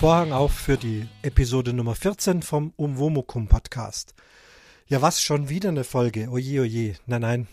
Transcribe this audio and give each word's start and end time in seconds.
Vorhang 0.00 0.32
auf 0.32 0.54
für 0.54 0.78
die 0.78 1.06
Episode 1.20 1.74
Nummer 1.74 1.94
14 1.94 2.40
vom 2.40 2.72
Umwomukum 2.76 3.48
Podcast. 3.48 4.14
Ja, 4.86 5.02
was 5.02 5.20
schon 5.20 5.50
wieder 5.50 5.68
eine 5.68 5.84
Folge? 5.84 6.30
Oje, 6.30 6.62
oje. 6.62 6.94
Nein, 7.04 7.20
nein. 7.20 7.48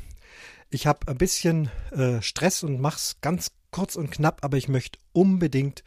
Ich 0.69 0.87
habe 0.87 1.09
ein 1.09 1.17
bisschen 1.17 1.69
äh, 1.91 2.21
Stress 2.21 2.63
und 2.63 2.79
mach's 2.79 3.17
ganz 3.19 3.51
kurz 3.71 3.97
und 3.97 4.11
knapp, 4.11 4.45
aber 4.45 4.55
ich 4.55 4.69
möchte 4.69 4.97
unbedingt 5.11 5.83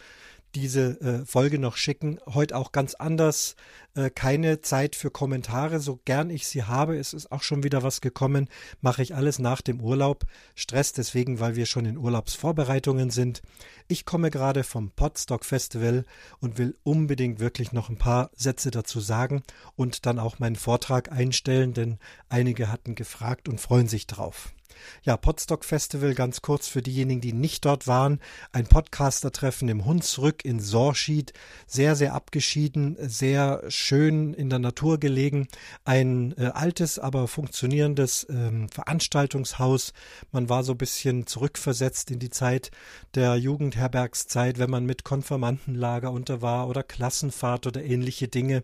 diese 0.55 1.01
äh, 1.01 1.25
Folge 1.25 1.59
noch 1.59 1.77
schicken. 1.77 2.19
Heute 2.27 2.57
auch 2.57 2.73
ganz 2.73 2.95
anders. 2.95 3.57
Äh, 3.95 4.11
keine 4.11 4.61
Zeit 4.61 4.97
für 4.97 5.11
Kommentare. 5.11 5.81
So 5.81 6.01
gern 6.05 6.31
ich 6.31 6.47
sie 6.47 6.65
habe, 6.65 6.97
es 6.97 7.13
ist 7.13 7.33
auch 7.33 7.43
schon 7.43 7.63
wieder 7.63 7.83
was 7.83 8.01
gekommen. 8.01 8.49
Mache 8.81 9.03
ich 9.03 9.15
alles 9.15 9.39
nach 9.39 9.61
dem 9.61 9.81
Urlaub. 9.81 10.27
Stress 10.55 10.93
deswegen, 10.93 11.41
weil 11.41 11.57
wir 11.57 11.67
schon 11.67 11.87
in 11.87 11.99
Urlaubsvorbereitungen 11.99 13.11
sind. 13.11 13.43
Ich 13.89 14.05
komme 14.05 14.31
gerade 14.31 14.63
vom 14.65 14.91
Podstock 14.91 15.45
Festival 15.45 16.05
und 16.41 16.59
will 16.59 16.77
unbedingt 16.83 17.41
wirklich 17.41 17.73
noch 17.73 17.89
ein 17.89 17.99
paar 17.99 18.31
Sätze 18.35 18.71
dazu 18.71 19.01
sagen 19.01 19.43
und 19.77 20.07
dann 20.07 20.19
auch 20.19 20.39
meinen 20.39 20.57
Vortrag 20.57 21.11
einstellen, 21.11 21.75
denn 21.75 21.99
einige 22.29 22.71
hatten 22.71 22.95
gefragt 22.95 23.49
und 23.49 23.61
freuen 23.61 23.89
sich 23.89 24.07
drauf. 24.07 24.53
Ja, 25.03 25.17
Podstock 25.17 25.65
Festival 25.65 26.15
ganz 26.15 26.43
kurz 26.43 26.69
für 26.69 26.83
diejenigen, 26.83 27.21
die 27.21 27.33
nicht 27.33 27.65
dort 27.65 27.87
waren. 27.87 28.21
Ein 28.53 28.67
Podcaster-Treffen 28.67 29.69
im 29.69 29.85
Hunsrück 29.85 30.45
in 30.45 30.61
Sorschied. 30.61 31.33
Sehr, 31.67 31.97
sehr 31.97 32.15
abgeschieden, 32.15 32.97
sehr 33.01 33.63
schön 33.69 34.35
in 34.35 34.51
der 34.51 34.59
Natur 34.59 34.99
gelegen. 34.99 35.49
Ein 35.85 36.35
äh, 36.37 36.47
altes, 36.47 36.99
aber 36.99 37.29
funktionierendes 37.29 38.27
ähm, 38.29 38.69
Veranstaltungshaus. 38.69 39.93
Man 40.33 40.49
war 40.49 40.65
so 40.65 40.73
ein 40.73 40.79
bisschen 40.79 41.27
zurückversetzt 41.27 42.11
in 42.11 42.19
die 42.19 42.31
Zeit 42.31 42.71
der 43.15 43.37
Jugendherbergszeit, 43.37 44.59
wenn 44.59 44.71
man 44.71 44.85
mit 44.85 45.05
Konfirmandenlager 45.05 46.13
unter 46.13 46.43
war 46.43 46.69
oder 46.69 46.83
Klassenfahrt 46.83 47.67
oder 47.67 47.83
ähnliche 47.83 48.29
Dinge. 48.29 48.63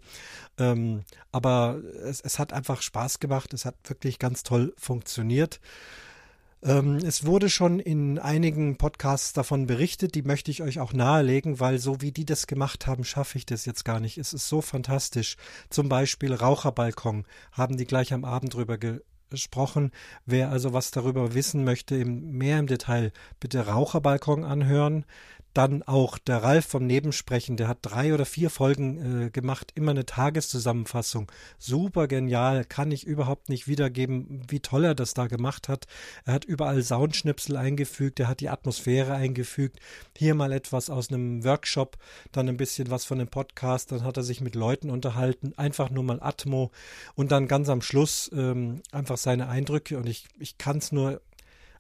Ähm, 0.59 1.05
aber 1.33 1.83
es, 2.05 2.21
es 2.21 2.39
hat 2.39 2.53
einfach 2.53 2.83
Spaß 2.83 3.21
gemacht. 3.21 3.53
Es 3.53 3.65
hat 3.65 3.77
wirklich 3.85 4.19
ganz 4.19 4.43
toll 4.43 4.75
funktioniert. 4.79 5.61
Ähm, 6.67 6.97
es 6.97 7.25
wurde 7.25 7.49
schon 7.49 7.79
in 7.79 8.19
einigen 8.19 8.77
Podcasts 8.77 9.33
davon 9.33 9.67
berichtet, 9.67 10.17
die 10.17 10.23
möchte 10.23 10.51
ich 10.51 10.63
euch 10.63 10.81
auch 10.81 10.93
nahelegen, 10.93 11.61
weil 11.61 11.79
so 11.79 12.01
wie 12.01 12.11
die 12.11 12.25
das 12.25 12.49
gemacht 12.49 12.89
haben, 12.89 13.05
schaffe 13.05 13.39
ich 13.39 13.47
das 13.47 13.67
jetzt 13.67 13.85
gar 13.85 14.01
nicht. 14.01 14.19
Es 14.19 14.33
ist 14.33 14.49
so 14.49 14.61
fantastisch. 14.61 15.37
Zum 15.71 15.89
Beispiel 15.89 16.35
Raucherbalkon 16.35 17.25
haben 17.53 17.77
die 17.77 17.87
gleich 17.87 18.13
am 18.13 18.25
Abend 18.25 18.55
drüber 18.55 18.79
gesprochen. 19.31 19.93
Wer 20.25 20.51
also 20.51 20.73
was 20.73 20.91
darüber 20.91 21.35
wissen 21.35 21.63
möchte, 21.63 21.95
im, 21.97 22.33
mehr 22.33 22.59
im 22.59 22.67
Detail, 22.67 23.13
bitte 23.39 23.69
Raucherbalkon 23.69 24.43
anhören. 24.43 25.05
Dann 25.57 25.83
auch 25.83 26.19
der 26.19 26.43
Ralf 26.43 26.67
vom 26.67 26.87
Nebensprechen, 26.87 27.57
der 27.57 27.67
hat 27.67 27.79
drei 27.81 28.13
oder 28.13 28.27
vier 28.27 28.51
Folgen 28.51 29.25
äh, 29.25 29.31
gemacht, 29.31 29.73
immer 29.75 29.93
eine 29.93 30.05
Tageszusammenfassung. 30.05 31.33
Super 31.59 32.09
genial, 32.09 32.67
kann 32.67 32.91
ich 32.91 33.07
überhaupt 33.07 33.49
nicht 33.49 33.67
wiedergeben, 33.67 34.43
wie 34.49 34.61
toll 34.61 34.85
er 34.85 34.95
das 34.95 35.15
da 35.15 35.29
gemacht 35.29 35.71
hat. 35.71 35.87
Er 36.27 36.35
hat 36.35 36.45
überall 36.45 36.83
Soundschnipsel 36.83 37.57
eingefügt, 37.57 38.21
er 38.21 38.29
hat 38.29 38.41
die 38.41 38.51
Atmosphäre 38.51 39.15
eingefügt. 39.15 39.81
Hier 40.15 40.35
mal 40.35 40.53
etwas 40.53 40.91
aus 40.91 41.11
einem 41.11 41.43
Workshop, 41.43 41.97
dann 42.33 42.51
ein 42.51 42.59
bisschen 42.59 42.91
was 42.91 43.07
von 43.07 43.19
einem 43.19 43.29
Podcast, 43.29 43.93
dann 43.93 44.05
hat 44.05 44.19
er 44.19 44.25
sich 44.25 44.43
mit 44.43 44.57
Leuten 44.57 44.91
unterhalten, 44.91 45.55
einfach 45.57 45.89
nur 45.89 46.05
mal 46.05 46.21
Atmo 46.21 46.71
und 47.15 47.33
dann 47.33 47.49
ganz 47.49 47.71
am 47.71 47.81
Schluss 47.81 48.31
ähm, 48.35 48.83
einfach 48.93 49.17
seine 49.17 49.49
Eindrücke 49.49 49.97
und 49.97 50.07
ich, 50.07 50.27
ich 50.39 50.59
kann 50.59 50.77
es 50.77 50.93
nur 50.93 51.23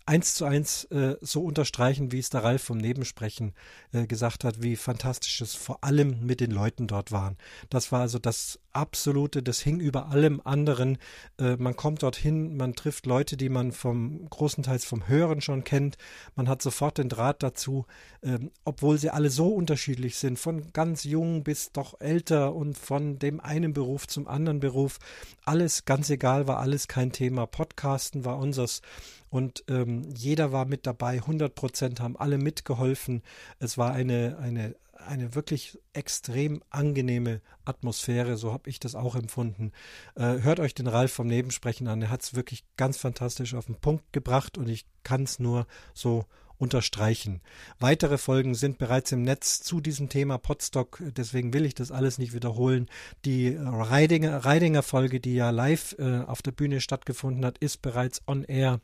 eins 0.07 0.35
zu 0.35 0.45
eins 0.45 0.85
äh, 0.85 1.17
so 1.21 1.43
unterstreichen, 1.43 2.13
wie 2.13 2.21
es 2.21 2.31
der 2.31 2.45
Ralf 2.45 2.63
vom 2.63 2.79
Nebensprechen 2.79 3.55
äh, 3.93 4.07
gesagt 4.07 4.45
hat, 4.45 4.63
wie 4.63 4.77
fantastisch 4.77 5.41
es 5.41 5.55
vor 5.55 5.83
allem 5.83 6.25
mit 6.25 6.41
den 6.41 6.53
Leuten 6.53 6.87
dort 6.87 7.11
waren. 7.11 7.37
Das 7.71 7.91
war 7.91 8.01
also 8.01 8.19
das 8.21 8.61
absolute, 8.73 9.43
das 9.43 9.61
hing 9.61 9.81
über 9.81 10.11
allem 10.11 10.41
anderen. 10.45 10.99
Äh, 11.39 11.57
man 11.57 11.75
kommt 11.75 12.03
dorthin, 12.03 12.57
man 12.57 12.75
trifft 12.75 13.07
Leute, 13.07 13.37
die 13.37 13.49
man 13.49 13.73
vom 13.73 14.29
großenteils 14.31 14.85
vom 14.85 15.09
Hören 15.09 15.41
schon 15.41 15.65
kennt. 15.65 15.97
Man 16.37 16.49
hat 16.49 16.63
sofort 16.63 16.99
den 16.99 17.09
Draht 17.09 17.43
dazu, 17.43 17.87
ähm, 18.23 18.53
obwohl 18.65 18.99
sie 18.99 19.11
alle 19.11 19.31
so 19.31 19.49
unterschiedlich 19.49 20.17
sind, 20.17 20.39
von 20.39 20.73
ganz 20.73 21.05
jung 21.05 21.43
bis 21.43 21.73
doch 21.73 22.01
älter 22.01 22.55
und 22.55 22.79
von 22.79 23.19
dem 23.19 23.41
einen 23.41 23.73
Beruf 23.73 24.07
zum 24.07 24.29
anderen 24.29 24.61
Beruf. 24.61 24.99
Alles 25.45 25.85
ganz 25.85 26.11
egal, 26.11 26.47
war 26.47 26.59
alles 26.59 26.87
kein 26.87 27.11
Thema. 27.11 27.47
Podcasten 27.47 28.25
war 28.25 28.39
unseres 28.39 28.83
und 29.31 29.65
ähm, 29.69 30.03
jeder 30.15 30.53
war 30.53 30.65
mit 30.65 30.87
dabei, 30.87 31.15
100 31.15 31.55
Prozent 31.55 32.01
haben 32.01 32.17
alle 32.17 32.39
mitgeholfen. 32.39 33.23
Es 33.59 33.77
war 33.77 33.93
eine, 33.93 34.39
eine, 34.41 34.77
eine 35.07 35.35
wirklich 35.35 35.79
extrem 35.93 36.63
angenehme 36.71 37.41
Atmosphäre, 37.65 38.37
so 38.37 38.53
habe 38.53 38.71
ich 38.71 38.81
das 38.81 38.95
auch 38.95 39.17
empfunden. 39.17 39.73
Äh, 40.15 40.41
hört 40.41 40.61
euch 40.61 40.75
den 40.75 40.87
Ralf 40.87 41.13
vom 41.13 41.27
Nebensprechen 41.27 41.89
an, 41.89 42.03
er 42.03 42.11
hat 42.11 42.23
es 42.23 42.35
wirklich 42.35 42.65
ganz 42.77 42.97
fantastisch 42.97 43.55
auf 43.55 43.67
den 43.67 43.77
Punkt 43.77 44.13
gebracht 44.13 44.59
und 44.59 44.69
ich 44.69 44.87
kann 45.03 45.25
es 45.25 45.39
nur 45.39 45.67
so 45.95 46.25
unterstreichen. 46.59 47.41
Weitere 47.79 48.19
Folgen 48.19 48.55
sind 48.55 48.79
bereits 48.79 49.13
im 49.13 49.23
Netz 49.23 49.61
zu 49.63 49.81
diesem 49.81 50.09
Thema 50.09 50.39
Podstock, 50.39 51.03
deswegen 51.17 51.53
will 51.53 51.67
ich 51.67 51.75
das 51.75 51.91
alles 51.91 52.19
nicht 52.19 52.33
wiederholen. 52.33 52.89
Die 53.25 53.57
Reidinger, 53.59 54.45
Reidinger 54.45 54.83
Folge, 54.83 55.21
die 55.21 55.35
ja 55.35 55.51
live 55.51 55.97
äh, 55.99 56.21
auf 56.21 56.43
der 56.43 56.53
Bühne 56.53 56.81
stattgefunden 56.81 57.45
hat, 57.45 57.59
ist 57.59 57.83
bereits 57.83 58.23
on 58.27 58.45
air. 58.45 58.81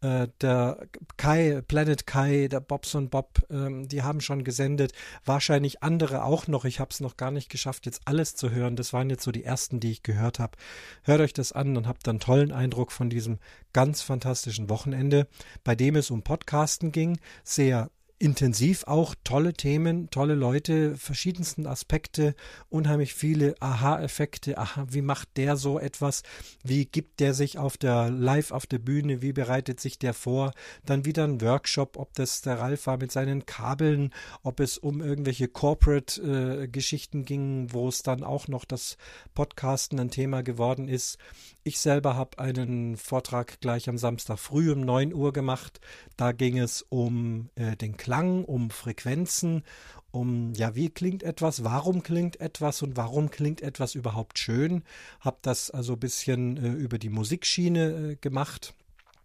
Äh, 0.00 0.28
der 0.40 0.86
Kai, 1.16 1.62
Planet 1.66 2.06
Kai, 2.06 2.48
der 2.48 2.60
Bobson 2.60 3.08
Bob, 3.08 3.40
äh, 3.50 3.86
die 3.86 4.02
haben 4.02 4.20
schon 4.20 4.44
gesendet. 4.44 4.92
Wahrscheinlich 5.24 5.82
andere 5.82 6.24
auch 6.24 6.46
noch. 6.46 6.64
Ich 6.64 6.80
habe 6.80 6.90
es 6.90 7.00
noch 7.00 7.16
gar 7.16 7.30
nicht 7.30 7.48
geschafft, 7.48 7.86
jetzt 7.86 8.02
alles 8.04 8.34
zu 8.34 8.50
hören. 8.50 8.76
Das 8.76 8.92
waren 8.92 9.10
jetzt 9.10 9.24
so 9.24 9.32
die 9.32 9.44
ersten, 9.44 9.80
die 9.80 9.90
ich 9.90 10.02
gehört 10.02 10.38
habe. 10.38 10.56
Hört 11.02 11.20
euch 11.20 11.32
das 11.32 11.52
an 11.52 11.76
und 11.76 11.86
habt 11.86 12.08
einen 12.08 12.20
tollen 12.20 12.52
Eindruck 12.52 12.92
von 12.92 13.10
diesem 13.10 13.38
ganz 13.72 14.02
fantastischen 14.02 14.68
Wochenende, 14.68 15.26
bei 15.64 15.74
dem 15.74 15.96
es 15.96 16.10
um 16.10 16.22
Podcasten 16.22 16.92
ging, 16.92 17.11
sehr 17.44 17.90
intensiv 18.22 18.84
auch 18.86 19.16
tolle 19.24 19.52
Themen, 19.52 20.08
tolle 20.10 20.36
Leute, 20.36 20.96
verschiedensten 20.96 21.66
Aspekte, 21.66 22.36
unheimlich 22.68 23.14
viele 23.14 23.56
Aha-Effekte. 23.58 24.58
Aha, 24.58 24.86
wie 24.88 25.02
macht 25.02 25.36
der 25.36 25.56
so 25.56 25.80
etwas? 25.80 26.22
Wie 26.62 26.86
gibt 26.86 27.18
der 27.18 27.34
sich 27.34 27.58
auf 27.58 27.76
der 27.76 28.10
Live 28.10 28.52
auf 28.52 28.66
der 28.66 28.78
Bühne? 28.78 29.22
Wie 29.22 29.32
bereitet 29.32 29.80
sich 29.80 29.98
der 29.98 30.14
vor? 30.14 30.52
Dann 30.86 31.04
wieder 31.04 31.24
ein 31.24 31.40
Workshop, 31.40 31.96
ob 31.96 32.14
das 32.14 32.42
der 32.42 32.60
Ralf 32.60 32.86
war 32.86 32.96
mit 32.96 33.10
seinen 33.10 33.44
Kabeln, 33.44 34.14
ob 34.44 34.60
es 34.60 34.78
um 34.78 35.00
irgendwelche 35.00 35.48
Corporate-Geschichten 35.48 37.22
äh, 37.22 37.24
ging, 37.24 37.72
wo 37.72 37.88
es 37.88 38.04
dann 38.04 38.22
auch 38.22 38.46
noch 38.46 38.64
das 38.64 38.98
Podcasten 39.34 39.98
ein 39.98 40.12
Thema 40.12 40.44
geworden 40.44 40.86
ist. 40.86 41.18
Ich 41.64 41.78
selber 41.78 42.16
habe 42.16 42.40
einen 42.40 42.96
Vortrag 42.96 43.60
gleich 43.60 43.88
am 43.88 43.96
Samstag 43.96 44.40
früh 44.40 44.72
um 44.72 44.80
9 44.80 45.14
Uhr 45.14 45.32
gemacht. 45.32 45.80
Da 46.16 46.32
ging 46.32 46.58
es 46.58 46.82
um 46.88 47.50
äh, 47.54 47.76
den 47.76 47.96
Klang, 47.96 48.44
um 48.44 48.70
Frequenzen, 48.70 49.62
um 50.10 50.52
ja, 50.54 50.74
wie 50.74 50.90
klingt 50.90 51.22
etwas, 51.22 51.62
warum 51.62 52.02
klingt 52.02 52.40
etwas 52.40 52.82
und 52.82 52.96
warum 52.96 53.30
klingt 53.30 53.60
etwas 53.62 53.94
überhaupt 53.94 54.40
schön. 54.40 54.82
Habe 55.20 55.38
das 55.42 55.70
also 55.70 55.92
ein 55.92 56.00
bisschen 56.00 56.56
äh, 56.56 56.72
über 56.72 56.98
die 56.98 57.10
Musikschiene 57.10 58.10
äh, 58.10 58.16
gemacht 58.16 58.74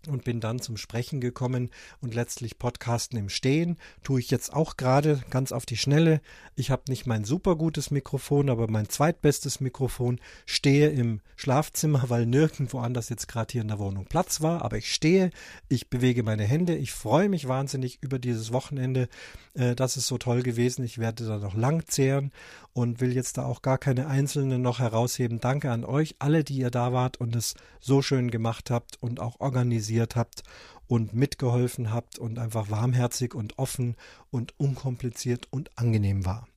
und 0.09 0.23
bin 0.23 0.39
dann 0.39 0.59
zum 0.59 0.77
Sprechen 0.77 1.21
gekommen 1.21 1.69
und 2.01 2.13
letztlich 2.13 2.59
Podcasten 2.59 3.17
im 3.17 3.29
Stehen. 3.29 3.77
Tue 4.03 4.19
ich 4.19 4.31
jetzt 4.31 4.53
auch 4.53 4.77
gerade 4.77 5.21
ganz 5.29 5.51
auf 5.51 5.65
die 5.65 5.77
Schnelle. 5.77 6.21
Ich 6.55 6.71
habe 6.71 6.83
nicht 6.89 7.05
mein 7.05 7.23
super 7.23 7.55
gutes 7.55 7.91
Mikrofon, 7.91 8.49
aber 8.49 8.69
mein 8.69 8.89
zweitbestes 8.89 9.59
Mikrofon. 9.59 10.19
Stehe 10.45 10.89
im 10.89 11.21
Schlafzimmer, 11.35 12.09
weil 12.09 12.25
nirgendwo 12.25 12.79
anders 12.79 13.09
jetzt 13.09 13.27
gerade 13.27 13.51
hier 13.51 13.61
in 13.61 13.67
der 13.67 13.79
Wohnung 13.79 14.05
Platz 14.05 14.41
war. 14.41 14.63
Aber 14.63 14.77
ich 14.77 14.93
stehe, 14.93 15.31
ich 15.69 15.89
bewege 15.89 16.23
meine 16.23 16.43
Hände. 16.43 16.75
Ich 16.75 16.91
freue 16.91 17.29
mich 17.29 17.47
wahnsinnig 17.47 17.99
über 18.01 18.19
dieses 18.19 18.51
Wochenende. 18.51 19.07
Äh, 19.53 19.75
das 19.75 19.97
ist 19.97 20.07
so 20.07 20.17
toll 20.17 20.43
gewesen. 20.43 20.83
Ich 20.83 20.97
werde 20.97 21.25
da 21.25 21.37
noch 21.37 21.55
lang 21.55 21.85
zehren 21.87 22.31
und 22.73 23.01
will 23.01 23.13
jetzt 23.13 23.37
da 23.37 23.45
auch 23.45 23.61
gar 23.61 23.77
keine 23.77 24.07
einzelnen 24.07 24.61
noch 24.61 24.79
herausheben. 24.79 25.39
Danke 25.39 25.71
an 25.71 25.83
euch, 25.83 26.15
alle, 26.19 26.43
die 26.43 26.57
ihr 26.57 26.69
da 26.69 26.93
wart 26.93 27.17
und 27.17 27.35
es 27.35 27.55
so 27.79 28.01
schön 28.01 28.29
gemacht 28.29 28.69
habt 28.69 29.01
und 29.01 29.19
auch 29.19 29.39
organisiert 29.39 29.96
habt 30.01 30.43
und 30.87 31.13
mitgeholfen 31.13 31.91
habt 31.91 32.17
und 32.19 32.39
einfach 32.39 32.69
warmherzig 32.69 33.35
und 33.35 33.57
offen 33.59 33.95
und 34.31 34.53
unkompliziert 34.59 35.47
und 35.51 35.77
angenehm 35.77 36.25
war. 36.25 36.47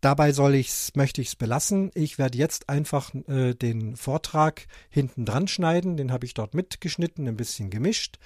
Dabei 0.00 0.32
soll 0.32 0.54
ich's, 0.54 0.92
möchte 0.94 1.20
ich 1.20 1.28
es 1.28 1.36
belassen. 1.36 1.90
Ich 1.94 2.16
werde 2.16 2.38
jetzt 2.38 2.70
einfach 2.70 3.14
äh, 3.28 3.52
den 3.52 3.96
Vortrag 3.96 4.66
hinten 4.88 5.26
dran 5.26 5.46
schneiden. 5.46 5.98
Den 5.98 6.10
habe 6.10 6.24
ich 6.24 6.32
dort 6.32 6.54
mitgeschnitten, 6.54 7.28
ein 7.28 7.36
bisschen 7.36 7.68
gemischt 7.68 8.18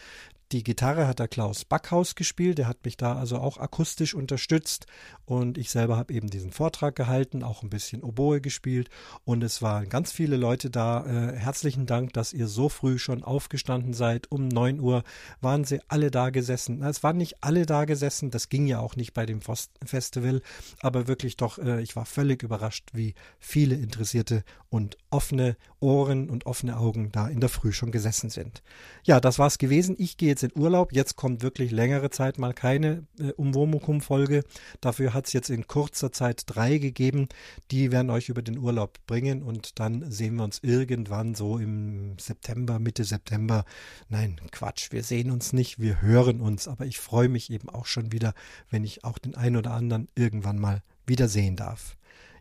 Die 0.55 0.63
Gitarre 0.63 1.09
hat 1.09 1.19
der 1.19 1.27
Klaus 1.27 1.65
Backhaus 1.65 2.15
gespielt, 2.15 2.59
der 2.59 2.69
hat 2.69 2.85
mich 2.85 2.97
da 2.97 3.17
also 3.17 3.39
auch 3.39 3.59
akustisch 3.59 4.15
unterstützt 4.15 4.87
und 5.25 5.59
ich 5.59 5.69
selber 5.69 5.97
habe 5.97 6.15
eben 6.15 6.31
diesen 6.31 6.53
Vortrag 6.53 6.95
gehalten, 6.95 7.43
auch 7.43 7.65
ein 7.65 7.71
bisschen 7.71 8.05
Oboe 8.05 8.41
gespielt 8.41 8.89
und 9.25 9.43
es 9.43 9.63
waren 9.63 9.89
ganz 9.89 10.13
viele 10.13 10.37
Leute 10.37 10.71
da. 10.71 11.07
Äh, 11.07 11.37
herzlichen 11.37 11.87
Dank, 11.87 12.13
dass 12.13 12.33
ihr 12.33 12.47
so 12.47 12.69
früh 12.69 13.01
schon 13.01 13.25
aufgestanden 13.25 13.95
seid. 13.95 14.31
Um 14.31 14.47
9 14.47 14.79
Uhr 14.79 15.03
waren 15.41 15.65
sie 15.65 15.81
alle 15.89 16.13
da 16.13 16.31
gesessen. 16.31 16.85
Es 16.85 17.03
waren 17.03 17.17
nicht 17.17 17.43
alle 17.43 17.67
da 17.67 17.85
gesessen, 17.85 18.31
das 18.31 18.49
ging 18.49 18.69
ja 18.69 18.79
auch 18.79 18.95
nicht 18.95 19.13
bei 19.13 19.27
dem 19.27 19.41
Festival, 19.85 20.41
aber 20.79 21.09
wirklich 21.09 21.37
doch, 21.37 21.59
äh, 21.59 21.83
ich 21.83 21.97
war 21.97 22.05
völlig 22.05 22.45
überrascht, 22.45 22.91
wie 22.93 23.15
viele 23.41 23.75
Interessierte 23.75 24.45
und 24.71 24.99
offene 25.11 25.57
Ohren 25.81 26.31
und 26.31 26.47
offene 26.47 26.77
Augen 26.77 27.11
da 27.11 27.27
in 27.27 27.41
der 27.41 27.49
Früh 27.49 27.73
schon 27.73 27.91
gesessen 27.91 28.31
sind. 28.31 28.63
Ja, 29.03 29.21
das 29.21 29.41
war's 29.41 29.59
gewesen. 29.59 29.97
Ich 29.99 30.17
gehe 30.17 30.29
jetzt 30.29 30.44
in 30.45 30.61
Urlaub. 30.61 30.93
Jetzt 30.93 31.17
kommt 31.17 31.43
wirklich 31.43 31.71
längere 31.71 32.11
Zeit 32.11 32.39
mal 32.39 32.55
keine 32.55 33.07
äh, 33.19 33.33
Umwomukum-Folge. 33.33 34.45
Dafür 34.81 35.15
hat 35.15 35.27
es 35.27 35.33
jetzt 35.33 35.51
in 35.51 35.67
kurzer 35.67 36.13
Zeit 36.13 36.43
drei 36.47 36.79
gegeben. 36.79 37.29
Die 37.71 37.91
werden 37.91 38.11
euch 38.11 38.29
über 38.29 38.43
den 38.43 38.59
Urlaub 38.59 38.99
bringen 39.07 39.43
und 39.43 39.81
dann 39.81 40.11
sehen 40.11 40.37
wir 40.37 40.45
uns 40.45 40.61
irgendwann 40.63 41.35
so 41.35 41.59
im 41.59 42.19
September, 42.19 42.79
Mitte 42.79 43.05
September. 43.05 43.65
Nein, 44.09 44.41
Quatsch, 44.53 44.93
wir 44.93 45.03
sehen 45.03 45.31
uns 45.31 45.53
nicht, 45.53 45.81
wir 45.81 46.01
hören 46.03 46.41
uns. 46.41 46.69
Aber 46.69 46.87
ich 46.87 47.01
freue 47.01 47.29
mich 47.29 47.51
eben 47.51 47.69
auch 47.69 47.87
schon 47.87 48.13
wieder, 48.13 48.35
wenn 48.71 48.85
ich 48.85 49.05
auch 49.05 49.19
den 49.19 49.35
einen 49.35 49.57
oder 49.57 49.73
anderen 49.73 50.09
irgendwann 50.15 50.59
mal 50.59 50.83
wiedersehen 51.07 51.57
darf. 51.57 51.97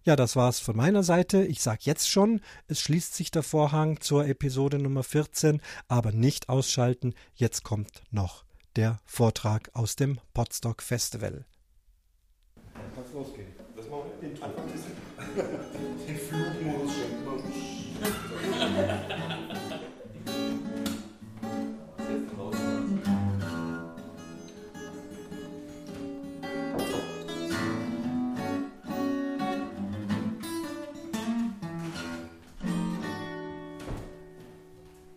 Ja, 0.06 0.18
das 0.18 0.36
war's 0.36 0.60
von 0.60 0.76
meiner 0.76 1.02
Seite. 1.02 1.46
Ich 1.46 1.62
sag 1.62 1.86
jetzt 1.86 2.10
schon, 2.10 2.42
es 2.68 2.82
schließt 2.82 3.16
sich 3.16 3.32
der 3.32 3.42
Vorhang 3.42 4.02
zur 4.02 4.28
Episode 4.28 4.78
Nummer 4.78 5.02
14, 5.02 5.62
aber 5.88 6.12
nicht 6.12 6.50
ausschalten. 6.50 7.14
Jetzt 7.36 7.64
kommt 7.64 8.04
noch 8.12 8.44
der 8.76 9.00
Vortrag 9.06 9.70
aus 9.72 9.96
dem 9.96 10.20
Podstock 10.34 10.82
Festival. 10.82 11.46
Kann's 12.96 13.14
losgehen. 13.14 13.48
Das 13.78 13.88
machen 13.88 14.12
wir 14.20 14.30
den 14.30 14.38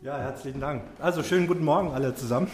Ja, 0.06 0.18
herzlichen 0.18 0.60
Dank. 0.60 0.84
Also 1.00 1.24
schönen 1.24 1.48
guten 1.48 1.64
Morgen 1.64 1.90
alle 1.90 2.14
zusammen. 2.14 2.46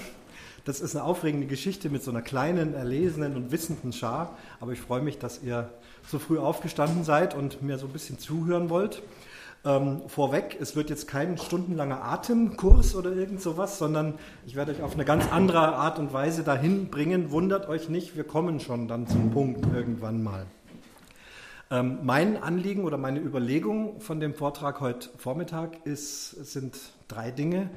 Das 0.64 0.80
ist 0.80 0.96
eine 0.96 1.04
aufregende 1.04 1.46
Geschichte 1.46 1.90
mit 1.90 2.02
so 2.02 2.10
einer 2.10 2.22
kleinen, 2.22 2.72
erlesenen 2.72 3.36
und 3.36 3.52
wissenden 3.52 3.92
Schar. 3.92 4.38
Aber 4.58 4.72
ich 4.72 4.80
freue 4.80 5.02
mich, 5.02 5.18
dass 5.18 5.42
ihr 5.42 5.68
so 6.08 6.18
früh 6.18 6.38
aufgestanden 6.38 7.04
seid 7.04 7.34
und 7.34 7.60
mir 7.60 7.76
so 7.76 7.88
ein 7.88 7.92
bisschen 7.92 8.18
zuhören 8.18 8.70
wollt. 8.70 9.02
Ähm, 9.66 10.00
vorweg, 10.06 10.56
es 10.62 10.76
wird 10.76 10.88
jetzt 10.88 11.08
kein 11.08 11.36
stundenlanger 11.36 12.02
Atemkurs 12.02 12.94
oder 12.94 13.12
irgend 13.12 13.42
sowas, 13.42 13.76
sondern 13.76 14.14
ich 14.46 14.56
werde 14.56 14.72
euch 14.72 14.80
auf 14.80 14.94
eine 14.94 15.04
ganz 15.04 15.30
andere 15.30 15.76
Art 15.76 15.98
und 15.98 16.14
Weise 16.14 16.44
dahin 16.44 16.88
bringen. 16.88 17.32
Wundert 17.32 17.68
euch 17.68 17.90
nicht, 17.90 18.16
wir 18.16 18.24
kommen 18.24 18.60
schon 18.60 18.88
dann 18.88 19.06
zum 19.06 19.30
Punkt 19.30 19.66
irgendwann 19.74 20.22
mal. 20.22 20.46
Ähm, 21.70 21.98
mein 22.02 22.42
Anliegen 22.42 22.84
oder 22.84 22.96
meine 22.96 23.20
Überlegung 23.20 24.00
von 24.00 24.20
dem 24.20 24.32
Vortrag 24.32 24.80
heute 24.80 25.10
Vormittag 25.18 25.84
ist, 25.84 26.30
sind 26.30 26.78
drei 27.12 27.30
Dinge. 27.30 27.70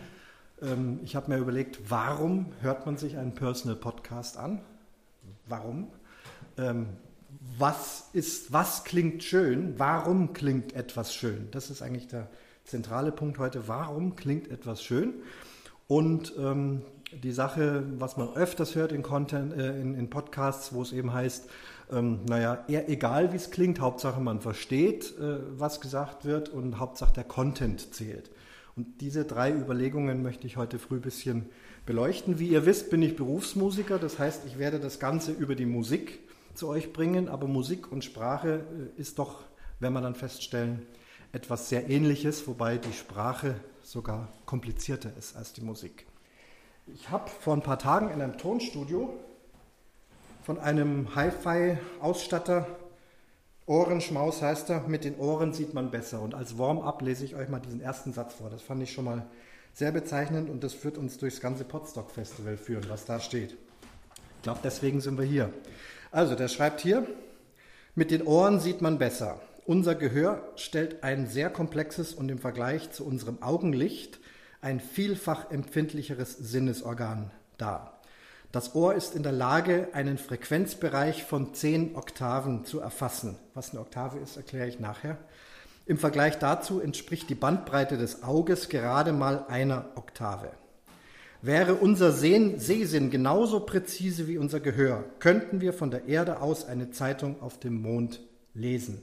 Ähm, 0.62 1.00
ich 1.04 1.16
habe 1.16 1.32
mir 1.32 1.38
überlegt, 1.38 1.90
warum 1.90 2.48
hört 2.62 2.86
man 2.86 2.98
sich 2.98 3.18
einen 3.18 3.34
Personal 3.34 3.76
Podcast 3.76 4.38
an? 4.38 4.62
Warum? 5.48 5.88
Ähm, 6.58 6.88
was, 7.58 8.10
ist, 8.14 8.54
was 8.54 8.84
klingt 8.84 9.24
schön? 9.24 9.76
Warum 9.78 10.34
klingt 10.34 10.74
etwas 10.74 11.14
schön? 11.14 11.50
Das 11.52 11.70
ist 11.70 11.82
eigentlich 11.82 12.08
der 12.08 12.28
zentrale 12.64 13.12
Punkt 13.12 13.38
heute. 13.40 13.68
Warum 13.68 14.16
klingt 14.16 14.50
etwas 14.50 14.84
schön? 14.84 15.14
Und 15.88 16.34
ähm, 16.38 16.82
die 17.24 17.32
Sache, 17.32 17.84
was 18.00 18.18
man 18.18 18.34
öfters 18.36 18.76
hört 18.76 18.92
in, 18.92 19.04
Content, 19.04 19.54
äh, 19.54 19.80
in, 19.80 19.94
in 19.96 20.10
Podcasts, 20.10 20.74
wo 20.74 20.82
es 20.82 20.92
eben 20.92 21.14
heißt, 21.14 21.50
ähm, 21.92 22.22
naja, 22.28 22.64
eher 22.68 22.90
egal 22.90 23.32
wie 23.32 23.36
es 23.36 23.52
klingt, 23.52 23.80
Hauptsache 23.80 24.20
man 24.20 24.42
versteht, 24.42 25.14
äh, 25.20 25.38
was 25.52 25.82
gesagt 25.82 26.26
wird 26.26 26.50
und 26.50 26.80
Hauptsache 26.80 27.14
der 27.14 27.26
Content 27.26 27.94
zählt. 27.94 28.32
Und 28.76 29.00
diese 29.00 29.24
drei 29.24 29.54
Überlegungen 29.54 30.22
möchte 30.22 30.48
ich 30.48 30.58
heute 30.58 30.80
früh 30.80 30.96
ein 30.96 31.02
bisschen 31.02 31.50
beleuchten. 31.86 32.40
Wie 32.40 32.50
ihr 32.50 32.66
wisst, 32.66 32.90
bin 32.90 33.02
ich 33.02 33.16
Berufsmusiker, 33.16 34.00
das 34.00 34.20
heißt, 34.20 34.46
ich 34.46 34.60
werde 34.60 34.80
das 34.80 35.00
Ganze 35.00 35.32
über 35.32 35.56
die 35.56 35.66
Musik 35.66 36.20
zu 36.56 36.68
euch 36.68 36.92
bringen, 36.92 37.30
aber 37.30 37.48
Musik 37.48 37.92
und 37.92 38.04
Sprache 38.04 38.66
äh, 38.98 39.00
ist 39.00 39.20
doch, 39.20 39.44
wenn 39.80 39.94
wir 39.94 40.02
dann 40.02 40.16
feststellen, 40.16 40.86
etwas 41.32 41.70
sehr 41.70 41.90
Ähnliches, 41.90 42.48
wobei 42.48 42.78
die 42.78 42.94
Sprache 42.94 43.56
sogar 43.82 44.30
komplizierter 44.46 45.12
ist 45.18 45.36
als 45.36 45.54
die 45.54 45.62
Musik. 45.62 46.06
Ich 46.88 47.10
habe 47.10 47.30
vor 47.30 47.54
ein 47.54 47.62
paar 47.62 47.80
Tagen 47.80 48.10
in 48.10 48.22
einem 48.22 48.38
Tonstudio 48.38 49.18
von 50.44 50.60
einem 50.60 51.16
Hi-Fi-Ausstatter, 51.16 52.68
Ohrenschmaus 53.68 54.42
heißt 54.44 54.70
er, 54.70 54.82
mit 54.82 55.04
den 55.04 55.18
Ohren 55.18 55.54
sieht 55.54 55.74
man 55.74 55.90
besser. 55.90 56.22
Und 56.22 56.36
als 56.36 56.58
Warm-up 56.58 57.02
lese 57.02 57.26
ich 57.26 57.36
euch 57.36 57.50
mal 57.50 57.60
diesen 57.60 57.82
ersten 57.82 58.14
Satz 58.14 58.36
vor. 58.36 58.50
Das 58.50 58.62
fand 58.62 58.84
ich 58.84 58.94
schon 58.94 59.06
mal 59.06 59.26
sehr 59.74 59.92
bezeichnend 59.92 60.50
und 60.50 60.64
das 60.64 60.84
wird 60.84 60.98
uns 60.98 61.18
durchs 61.18 61.42
ganze 61.42 61.64
Podstock 61.64 62.12
Festival 62.12 62.58
führen, 62.58 62.86
was 62.90 63.06
da 63.06 63.20
steht. 63.20 63.52
Ich 64.38 64.44
glaube, 64.44 64.60
deswegen 64.64 65.02
sind 65.02 65.18
wir 65.18 65.26
hier. 65.26 65.52
Also, 66.12 66.36
der 66.36 66.48
schreibt 66.48 66.80
hier, 66.82 67.08
mit 67.96 68.12
den 68.12 68.22
Ohren 68.22 68.60
sieht 68.60 68.82
man 68.82 69.00
besser. 69.00 69.42
Unser 69.66 69.96
Gehör 69.96 70.48
stellt 70.58 71.04
ein 71.04 71.26
sehr 71.26 71.50
komplexes 71.50 72.14
und 72.14 72.30
im 72.30 72.38
Vergleich 72.38 72.92
zu 72.92 73.04
unserem 73.04 73.42
Augenlicht 73.42 74.20
ein 74.62 74.80
vielfach 74.80 75.50
empfindlicheres 75.50 76.38
Sinnesorgan 76.38 77.32
dar. 77.58 77.95
Das 78.56 78.74
Ohr 78.74 78.96
ist 78.96 79.16
in 79.16 79.24
der 79.24 79.34
Lage, 79.34 79.90
einen 79.92 80.18
Frequenzbereich 80.18 81.26
von 81.26 81.54
10 81.54 81.98
Oktaven 81.98 82.64
zu 82.64 82.80
erfassen. 82.80 83.36
Was 83.54 83.72
eine 83.72 83.82
Oktave 83.82 84.18
ist, 84.20 84.38
erkläre 84.38 84.70
ich 84.70 84.80
nachher. 84.80 85.18
Im 85.86 85.98
Vergleich 85.98 86.40
dazu 86.40 86.80
entspricht 86.80 87.30
die 87.30 87.36
Bandbreite 87.36 87.98
des 87.98 88.24
Auges 88.24 88.70
gerade 88.70 89.12
mal 89.12 89.44
einer 89.50 89.90
Oktave. 89.96 90.52
Wäre 91.42 91.76
unser 91.76 92.14
Sehen, 92.14 92.58
Sehsinn 92.58 93.10
genauso 93.10 93.60
präzise 93.60 94.30
wie 94.30 94.38
unser 94.38 94.62
Gehör, 94.62 95.04
könnten 95.20 95.60
wir 95.60 95.74
von 95.74 95.92
der 95.92 96.06
Erde 96.06 96.40
aus 96.40 96.64
eine 96.64 96.92
Zeitung 96.92 97.42
auf 97.42 97.60
dem 97.60 97.82
Mond 97.82 98.22
lesen. 98.54 99.02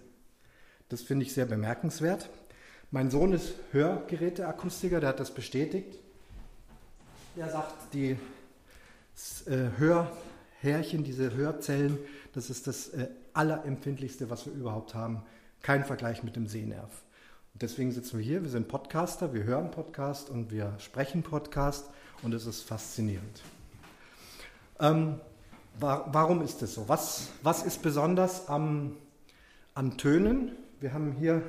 Das 0.89 1.03
finde 1.03 1.27
ich 1.27 1.35
sehr 1.35 1.45
bemerkenswert. 1.45 2.31
Mein 2.91 3.11
Sohn 3.11 3.35
ist 3.35 3.53
Hörgeräteakustiker, 3.73 5.01
der 5.01 5.11
hat 5.11 5.21
das 5.21 5.35
bestätigt. 5.35 5.99
Er 7.37 7.51
sagt, 7.51 7.93
die 7.93 8.17
Hörhärchen, 9.79 11.05
diese 11.05 11.35
Hörzellen, 11.35 11.99
das 12.33 12.51
ist 12.51 12.67
das 12.67 12.89
äh, 12.89 13.09
allerempfindlichste, 13.35 14.31
was 14.31 14.47
wir 14.47 14.53
überhaupt 14.53 14.95
haben. 14.95 15.23
Kein 15.63 15.85
Vergleich 15.85 16.23
mit 16.23 16.37
dem 16.37 16.47
Sehnerv. 16.47 17.03
Und 17.53 17.63
deswegen 17.63 17.93
sitzen 17.93 18.19
wir 18.19 18.25
hier, 18.25 18.43
wir 18.43 18.51
sind 18.51 18.69
Podcaster, 18.69 19.35
wir 19.35 19.45
hören 19.45 19.71
Podcast 19.71 20.31
und 20.31 20.51
wir 20.51 20.75
sprechen 20.79 21.23
Podcast 21.23 21.87
und 22.23 22.33
es 22.33 22.47
ist 22.47 22.63
faszinierend. 22.63 23.43
Ähm, 24.81 25.21
wa 25.79 26.09
warum 26.11 26.43
ist 26.43 26.63
das 26.63 26.75
so? 26.75 26.89
Was, 26.89 27.29
was 27.43 27.63
ist 27.63 27.83
besonders 27.83 28.49
am, 28.49 28.97
an 29.75 29.99
Tönen? 29.99 30.53
Wir 30.81 30.95
haben 30.95 31.13
hier 31.13 31.43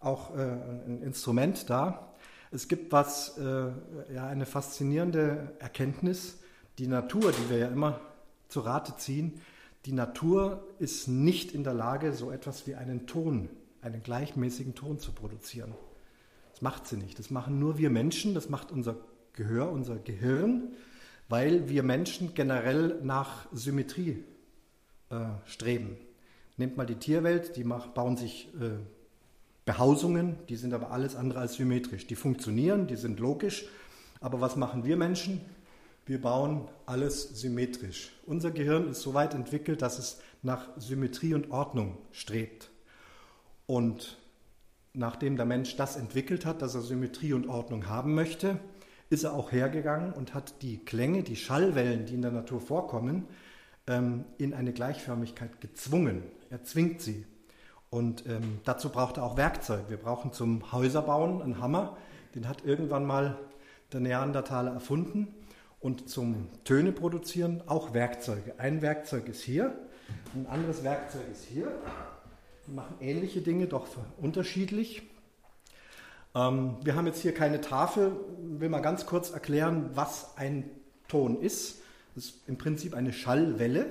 auch 0.00 0.36
äh, 0.36 0.42
ein 0.42 1.02
Instrument 1.02 1.70
da. 1.70 2.12
Es 2.50 2.66
gibt 2.66 2.92
was, 2.92 3.38
äh, 3.38 3.70
ja, 4.12 4.26
eine 4.26 4.46
faszinierende 4.46 5.52
Erkenntnis, 5.58 6.38
die 6.78 6.86
Natur, 6.86 7.32
die 7.32 7.50
wir 7.50 7.58
ja 7.58 7.68
immer 7.68 8.00
zu 8.48 8.60
Rate 8.60 8.96
ziehen, 8.96 9.40
die 9.84 9.92
Natur 9.92 10.64
ist 10.78 11.08
nicht 11.08 11.52
in 11.52 11.64
der 11.64 11.74
Lage, 11.74 12.12
so 12.12 12.30
etwas 12.30 12.66
wie 12.66 12.74
einen 12.74 13.06
Ton, 13.06 13.48
einen 13.80 14.02
gleichmäßigen 14.02 14.74
Ton 14.74 14.98
zu 14.98 15.12
produzieren. 15.12 15.74
Das 16.52 16.62
macht 16.62 16.86
sie 16.86 16.96
nicht. 16.96 17.18
Das 17.18 17.30
machen 17.30 17.58
nur 17.58 17.78
wir 17.78 17.90
Menschen, 17.90 18.34
das 18.34 18.48
macht 18.48 18.72
unser 18.72 18.96
Gehör, 19.34 19.70
unser 19.70 19.96
Gehirn, 19.96 20.72
weil 21.28 21.68
wir 21.68 21.82
Menschen 21.82 22.34
generell 22.34 22.98
nach 23.02 23.46
Symmetrie 23.52 24.24
äh, 25.10 25.26
streben. 25.44 25.96
Nehmt 26.56 26.76
mal 26.76 26.86
die 26.86 26.96
Tierwelt, 26.96 27.56
die 27.56 27.64
mach, 27.64 27.88
bauen 27.88 28.16
sich 28.16 28.48
äh, 28.60 28.70
Behausungen, 29.64 30.36
die 30.48 30.56
sind 30.56 30.74
aber 30.74 30.90
alles 30.90 31.14
andere 31.14 31.40
als 31.40 31.54
symmetrisch. 31.54 32.06
Die 32.06 32.16
funktionieren, 32.16 32.86
die 32.88 32.96
sind 32.96 33.20
logisch, 33.20 33.66
aber 34.20 34.40
was 34.40 34.56
machen 34.56 34.84
wir 34.84 34.96
Menschen? 34.96 35.40
Wir 36.08 36.20
bauen 36.20 36.68
alles 36.86 37.40
symmetrisch. 37.40 38.12
Unser 38.26 38.50
Gehirn 38.50 38.88
ist 38.88 39.02
so 39.02 39.12
weit 39.14 39.34
entwickelt, 39.34 39.82
dass 39.82 39.98
es 39.98 40.20
nach 40.42 40.68
Symmetrie 40.78 41.34
und 41.34 41.50
Ordnung 41.50 41.98
strebt. 42.12 42.70
Und 43.66 44.16
nachdem 44.94 45.36
der 45.36 45.44
Mensch 45.44 45.76
das 45.76 45.96
entwickelt 45.96 46.46
hat, 46.46 46.62
dass 46.62 46.74
er 46.74 46.80
Symmetrie 46.80 47.34
und 47.34 47.46
Ordnung 47.48 47.88
haben 47.88 48.14
möchte, 48.14 48.58
ist 49.10 49.24
er 49.24 49.34
auch 49.34 49.52
hergegangen 49.52 50.12
und 50.12 50.34
hat 50.34 50.62
die 50.62 50.78
Klänge, 50.78 51.22
die 51.22 51.36
Schallwellen, 51.36 52.06
die 52.06 52.14
in 52.14 52.22
der 52.22 52.30
Natur 52.30 52.60
vorkommen, 52.60 53.26
ähm, 53.86 54.24
in 54.38 54.54
eine 54.54 54.72
Gleichförmigkeit 54.72 55.60
gezwungen. 55.60 56.22
Er 56.50 56.64
zwingt 56.64 57.00
sie. 57.02 57.26
Und 57.90 58.26
ähm, 58.26 58.60
dazu 58.64 58.90
braucht 58.90 59.16
er 59.16 59.24
auch 59.24 59.36
Werkzeug. 59.36 59.84
Wir 59.88 59.96
brauchen 59.96 60.32
zum 60.32 60.72
Häuserbauen 60.72 61.42
einen 61.42 61.60
Hammer. 61.60 61.96
Den 62.34 62.48
hat 62.48 62.64
irgendwann 62.64 63.06
mal 63.06 63.38
der 63.92 64.00
Neandertaler 64.00 64.72
erfunden. 64.72 65.34
Und 65.80 66.08
zum 66.08 66.48
Töne 66.64 66.92
produzieren 66.92 67.62
auch 67.66 67.94
Werkzeuge. 67.94 68.54
Ein 68.58 68.82
Werkzeug 68.82 69.28
ist 69.28 69.42
hier, 69.42 69.78
ein 70.34 70.46
anderes 70.46 70.82
Werkzeug 70.82 71.22
ist 71.30 71.44
hier. 71.44 71.70
Die 72.66 72.72
machen 72.72 72.96
ähnliche 73.00 73.40
Dinge, 73.40 73.66
doch 73.66 73.86
unterschiedlich. 74.16 75.02
Ähm, 76.34 76.76
wir 76.82 76.96
haben 76.96 77.06
jetzt 77.06 77.20
hier 77.20 77.32
keine 77.32 77.60
Tafel. 77.60 78.16
Ich 78.54 78.60
will 78.60 78.68
mal 78.68 78.80
ganz 78.80 79.06
kurz 79.06 79.30
erklären, 79.30 79.90
was 79.94 80.36
ein 80.36 80.68
Ton 81.06 81.40
ist. 81.40 81.80
Das 82.14 82.24
ist 82.24 82.48
im 82.48 82.58
Prinzip 82.58 82.94
eine 82.94 83.12
Schallwelle 83.12 83.86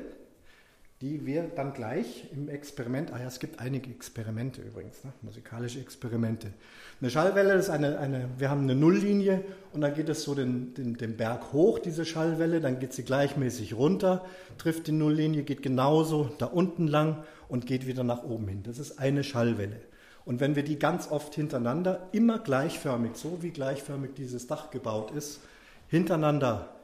die 1.02 1.28
wir 1.28 1.44
dann 1.56 1.74
gleich 1.74 2.28
im 2.32 2.50
Experiment, 2.50 3.14
ah 3.14 3.20
ja, 3.20 3.28
es 3.28 3.40
gibt 3.40 3.60
einige 3.60 3.92
Experimente 3.92 4.62
übrigens, 4.62 5.04
ne? 5.04 5.14
musikalische 5.22 5.80
Experimente. 5.80 6.52
Eine 7.00 7.12
Schallwelle 7.12 7.54
ist 7.54 7.70
eine, 7.70 8.00
eine, 8.00 8.30
wir 8.40 8.50
haben 8.50 8.64
eine 8.64 8.74
Nulllinie 8.74 9.44
und 9.74 9.82
dann 9.82 9.94
geht 9.94 10.10
es 10.10 10.24
so 10.24 10.34
den, 10.34 10.74
den, 10.74 10.96
den 10.96 11.16
Berg 11.16 11.54
hoch, 11.54 11.78
diese 11.78 12.04
Schallwelle, 12.04 12.62
dann 12.62 12.80
geht 12.80 12.94
sie 12.94 13.04
gleichmäßig 13.04 13.76
runter, 13.76 14.26
trifft 14.58 14.88
die 14.88 14.92
Nulllinie, 14.92 15.44
geht 15.44 15.62
genauso 15.62 16.32
da 16.40 16.48
unten 16.48 16.88
lang 16.88 17.24
und 17.48 17.68
geht 17.68 17.86
wieder 17.86 18.04
nach 18.04 18.24
oben 18.24 18.48
hin. 18.48 18.64
Das 18.64 18.80
ist 18.80 18.98
eine 18.98 19.24
Schallwelle. 19.24 19.80
Und 20.26 20.40
wenn 20.40 20.56
wir 20.56 20.64
die 20.64 20.80
ganz 20.80 21.12
oft 21.12 21.36
hintereinander, 21.36 22.10
immer 22.12 22.40
gleichförmig, 22.40 23.16
so 23.16 23.44
wie 23.44 23.52
gleichförmig 23.52 24.16
dieses 24.16 24.48
Dach 24.48 24.72
gebaut 24.72 25.12
ist, 25.12 25.42
hintereinander 25.90 26.76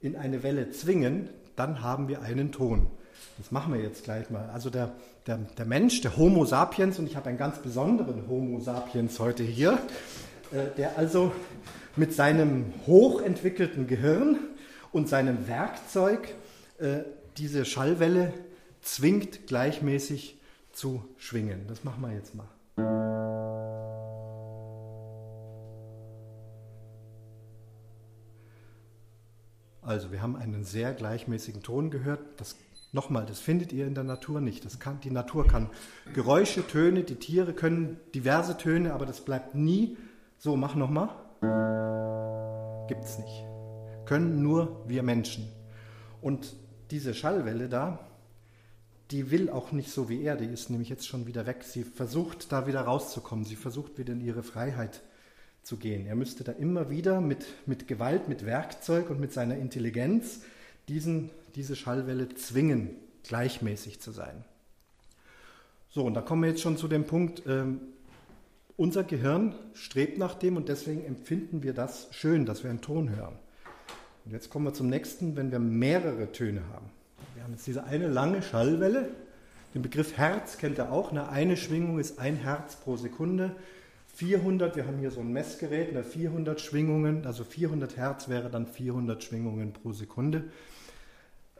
in 0.00 0.14
eine 0.14 0.44
Welle 0.44 0.70
zwingen, 0.70 1.28
dann 1.56 1.82
haben 1.82 2.08
wir 2.08 2.22
einen 2.22 2.52
Ton. 2.52 2.86
Das 3.38 3.50
machen 3.50 3.72
wir 3.72 3.80
jetzt 3.80 4.04
gleich 4.04 4.30
mal. 4.30 4.48
Also 4.52 4.70
der, 4.70 4.92
der, 5.26 5.38
der 5.58 5.64
Mensch, 5.64 6.00
der 6.00 6.16
Homo 6.16 6.44
sapiens, 6.44 6.98
und 6.98 7.06
ich 7.06 7.16
habe 7.16 7.28
einen 7.28 7.38
ganz 7.38 7.58
besonderen 7.58 8.28
Homo 8.28 8.60
sapiens 8.60 9.18
heute 9.18 9.42
hier, 9.42 9.78
äh, 10.52 10.74
der 10.76 10.98
also 10.98 11.32
mit 11.96 12.14
seinem 12.14 12.72
hochentwickelten 12.86 13.86
Gehirn 13.86 14.38
und 14.92 15.08
seinem 15.08 15.48
Werkzeug 15.48 16.34
äh, 16.78 17.00
diese 17.36 17.64
Schallwelle 17.64 18.32
zwingt, 18.82 19.46
gleichmäßig 19.46 20.38
zu 20.72 21.04
schwingen. 21.16 21.66
Das 21.68 21.84
machen 21.84 22.02
wir 22.02 22.12
jetzt 22.12 22.34
mal. 22.34 22.48
Also 29.82 30.12
wir 30.12 30.22
haben 30.22 30.36
einen 30.36 30.64
sehr 30.64 30.94
gleichmäßigen 30.94 31.62
Ton 31.62 31.90
gehört. 31.90 32.20
Das 32.36 32.56
Nochmal, 32.94 33.24
das 33.24 33.40
findet 33.40 33.72
ihr 33.72 33.86
in 33.86 33.94
der 33.94 34.04
Natur 34.04 34.42
nicht. 34.42 34.66
Das 34.66 34.78
kann, 34.78 35.00
die 35.00 35.10
Natur 35.10 35.46
kann 35.46 35.70
Geräusche, 36.12 36.66
Töne, 36.66 37.04
die 37.04 37.14
Tiere 37.14 37.54
können 37.54 37.98
diverse 38.14 38.58
Töne, 38.58 38.92
aber 38.92 39.06
das 39.06 39.24
bleibt 39.24 39.54
nie 39.54 39.96
so. 40.36 40.56
Mach 40.56 40.74
nochmal. 40.74 41.08
Gibt 42.88 43.04
es 43.04 43.18
nicht. 43.18 43.44
Können 44.04 44.42
nur 44.42 44.84
wir 44.86 45.02
Menschen. 45.02 45.48
Und 46.20 46.54
diese 46.90 47.14
Schallwelle 47.14 47.70
da, 47.70 47.98
die 49.10 49.30
will 49.30 49.48
auch 49.48 49.72
nicht 49.72 49.90
so 49.90 50.10
wie 50.10 50.22
er, 50.22 50.36
die 50.36 50.44
ist 50.44 50.68
nämlich 50.68 50.90
jetzt 50.90 51.08
schon 51.08 51.26
wieder 51.26 51.46
weg. 51.46 51.64
Sie 51.64 51.84
versucht 51.84 52.52
da 52.52 52.66
wieder 52.66 52.82
rauszukommen, 52.82 53.46
sie 53.46 53.56
versucht 53.56 53.96
wieder 53.96 54.12
in 54.12 54.20
ihre 54.20 54.42
Freiheit 54.42 55.00
zu 55.62 55.78
gehen. 55.78 56.06
Er 56.06 56.14
müsste 56.14 56.44
da 56.44 56.52
immer 56.52 56.90
wieder 56.90 57.22
mit, 57.22 57.46
mit 57.64 57.88
Gewalt, 57.88 58.28
mit 58.28 58.44
Werkzeug 58.44 59.08
und 59.08 59.18
mit 59.18 59.32
seiner 59.32 59.56
Intelligenz 59.56 60.42
diesen 60.88 61.30
diese 61.54 61.76
Schallwelle 61.76 62.28
zwingen, 62.34 62.90
gleichmäßig 63.24 64.00
zu 64.00 64.12
sein. 64.12 64.44
So, 65.90 66.04
und 66.04 66.14
da 66.14 66.22
kommen 66.22 66.42
wir 66.42 66.50
jetzt 66.50 66.62
schon 66.62 66.76
zu 66.76 66.88
dem 66.88 67.04
Punkt, 67.04 67.42
ähm, 67.46 67.80
unser 68.76 69.04
Gehirn 69.04 69.54
strebt 69.74 70.18
nach 70.18 70.34
dem 70.34 70.56
und 70.56 70.68
deswegen 70.68 71.04
empfinden 71.04 71.62
wir 71.62 71.74
das 71.74 72.08
schön, 72.12 72.46
dass 72.46 72.62
wir 72.62 72.70
einen 72.70 72.80
Ton 72.80 73.14
hören. 73.14 73.38
Und 74.24 74.32
jetzt 74.32 74.50
kommen 74.50 74.64
wir 74.64 74.72
zum 74.72 74.88
nächsten, 74.88 75.36
wenn 75.36 75.50
wir 75.50 75.58
mehrere 75.58 76.32
Töne 76.32 76.62
haben. 76.72 76.90
Wir 77.34 77.44
haben 77.44 77.52
jetzt 77.52 77.66
diese 77.66 77.84
eine 77.84 78.08
lange 78.08 78.42
Schallwelle. 78.42 79.10
Den 79.74 79.82
Begriff 79.82 80.16
Herz 80.16 80.58
kennt 80.58 80.78
ihr 80.78 80.90
auch. 80.90 81.10
Eine, 81.10 81.28
eine 81.28 81.56
Schwingung 81.56 81.98
ist 81.98 82.18
ein 82.18 82.36
Herz 82.36 82.76
pro 82.76 82.96
Sekunde. 82.96 83.54
400, 84.14 84.76
wir 84.76 84.86
haben 84.86 84.98
hier 84.98 85.10
so 85.10 85.20
ein 85.20 85.32
Messgerät, 85.32 85.90
eine 85.90 86.04
400 86.04 86.60
Schwingungen, 86.60 87.24
also 87.26 87.44
400 87.44 87.96
Hertz 87.96 88.28
wäre 88.28 88.50
dann 88.50 88.66
400 88.66 89.24
Schwingungen 89.24 89.72
pro 89.72 89.92
Sekunde. 89.92 90.44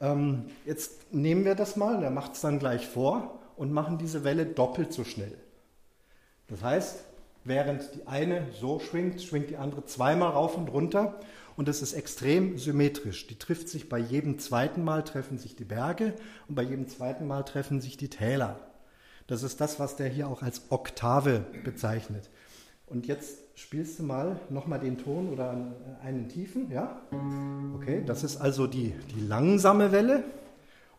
Ähm, 0.03 0.47
jetzt 0.67 1.15
nehmen 1.15 1.45
wir 1.45 1.55
das 1.55 1.77
mal, 1.77 2.01
der 2.01 2.11
macht 2.11 2.35
es 2.35 2.41
dann 2.41 2.59
gleich 2.59 2.87
vor 2.87 3.39
und 3.57 3.73
machen 3.73 3.97
diese 3.97 4.25
Welle 4.25 4.45
doppelt 4.45 4.93
so 4.93 5.05
schnell. 5.05 5.39
Das 6.49 6.63
heißt, 6.63 7.05
während 7.45 7.95
die 7.95 8.07
eine 8.09 8.49
so 8.61 8.81
schwingt, 8.81 9.23
schwingt 9.23 9.49
die 9.49 9.57
andere 9.57 9.87
zweimal 9.87 10.31
rauf 10.31 10.57
und 10.57 10.69
runter 10.69 11.21
und 11.57 11.69
das 11.69 11.83
ist 11.83 11.93
extrem 11.93 12.59
symmetrisch. 12.59 13.29
Die 13.29 13.39
trifft 13.39 13.69
sich 13.69 13.89
bei 13.89 13.99
jedem 13.99 14.41
zweiten 14.41 14.83
Mal 14.83 15.05
treffen 15.05 15.39
sich 15.39 15.55
die 15.55 15.65
Berge 15.65 16.15
und 16.49 16.57
bei 16.57 16.63
jedem 16.63 16.89
zweiten 16.89 17.27
Mal 17.27 17.45
treffen 17.45 17.81
sich 17.81 17.97
die 17.97 18.11
Täler. 18.11 18.59
Das 19.29 19.45
ist 19.45 19.61
das, 19.61 19.79
was 19.79 19.95
der 19.95 20.09
hier 20.09 20.29
auch 20.29 20.43
als 20.43 20.63
Oktave 20.71 21.45
bezeichnet. 21.63 22.29
Und 22.87 23.07
jetzt 23.07 23.39
spielst 23.55 23.99
du 23.99 24.05
mal 24.05 24.41
nochmal 24.51 24.79
den 24.81 24.99
Ton 24.99 25.29
oder 25.33 25.57
einen 26.03 26.29
tiefen, 26.29 26.71
ja? 26.71 27.01
Okay, 27.77 28.03
das 28.05 28.25
ist 28.25 28.39
also 28.39 28.67
die, 28.67 28.95
die 29.15 29.21
langsame 29.27 29.93
Welle. 29.93 30.25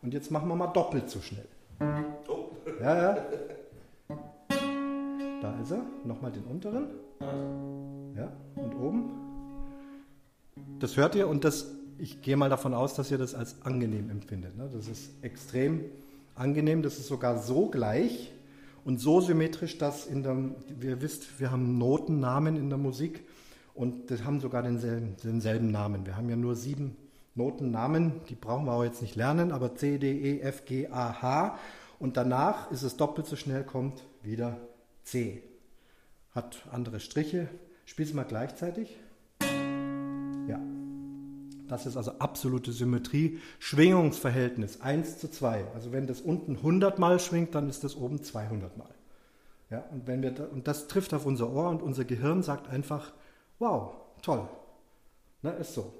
Und 0.02 0.12
jetzt 0.12 0.30
machen 0.30 0.48
wir 0.48 0.56
mal 0.56 0.68
doppelt 0.68 1.08
so 1.08 1.20
schnell. 1.20 1.46
Oh. 2.28 2.50
Ja, 2.80 3.14
ja. 3.14 3.18
Da 5.40 5.60
ist 5.60 5.72
er. 5.72 5.82
Nochmal 6.04 6.32
den 6.32 6.44
unteren. 6.44 6.86
Ja, 8.16 8.32
und 8.56 8.74
oben. 8.74 9.10
Das 10.78 10.96
hört 10.96 11.14
ihr 11.14 11.28
und 11.28 11.44
das, 11.44 11.70
ich 11.98 12.22
gehe 12.22 12.36
mal 12.36 12.48
davon 12.48 12.74
aus, 12.74 12.94
dass 12.94 13.10
ihr 13.10 13.18
das 13.18 13.34
als 13.34 13.62
angenehm 13.62 14.10
empfindet. 14.10 14.56
Ne? 14.56 14.70
Das 14.72 14.88
ist 14.88 15.10
extrem 15.22 15.84
angenehm. 16.34 16.82
Das 16.82 16.98
ist 16.98 17.08
sogar 17.08 17.38
so 17.38 17.68
gleich, 17.68 18.32
und 18.84 18.98
so 18.98 19.20
symmetrisch, 19.20 19.78
dass 19.78 20.06
in 20.06 20.22
der, 20.22 20.36
ihr 20.80 21.00
wisst, 21.00 21.40
wir 21.40 21.50
haben 21.50 21.78
Notennamen 21.78 22.56
in 22.56 22.68
der 22.68 22.78
Musik 22.78 23.24
und 23.74 24.10
das 24.10 24.24
haben 24.24 24.40
sogar 24.40 24.62
denselben, 24.62 25.16
denselben 25.24 25.70
Namen. 25.70 26.06
Wir 26.06 26.16
haben 26.16 26.28
ja 26.28 26.36
nur 26.36 26.54
sieben 26.54 26.96
Notennamen, 27.34 28.20
die 28.28 28.34
brauchen 28.34 28.66
wir 28.66 28.72
auch 28.72 28.84
jetzt 28.84 29.02
nicht 29.02 29.16
lernen, 29.16 29.50
aber 29.50 29.74
C, 29.74 29.98
D, 29.98 30.12
E, 30.12 30.40
F, 30.40 30.64
G, 30.66 30.88
A, 30.88 31.20
H 31.22 31.58
und 31.98 32.16
danach 32.16 32.70
ist 32.70 32.82
es 32.82 32.96
doppelt 32.96 33.26
so 33.26 33.36
schnell, 33.36 33.64
kommt 33.64 34.04
wieder 34.22 34.58
C. 35.02 35.42
Hat 36.32 36.66
andere 36.70 37.00
Striche. 37.00 37.48
Spielst 37.86 38.12
du 38.12 38.16
mal 38.16 38.24
gleichzeitig? 38.24 38.96
Das 41.74 41.86
ist 41.86 41.96
also 41.96 42.12
absolute 42.20 42.70
Symmetrie. 42.70 43.40
Schwingungsverhältnis 43.58 44.80
1 44.80 45.18
zu 45.18 45.28
2. 45.28 45.64
Also 45.74 45.90
wenn 45.90 46.06
das 46.06 46.20
unten 46.20 46.54
100 46.54 47.00
Mal 47.00 47.18
schwingt, 47.18 47.56
dann 47.56 47.68
ist 47.68 47.82
das 47.82 47.96
oben 47.96 48.22
200 48.22 48.76
Mal. 48.78 48.94
Ja, 49.70 49.82
und, 49.90 50.06
wenn 50.06 50.22
wir 50.22 50.30
da, 50.30 50.44
und 50.44 50.68
das 50.68 50.86
trifft 50.86 51.12
auf 51.14 51.26
unser 51.26 51.52
Ohr 51.52 51.70
und 51.70 51.82
unser 51.82 52.04
Gehirn 52.04 52.44
sagt 52.44 52.70
einfach, 52.70 53.12
wow, 53.58 53.90
toll. 54.22 54.48
Na, 55.42 55.50
ist 55.50 55.74
so. 55.74 55.92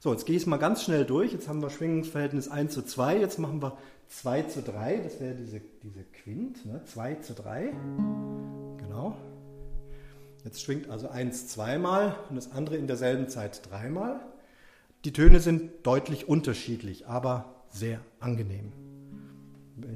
So, 0.00 0.12
jetzt 0.12 0.26
gehe 0.26 0.36
ich 0.36 0.42
es 0.42 0.46
mal 0.46 0.58
ganz 0.58 0.82
schnell 0.82 1.06
durch. 1.06 1.32
Jetzt 1.32 1.48
haben 1.48 1.62
wir 1.62 1.70
Schwingungsverhältnis 1.70 2.48
1 2.48 2.74
zu 2.74 2.82
2. 2.82 3.20
Jetzt 3.20 3.38
machen 3.38 3.62
wir 3.62 3.78
2 4.08 4.42
zu 4.42 4.60
3. 4.60 4.98
Das 4.98 5.18
wäre 5.18 5.34
diese, 5.34 5.62
diese 5.82 6.04
Quint. 6.04 6.66
Ne? 6.66 6.82
2 6.84 7.14
zu 7.14 7.32
3. 7.32 7.72
Genau. 8.76 9.16
Jetzt 10.44 10.60
schwingt 10.60 10.90
also 10.90 11.08
1 11.08 11.48
zweimal 11.48 12.16
und 12.28 12.36
das 12.36 12.52
andere 12.52 12.76
in 12.76 12.86
derselben 12.86 13.30
Zeit 13.30 13.62
dreimal. 13.70 14.20
Die 15.06 15.14
Töne 15.14 15.40
sind 15.40 15.86
deutlich 15.86 16.28
unterschiedlich, 16.28 17.06
aber 17.06 17.54
sehr 17.70 18.00
angenehm. 18.20 18.70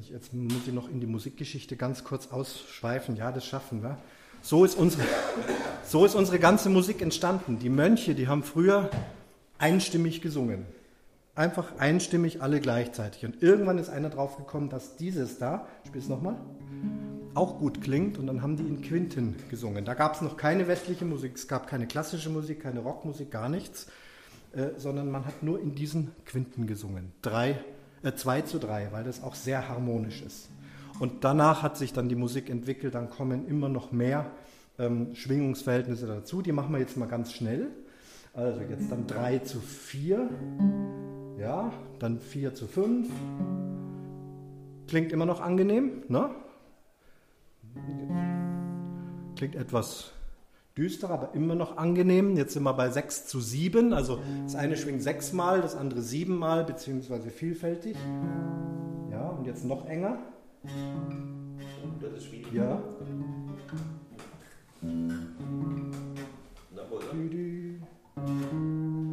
Ich, 0.00 0.08
jetzt 0.08 0.32
muss 0.32 0.66
ich 0.66 0.73
noch 0.73 0.88
in 0.88 0.99
die 0.99 1.06
Musikgeschichte 1.06 1.76
ganz 1.76 2.04
kurz 2.04 2.28
ausschweifen. 2.28 3.14
Ja, 3.16 3.30
das 3.30 3.44
schaffen 3.44 3.82
wir. 3.82 3.99
So 4.40 4.64
ist 4.64 4.76
unsere, 4.76 5.02
so 5.84 6.06
ist 6.06 6.14
unsere 6.14 6.38
ganze 6.38 6.70
Musik 6.70 7.02
entstanden. 7.02 7.58
Die 7.58 7.68
Mönche, 7.68 8.14
die 8.14 8.28
haben 8.28 8.42
früher 8.42 8.88
einstimmig 9.58 10.23
gesungen. 10.23 10.64
Einfach 11.34 11.76
einstimmig 11.78 12.40
alle 12.40 12.61
gleichzeitig. 12.61 13.26
Und 13.26 13.42
irgendwann 13.42 13.76
ist 13.76 13.90
einer 13.90 14.08
draufgekommen, 14.08 14.70
dass 14.70 14.96
dieses 14.96 15.37
da, 15.37 15.66
spiel 15.87 16.00
es 16.00 16.08
nochmal, 16.08 16.37
auch 17.34 17.58
gut 17.58 17.82
klingt. 17.82 18.16
Und 18.16 18.26
dann 18.26 18.40
haben 18.40 18.56
die 18.56 18.62
in 18.62 18.80
Quinten 18.80 19.37
gesungen. 19.50 19.84
Da 19.84 19.92
gab 19.92 20.14
es 20.14 20.23
noch 20.23 20.38
keine 20.38 20.66
westliche 20.66 21.04
Musik, 21.04 21.32
es 21.34 21.46
gab 21.46 21.66
keine 21.66 21.87
klassische 21.87 22.30
Musik, 22.30 22.62
keine 22.62 22.80
Rockmusik, 22.80 23.30
gar 23.30 23.50
nichts. 23.50 23.88
Äh, 24.54 24.78
sondern 24.78 25.11
man 25.11 25.25
hat 25.25 25.42
nur 25.42 25.61
in 25.61 25.75
diesen 25.75 26.12
Quinten 26.25 26.66
gesungen. 26.66 27.12
Drei, 27.23 27.58
äh, 28.02 28.12
zwei 28.14 28.42
zu 28.42 28.58
drei, 28.58 28.88
weil 28.92 29.02
das 29.02 29.23
auch 29.23 29.34
sehr 29.34 29.68
harmonisch 29.68 30.23
ist. 30.23 30.49
Und 31.00 31.25
danach 31.25 31.62
hat 31.62 31.76
sich 31.76 31.92
dann 31.92 32.08
die 32.08 32.14
Musik 32.14 32.49
entwickelt, 32.50 32.94
dann 32.94 33.11
kommen 33.11 33.49
immer 33.49 33.68
noch 33.68 33.90
mehr 33.90 34.30
ähm, 34.78 35.14
Schwingungsverhältnisse 35.14 36.06
dazu. 36.06 36.40
Die 36.40 36.52
machen 36.52 36.73
wir 36.73 36.78
jetzt 36.78 36.96
mal 36.96 37.06
ganz 37.06 37.32
schnell. 37.32 37.68
Also 38.32 38.61
jetzt 38.61 38.90
dann 38.90 39.06
3 39.08 39.40
zu 39.40 39.61
4. 39.61 40.28
Ja, 41.38 41.73
dann 41.99 42.20
4 42.20 42.54
zu 42.54 42.68
5. 42.68 43.08
Klingt 44.87 45.12
immer 45.12 45.26
noch 45.26 45.40
angenehm, 45.40 46.02
ne? 46.08 46.30
Klingt 49.34 49.56
etwas 49.56 50.12
düster, 50.76 51.11
aber 51.11 51.35
immer 51.35 51.54
noch 51.54 51.76
angenehm. 51.76 52.37
Jetzt 52.37 52.54
sind 52.54 52.64
wir 52.64 52.75
bei 52.75 52.90
6 52.90 53.26
zu 53.26 53.40
7. 53.40 53.93
Also 53.93 54.19
das 54.43 54.54
eine 54.57 54.76
schwingt 54.76 55.02
sechsmal, 55.02 55.61
das 55.61 55.76
andere 55.76 56.02
siebenmal, 56.02 56.64
beziehungsweise 56.64 57.31
vielfältig. 57.31 57.97
Ja, 59.11 59.28
und 59.28 59.47
jetzt 59.47 59.64
noch 59.64 59.87
enger. 59.87 60.19
Das 62.00 62.12
ist 62.12 62.26
schwierig. 62.26 62.52
Ja. 62.52 62.83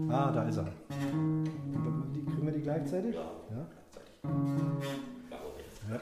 Ah, 0.09 0.31
da 0.31 0.43
ist 0.47 0.57
er. 0.57 0.65
Die, 2.13 2.25
kriegen 2.25 2.45
wir 2.45 2.51
die 2.51 2.61
gleichzeitig? 2.61 3.15
Ja. 3.15 3.21
Ja. 3.51 3.67
Ja. 5.91 5.99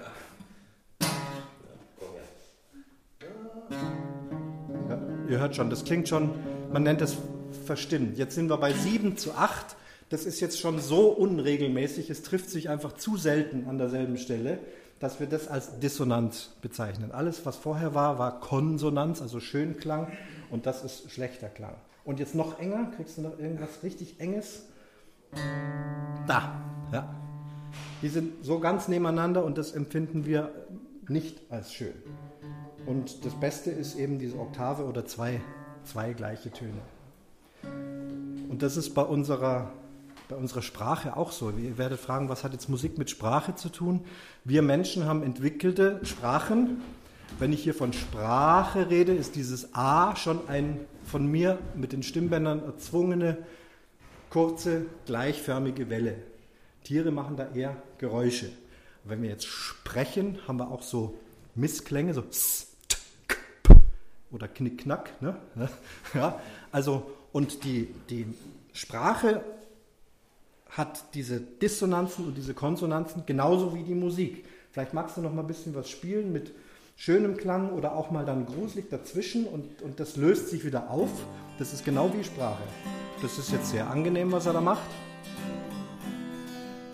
Ihr 5.29 5.39
hört 5.39 5.55
schon, 5.55 5.69
das 5.69 5.86
klingt 5.86 6.09
schon, 6.09 6.31
man 6.71 6.83
nennt 6.83 7.01
es 7.01 7.17
verstimmt. 7.65 8.17
Jetzt 8.17 8.36
sind 8.36 8.50
wir 8.50 8.57
bei 8.57 8.74
7 8.74 9.17
zu 9.17 9.33
8. 9.33 9.75
Das 10.09 10.25
ist 10.25 10.39
jetzt 10.39 10.59
schon 10.59 10.79
so 10.79 11.09
unregelmäßig, 11.09 12.09
es 12.09 12.24
trifft 12.24 12.50
sich 12.50 12.69
einfach 12.69 12.93
zu 12.93 13.15
selten 13.15 13.67
an 13.69 13.77
derselben 13.77 14.17
Stelle, 14.17 14.57
dass 15.00 15.19
wir 15.19 15.27
das 15.27 15.48
als 15.48 15.79
Dissonanz 15.79 16.50
bezeichnen. 16.62 17.12
Alles, 17.12 17.45
was 17.45 17.57
vorher 17.57 17.93
war, 17.93 18.17
war 18.17 18.39
Konsonanz, 18.39 19.21
also 19.21 19.39
Schönklang, 19.39 20.12
und 20.50 20.65
das 20.65 20.83
ist 20.83 21.12
schlechter 21.12 21.48
Klang. 21.48 21.75
Und 22.05 22.19
jetzt 22.19 22.33
noch 22.33 22.59
enger, 22.59 22.91
kriegst 22.95 23.19
du 23.19 23.21
noch 23.21 23.38
irgendwas 23.38 23.83
richtig 23.83 24.19
Enges? 24.19 24.63
Da, 26.25 26.59
ja. 26.91 27.15
Die 28.01 28.09
sind 28.09 28.43
so 28.43 28.59
ganz 28.59 28.88
nebeneinander 28.88 29.45
und 29.45 29.59
das 29.59 29.74
empfinden 29.74 30.25
wir 30.25 30.51
nicht 31.07 31.39
als 31.51 31.71
schön. 31.71 31.93
Und 32.89 33.24
das 33.24 33.39
Beste 33.39 33.69
ist 33.69 34.00
eben 34.00 34.17
diese 34.17 34.39
Oktave 34.39 34.84
oder 34.84 35.05
zwei, 35.05 35.41
zwei 35.84 36.13
gleiche 36.13 36.50
Töne. 36.50 36.81
Und 38.50 38.63
das 38.63 38.77
ist 38.77 38.96
bei 38.96 39.03
unserer, 39.03 39.72
bei 40.27 40.36
unserer 40.36 40.63
Sprache 40.63 41.15
auch 41.15 41.31
so. 41.31 41.51
Ihr 41.51 41.77
werdet 41.77 42.00
fragen, 42.00 42.29
was 42.29 42.43
hat 42.43 42.53
jetzt 42.53 42.67
Musik 42.67 42.98
mit 42.98 43.12
Sprache 43.12 43.53
zu 43.53 43.69
tun? 43.69 44.01
Wir 44.43 44.63
Menschen 44.63 45.05
haben 45.05 45.22
entwickelte 45.22 46.00
Sprachen. 46.03 46.81
Wenn 47.38 47.53
ich 47.53 47.62
hier 47.62 47.75
von 47.75 47.93
Sprache 47.93 48.89
rede, 48.89 49.13
ist 49.13 49.36
dieses 49.36 49.75
A 49.75 50.15
schon 50.15 50.50
ein 50.50 50.79
von 51.05 51.27
mir 51.27 51.60
mit 51.75 51.91
den 51.91 52.01
Stimmbändern 52.01 52.63
erzwungene, 52.63 53.38
kurze, 54.31 54.88
gleichförmige 55.05 55.91
Welle. 55.91 56.15
Tiere 56.84 57.12
machen 57.12 57.38
da 57.38 57.50
eher 57.53 57.75
Geräusche. 58.00 58.50
Wenn 59.03 59.22
wir 59.22 59.29
jetzt 59.29 59.46
sprechen, 59.46 60.39
haben 60.48 60.58
wir 60.58 60.72
auch 60.72 60.81
so 60.81 61.13
Missklänge, 61.53 62.15
so 62.15 62.24
s, 62.31 62.68
oder 64.31 64.48
knick-knack. 64.48 65.21
Ne? 65.21 65.36
Ja, 66.13 66.39
also, 66.71 67.12
und 67.31 67.63
die, 67.63 67.93
die 68.09 68.25
Sprache 68.74 69.43
hat 70.69 71.13
diese 71.13 71.39
Dissonanzen 71.39 72.25
und 72.25 72.36
diese 72.36 72.53
Konsonanzen 72.53 73.24
genauso 73.25 73.75
wie 73.75 73.83
die 73.83 73.95
Musik. 73.95 74.45
Vielleicht 74.71 74.93
magst 74.93 75.17
du 75.17 75.21
noch 75.21 75.33
mal 75.33 75.41
ein 75.41 75.48
bisschen 75.48 75.74
was 75.75 75.89
spielen 75.89 76.31
mit 76.31 76.53
schönem 76.95 77.38
Klang 77.38 77.71
oder 77.71 77.95
auch 77.95 78.12
mal 78.12 78.25
dann 78.25 78.45
gruselig 78.45 78.89
dazwischen 78.89 79.45
und, 79.45 79.81
und 79.81 80.00
das 80.00 80.15
löst 80.15 80.50
sich 80.50 80.65
wieder 80.65 80.89
auf. 80.89 81.09
Das 81.57 81.74
ist 81.74 81.86
genau 81.86 82.12
wie 82.13 82.24
Sprache. 82.24 82.62
Das 83.21 83.38
ist 83.38 83.51
jetzt 83.51 83.71
sehr 83.71 83.89
angenehm, 83.89 84.31
was 84.31 84.45
er 84.45 84.53
da 84.53 84.62
macht. 84.62 84.89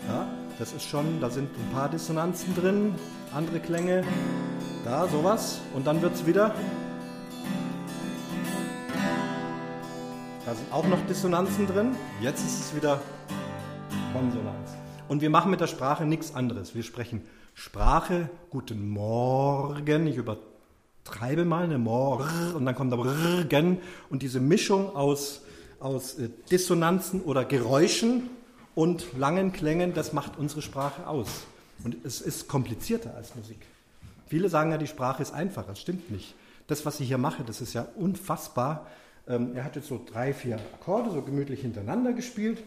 Ja, 0.08 0.28
das 0.60 0.74
ist 0.74 0.84
schon, 0.84 1.20
da 1.20 1.30
sind 1.30 1.50
ein 1.50 1.74
paar 1.74 1.90
Dissonanzen 1.90 2.56
drin, 2.56 2.96
andere 3.34 3.60
Klänge, 3.60 4.04
da 4.86 5.08
sowas 5.08 5.60
und 5.74 5.88
dann 5.88 6.02
wird 6.02 6.14
es 6.14 6.26
wieder. 6.26 6.54
Da 10.46 10.54
sind 10.54 10.72
auch 10.72 10.86
noch 10.86 11.04
Dissonanzen 11.08 11.66
drin. 11.66 11.96
Jetzt 12.22 12.46
ist 12.46 12.60
es 12.60 12.76
wieder 12.76 13.02
Konsonanz. 14.14 14.70
Und 15.08 15.22
wir 15.22 15.32
machen 15.32 15.50
mit 15.50 15.60
der 15.60 15.66
Sprache 15.66 16.06
nichts 16.06 16.36
anderes. 16.36 16.76
Wir 16.76 16.84
sprechen 16.84 17.24
Sprache, 17.56 18.30
guten 18.52 18.88
Morgen, 18.90 20.06
ich 20.06 20.18
übertreibe 20.18 21.46
mal, 21.46 21.64
eine 21.64 21.80
Mor 21.80 22.30
und 22.54 22.64
dann 22.64 22.76
kommt 22.76 22.94
da 22.94 22.98
Morgen 22.98 23.80
und 24.12 24.22
diese 24.22 24.40
Mischung 24.40 24.96
aus, 24.96 25.42
aus 25.80 26.20
äh, 26.20 26.30
Dissonanzen 26.52 27.22
oder 27.22 27.44
Geräuschen 27.44 28.30
und 28.76 29.18
langen 29.18 29.52
Klängen, 29.52 29.96
das 29.96 30.14
macht 30.14 30.38
unsere 30.38 30.62
Sprache 30.62 31.08
aus. 31.08 31.48
Und 31.84 32.06
es 32.06 32.22
ist 32.22 32.48
komplizierter 32.48 33.16
als 33.16 33.34
Musik. 33.36 33.66
Viele 34.28 34.50
sagen 34.50 34.70
ja, 34.70 34.78
die 34.78 34.86
Sprache 34.86 35.24
ist 35.24 35.34
einfacher. 35.34 35.70
Das 35.70 35.82
stimmt 35.82 36.12
nicht. 36.12 36.36
Das, 36.68 36.86
was 36.86 37.00
ich 37.00 37.08
hier 37.08 37.18
mache, 37.18 37.44
das 37.44 37.62
ist 37.62 37.74
ja 37.74 37.88
unfassbar. 37.96 38.86
Ähm, 39.28 39.56
er 39.56 39.64
hat 39.64 39.76
jetzt 39.76 39.88
so 39.88 40.00
drei, 40.06 40.34
vier 40.34 40.60
Akkorde 40.76 41.10
so 41.10 41.22
gemütlich 41.24 41.62
hintereinander 41.62 42.14
gespielt. 42.14 42.62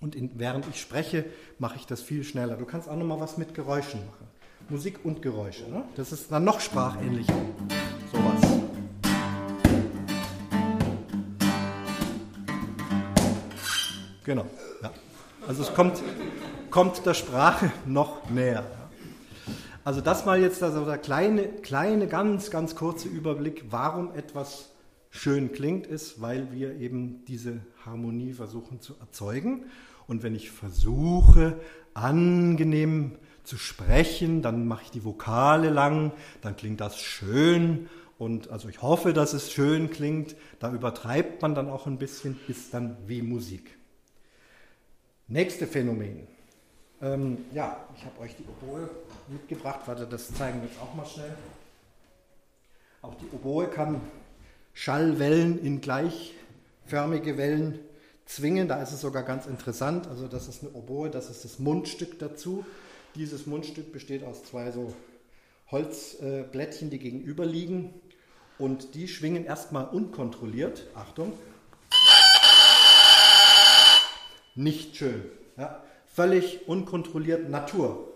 Und 0.00 0.14
in, 0.14 0.30
während 0.34 0.66
ich 0.68 0.78
spreche, 0.78 1.24
mache 1.58 1.76
ich 1.76 1.86
das 1.86 2.02
viel 2.02 2.22
schneller. 2.22 2.56
Du 2.56 2.66
kannst 2.66 2.86
auch 2.86 2.96
noch 2.96 3.06
mal 3.06 3.18
was 3.18 3.38
mit 3.38 3.54
Geräuschen 3.54 4.00
machen. 4.04 4.26
Musik 4.68 5.04
und 5.04 5.22
Geräusche. 5.22 5.70
Ne? 5.70 5.84
Das 5.94 6.12
ist 6.12 6.30
dann 6.30 6.44
noch 6.44 6.60
sprachähnlicher. 6.60 7.34
Sowas. 8.12 8.60
Genau. 14.24 14.44
Ja. 14.82 14.90
Also 15.48 15.62
es 15.62 15.72
kommt, 15.72 16.02
kommt 16.68 17.06
der 17.06 17.14
Sprache 17.14 17.72
noch 17.86 18.28
näher. 18.28 18.66
Also 19.82 20.02
das 20.02 20.26
mal 20.26 20.40
jetzt 20.40 20.62
also 20.62 20.84
der 20.84 20.98
kleine, 20.98 21.44
kleine, 21.46 22.06
ganz, 22.06 22.50
ganz 22.50 22.74
kurze 22.74 23.08
Überblick, 23.08 23.64
warum 23.70 24.14
etwas 24.14 24.75
schön 25.18 25.52
klingt, 25.52 25.86
ist, 25.86 26.20
weil 26.20 26.52
wir 26.52 26.76
eben 26.76 27.24
diese 27.26 27.60
Harmonie 27.84 28.32
versuchen 28.32 28.80
zu 28.80 28.94
erzeugen. 29.00 29.64
Und 30.06 30.22
wenn 30.22 30.34
ich 30.34 30.50
versuche, 30.50 31.58
angenehm 31.94 33.12
zu 33.44 33.56
sprechen, 33.56 34.42
dann 34.42 34.66
mache 34.66 34.84
ich 34.84 34.90
die 34.90 35.04
Vokale 35.04 35.70
lang, 35.70 36.12
dann 36.42 36.56
klingt 36.56 36.80
das 36.80 36.98
schön. 36.98 37.88
Und 38.18 38.50
also 38.50 38.68
ich 38.68 38.82
hoffe, 38.82 39.12
dass 39.12 39.32
es 39.32 39.52
schön 39.52 39.90
klingt. 39.90 40.36
Da 40.58 40.72
übertreibt 40.72 41.42
man 41.42 41.54
dann 41.54 41.68
auch 41.68 41.86
ein 41.86 41.98
bisschen, 41.98 42.38
ist 42.48 42.72
dann 42.72 42.96
wie 43.06 43.22
Musik. 43.22 43.76
Nächste 45.28 45.66
Phänomen. 45.66 46.26
Ähm, 47.02 47.44
ja, 47.52 47.84
ich 47.96 48.04
habe 48.04 48.20
euch 48.20 48.34
die 48.36 48.44
Oboe 48.44 48.88
mitgebracht. 49.28 49.80
Warte, 49.86 50.06
das 50.06 50.32
zeigen 50.32 50.62
wir 50.62 50.68
jetzt 50.68 50.80
auch 50.80 50.94
mal 50.94 51.04
schnell. 51.04 51.34
Auch 53.02 53.14
die 53.16 53.26
Oboe 53.34 53.66
kann 53.66 54.00
Schallwellen 54.78 55.58
in 55.58 55.80
gleichförmige 55.80 57.38
Wellen 57.38 57.78
zwingen. 58.26 58.68
Da 58.68 58.82
ist 58.82 58.92
es 58.92 59.00
sogar 59.00 59.22
ganz 59.22 59.46
interessant. 59.46 60.06
Also 60.06 60.28
das 60.28 60.48
ist 60.48 60.62
eine 60.62 60.72
Oboe, 60.72 61.08
das 61.08 61.30
ist 61.30 61.46
das 61.46 61.58
Mundstück 61.58 62.18
dazu. 62.18 62.66
Dieses 63.14 63.46
Mundstück 63.46 63.90
besteht 63.90 64.22
aus 64.22 64.44
zwei 64.44 64.70
so 64.72 64.94
Holzblättchen, 65.70 66.90
die 66.90 66.98
gegenüber 66.98 67.46
liegen. 67.46 67.94
Und 68.58 68.94
die 68.94 69.08
schwingen 69.08 69.46
erstmal 69.46 69.86
unkontrolliert. 69.86 70.86
Achtung. 70.94 71.32
Nicht 74.54 74.94
schön. 74.96 75.24
Ja? 75.56 75.82
Völlig 76.06 76.68
unkontrolliert 76.68 77.48
Natur. 77.48 78.12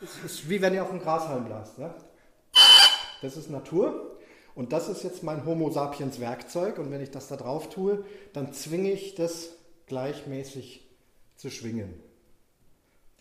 Es 0.00 0.16
ist 0.24 0.48
wie 0.48 0.62
wenn 0.62 0.72
ihr 0.72 0.84
auf 0.84 0.90
ein 0.90 1.00
Grashalm 1.00 1.44
blast. 1.44 1.76
Ja? 1.76 1.94
Das 3.20 3.36
ist 3.36 3.50
Natur. 3.50 4.07
Und 4.58 4.72
das 4.72 4.88
ist 4.88 5.04
jetzt 5.04 5.22
mein 5.22 5.46
Homo 5.46 5.70
sapiens 5.70 6.18
Werkzeug. 6.18 6.78
Und 6.78 6.90
wenn 6.90 7.00
ich 7.00 7.12
das 7.12 7.28
da 7.28 7.36
drauf 7.36 7.70
tue, 7.70 8.04
dann 8.32 8.52
zwinge 8.52 8.90
ich 8.90 9.14
das 9.14 9.50
gleichmäßig 9.86 10.84
zu 11.36 11.48
schwingen. 11.48 11.94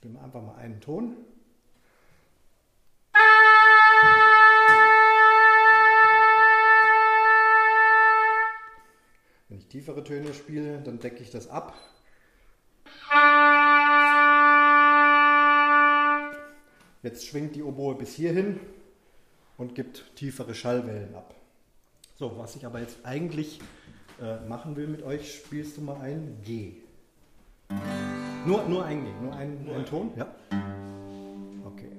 Geben 0.02 0.16
wir 0.16 0.24
einfach 0.24 0.42
mal 0.42 0.56
einen 0.56 0.82
Ton. 0.82 1.16
Wenn 9.48 9.60
ich 9.60 9.68
tiefere 9.68 10.04
Töne 10.04 10.34
spiele, 10.34 10.82
dann 10.82 10.98
decke 10.98 11.22
ich 11.22 11.30
das 11.30 11.48
ab. 11.52 11.76
Jetzt 17.04 17.28
schwingt 17.28 17.56
die 17.56 17.62
Oboe 17.62 17.94
bis 17.94 18.16
hierhin 18.16 18.60
und 19.58 19.76
gibt 19.76 20.16
tiefere 20.16 20.54
Schallwellen 20.56 21.14
ab. 21.16 21.36
So, 22.16 22.38
was 22.38 22.56
ich 22.56 22.66
aber 22.66 22.80
jetzt 22.80 22.98
eigentlich 23.04 23.60
äh, 24.22 24.40
machen 24.48 24.76
will 24.76 24.88
mit 24.88 25.04
euch, 25.04 25.36
spielst 25.36 25.78
du 25.78 25.82
mal 25.82 26.00
ein 26.02 26.42
G. 26.44 26.74
Nur, 28.46 28.64
nur 28.64 28.86
ein 28.86 29.04
G, 29.04 29.12
nur 29.22 29.36
ein, 29.36 29.66
nur 29.66 29.76
ein 29.76 29.86
Ton? 29.86 30.12
Ja. 30.16 30.34
Okay. 31.66 31.92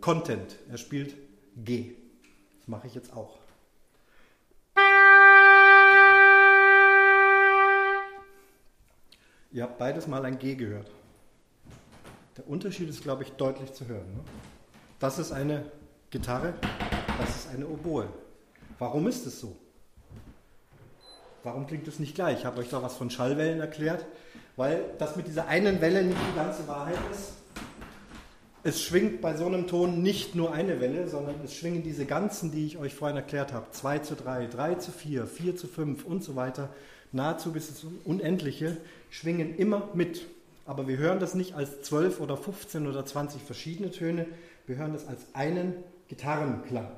Content, 0.00 0.58
er 0.68 0.78
spielt 0.78 1.16
G. 1.56 1.94
Das 2.58 2.68
mache 2.68 2.86
ich 2.86 2.94
jetzt 2.94 3.12
auch. 3.12 3.38
Ihr 9.50 9.62
habt 9.62 9.78
beides 9.78 10.08
mal 10.08 10.24
ein 10.24 10.38
G 10.38 10.56
gehört. 10.56 10.90
Der 12.36 12.48
Unterschied 12.48 12.88
ist, 12.88 13.02
glaube 13.02 13.22
ich, 13.22 13.30
deutlich 13.32 13.72
zu 13.72 13.86
hören. 13.86 14.12
Ne? 14.14 14.20
Das 14.98 15.20
ist 15.20 15.30
eine 15.30 15.70
Gitarre, 16.10 16.54
das 17.18 17.36
ist 17.36 17.48
eine 17.54 17.66
Oboe. 17.66 18.08
Warum 18.78 19.06
ist 19.06 19.26
es 19.26 19.40
so? 19.40 19.56
Warum 21.42 21.66
klingt 21.66 21.86
es 21.86 21.98
nicht 21.98 22.14
gleich? 22.14 22.38
Ich 22.40 22.44
habe 22.44 22.60
euch 22.60 22.70
da 22.70 22.82
was 22.82 22.96
von 22.96 23.10
Schallwellen 23.10 23.60
erklärt, 23.60 24.06
weil 24.56 24.82
das 24.98 25.14
mit 25.16 25.26
dieser 25.26 25.46
einen 25.46 25.80
Welle 25.80 26.02
nicht 26.02 26.18
die 26.32 26.36
ganze 26.36 26.66
Wahrheit 26.66 26.98
ist. 27.12 27.34
Es 28.62 28.82
schwingt 28.82 29.20
bei 29.20 29.36
so 29.36 29.44
einem 29.44 29.66
Ton 29.66 30.02
nicht 30.02 30.34
nur 30.34 30.54
eine 30.54 30.80
Welle, 30.80 31.06
sondern 31.06 31.34
es 31.44 31.54
schwingen 31.54 31.82
diese 31.82 32.06
ganzen, 32.06 32.50
die 32.50 32.64
ich 32.64 32.78
euch 32.78 32.94
vorhin 32.94 33.18
erklärt 33.18 33.52
habe, 33.52 33.66
2 33.70 33.98
zu 33.98 34.14
3, 34.16 34.46
3 34.46 34.74
zu 34.76 34.90
4, 34.90 35.26
4 35.26 35.56
zu 35.56 35.66
5 35.66 36.04
und 36.06 36.24
so 36.24 36.34
weiter, 36.34 36.70
nahezu 37.12 37.52
bis 37.52 37.68
ins 37.68 37.84
Unendliche, 38.04 38.78
schwingen 39.10 39.54
immer 39.54 39.90
mit. 39.92 40.26
Aber 40.64 40.88
wir 40.88 40.96
hören 40.96 41.20
das 41.20 41.34
nicht 41.34 41.54
als 41.54 41.82
12 41.82 42.20
oder 42.20 42.38
15 42.38 42.86
oder 42.86 43.04
20 43.04 43.42
verschiedene 43.42 43.90
Töne, 43.90 44.26
wir 44.66 44.76
hören 44.76 44.94
das 44.94 45.06
als 45.06 45.26
einen 45.34 45.74
Gitarrenklang. 46.08 46.88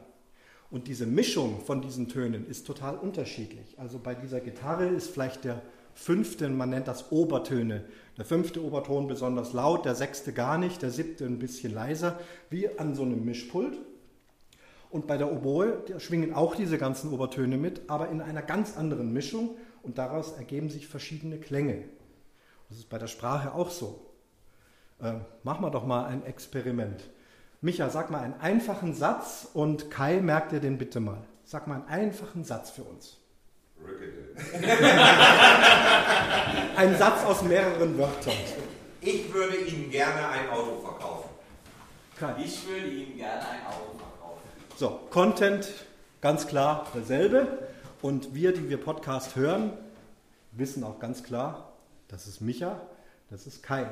Und 0.71 0.89
diese 0.89 1.07
Mischung 1.07 1.61
von 1.61 1.81
diesen 1.81 2.09
Tönen 2.09 2.47
ist 2.47 2.67
total 2.67 2.97
unterschiedlich. 2.97 3.79
Also 3.79 3.99
bei 3.99 4.15
dieser 4.15 4.41
Gitarre 4.41 4.87
ist 4.87 5.11
vielleicht 5.11 5.45
der 5.45 5.63
fünfte, 5.95 6.49
man 6.49 6.71
nennt 6.71 6.89
das 6.89 7.11
Obertöne, 7.11 7.85
der 8.19 8.25
fünfte 8.25 8.63
Oberton 8.63 9.07
besonders 9.07 9.53
laut, 9.53 9.85
der 9.85 9.95
sechste 9.95 10.33
gar 10.33 10.59
nicht, 10.59 10.83
der 10.83 10.91
siebte 10.91 11.25
ein 11.25 11.39
bisschen 11.39 11.73
leiser, 11.73 12.19
wie 12.51 12.69
an 12.79 12.95
so 12.95 13.03
einem 13.03 13.25
Mischpult. 13.25 13.79
Und 14.91 15.07
bei 15.07 15.17
der 15.17 15.33
Oboe 15.33 15.83
schwingen 15.99 16.35
auch 16.35 16.55
diese 16.55 16.79
ganzen 16.79 17.13
Obertöne 17.13 17.57
mit, 17.57 17.89
aber 17.89 18.09
in 18.11 18.21
einer 18.21 18.43
ganz 18.43 18.77
anderen 18.77 19.13
Mischung 19.13 19.57
und 19.83 19.99
daraus 19.99 20.33
ergeben 20.33 20.71
sich 20.71 20.87
verschiedene 20.87 21.39
Klänge. 21.39 21.85
Das 22.69 22.79
ist 22.79 22.89
bei 22.89 22.99
der 22.99 23.07
Sprache 23.07 23.55
auch 23.55 23.71
so. 23.71 24.07
Äh, 25.01 25.15
machen 25.43 25.63
wir 25.63 25.71
doch 25.71 25.87
mal 25.87 26.07
ein 26.07 26.25
Experiment. 26.25 27.09
Micha, 27.63 27.89
sag 27.89 28.11
mal 28.11 28.23
einen 28.23 28.39
einfachen 28.41 28.95
Satz 28.95 29.49
und 29.55 29.91
Kai, 29.91 30.21
merkt 30.21 30.53
ihr 30.53 30.61
den 30.61 30.77
bitte 30.77 31.01
mal. 31.01 31.23
Sag 31.45 31.67
mal 31.67 31.77
einen 31.77 31.89
einfachen 31.89 32.45
Satz 32.45 32.71
für 32.71 32.83
uns. 32.83 33.17
ein 36.77 36.97
Satz 36.99 37.25
aus 37.25 37.43
mehreren 37.43 37.97
Wörtern. 37.97 38.35
Ich 39.01 39.33
würde 39.33 39.57
Ihnen 39.57 39.91
gerne 39.91 40.29
ein 40.29 40.51
Auto 40.51 40.81
verkaufen. 40.81 41.31
Kai. 42.19 42.35
Ich 42.45 42.67
würde 42.69 42.89
Ihnen 42.89 43.17
gerne 43.17 43.41
ein 43.41 43.67
Auto 43.67 43.97
verkaufen. 43.97 44.43
So, 44.77 45.01
Content 45.11 45.69
ganz 46.21 46.47
klar 46.47 46.87
derselbe. 46.95 47.69
Und 48.03 48.35
wir, 48.35 48.53
die 48.53 48.69
wir 48.69 48.79
Podcast 48.79 49.37
hören, 49.37 49.73
wissen 50.53 50.85
auch 50.85 50.99
ganz 50.99 51.23
klar, 51.23 51.73
das 52.09 52.27
ist 52.27 52.41
Micha, 52.41 52.81
das 53.31 53.47
ist 53.47 53.63
Kai 53.63 53.89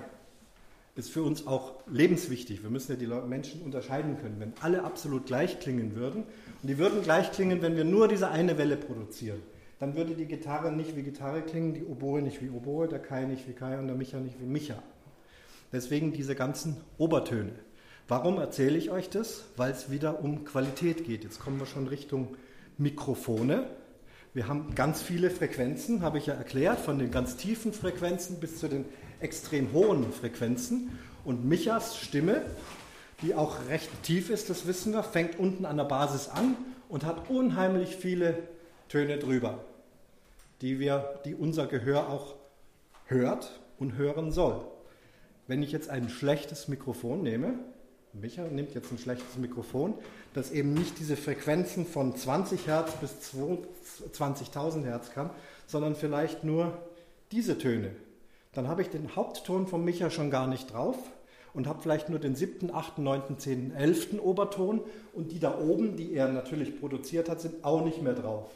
ist 0.96 1.10
für 1.10 1.22
uns 1.22 1.46
auch 1.46 1.74
lebenswichtig. 1.88 2.62
Wir 2.62 2.70
müssen 2.70 2.92
ja 2.92 2.98
die 2.98 3.28
Menschen 3.28 3.62
unterscheiden 3.62 4.16
können. 4.18 4.36
Wenn 4.38 4.52
alle 4.60 4.84
absolut 4.84 5.26
gleich 5.26 5.58
klingen 5.58 5.96
würden, 5.96 6.22
und 6.22 6.68
die 6.68 6.78
würden 6.78 7.02
gleich 7.02 7.32
klingen, 7.32 7.62
wenn 7.62 7.76
wir 7.76 7.84
nur 7.84 8.06
diese 8.08 8.30
eine 8.30 8.58
Welle 8.58 8.76
produzieren, 8.76 9.42
dann 9.80 9.96
würde 9.96 10.14
die 10.14 10.26
Gitarre 10.26 10.72
nicht 10.72 10.96
wie 10.96 11.02
Gitarre 11.02 11.42
klingen, 11.42 11.74
die 11.74 11.84
Oboe 11.84 12.22
nicht 12.22 12.40
wie 12.40 12.48
Oboe, 12.48 12.86
der 12.86 13.00
Kai 13.00 13.24
nicht 13.24 13.48
wie 13.48 13.52
Kai 13.52 13.78
und 13.78 13.88
der 13.88 13.96
Micha 13.96 14.18
nicht 14.18 14.40
wie 14.40 14.46
Micha. 14.46 14.80
Deswegen 15.72 16.12
diese 16.12 16.36
ganzen 16.36 16.76
Obertöne. 16.98 17.52
Warum 18.06 18.38
erzähle 18.38 18.78
ich 18.78 18.90
euch 18.90 19.10
das? 19.10 19.44
Weil 19.56 19.72
es 19.72 19.90
wieder 19.90 20.22
um 20.22 20.44
Qualität 20.44 21.04
geht. 21.04 21.24
Jetzt 21.24 21.40
kommen 21.40 21.58
wir 21.58 21.66
schon 21.66 21.88
Richtung 21.88 22.36
Mikrofone. 22.78 23.66
Wir 24.34 24.46
haben 24.46 24.74
ganz 24.74 25.02
viele 25.02 25.30
Frequenzen, 25.30 26.02
habe 26.02 26.18
ich 26.18 26.26
ja 26.26 26.34
erklärt, 26.34 26.78
von 26.80 26.98
den 26.98 27.10
ganz 27.10 27.36
tiefen 27.36 27.72
Frequenzen 27.72 28.40
bis 28.40 28.58
zu 28.58 28.68
den 28.68 28.84
extrem 29.24 29.72
hohen 29.72 30.12
Frequenzen. 30.12 30.96
Und 31.24 31.46
Michas 31.46 31.98
Stimme, 31.98 32.42
die 33.22 33.34
auch 33.34 33.68
recht 33.68 33.90
tief 34.02 34.28
ist, 34.28 34.50
das 34.50 34.66
wissen 34.66 34.92
wir, 34.92 35.02
fängt 35.02 35.38
unten 35.38 35.64
an 35.64 35.78
der 35.78 35.84
Basis 35.84 36.28
an 36.28 36.56
und 36.90 37.04
hat 37.04 37.30
unheimlich 37.30 37.96
viele 37.96 38.46
Töne 38.88 39.18
drüber, 39.18 39.64
die, 40.60 40.78
wir, 40.78 41.20
die 41.24 41.34
unser 41.34 41.66
Gehör 41.66 42.10
auch 42.10 42.34
hört 43.06 43.60
und 43.78 43.96
hören 43.96 44.30
soll. 44.30 44.60
Wenn 45.46 45.62
ich 45.62 45.72
jetzt 45.72 45.88
ein 45.88 46.10
schlechtes 46.10 46.68
Mikrofon 46.68 47.22
nehme, 47.22 47.54
Micha 48.12 48.42
nimmt 48.44 48.74
jetzt 48.74 48.92
ein 48.92 48.98
schlechtes 48.98 49.36
Mikrofon, 49.38 49.94
das 50.34 50.52
eben 50.52 50.74
nicht 50.74 50.98
diese 50.98 51.16
Frequenzen 51.16 51.86
von 51.86 52.14
20 52.14 52.66
Hertz 52.66 52.92
bis 53.00 53.12
20.000 53.32 54.84
Hertz 54.84 55.10
kann, 55.10 55.30
sondern 55.66 55.96
vielleicht 55.96 56.44
nur 56.44 56.78
diese 57.32 57.58
Töne 57.58 57.90
dann 58.54 58.68
habe 58.68 58.82
ich 58.82 58.88
den 58.88 59.14
Hauptton 59.16 59.66
von 59.66 59.84
Micha 59.84 60.10
schon 60.10 60.30
gar 60.30 60.46
nicht 60.46 60.72
drauf 60.72 60.96
und 61.52 61.66
habe 61.66 61.82
vielleicht 61.82 62.08
nur 62.08 62.18
den 62.18 62.34
siebten, 62.34 62.70
achten, 62.70 63.02
neunten, 63.02 63.38
zehnten, 63.38 63.72
elften 63.72 64.18
Oberton 64.18 64.80
und 65.12 65.32
die 65.32 65.38
da 65.38 65.58
oben, 65.58 65.96
die 65.96 66.14
er 66.14 66.28
natürlich 66.28 66.78
produziert 66.78 67.28
hat, 67.28 67.40
sind 67.40 67.64
auch 67.64 67.84
nicht 67.84 68.02
mehr 68.02 68.14
drauf. 68.14 68.50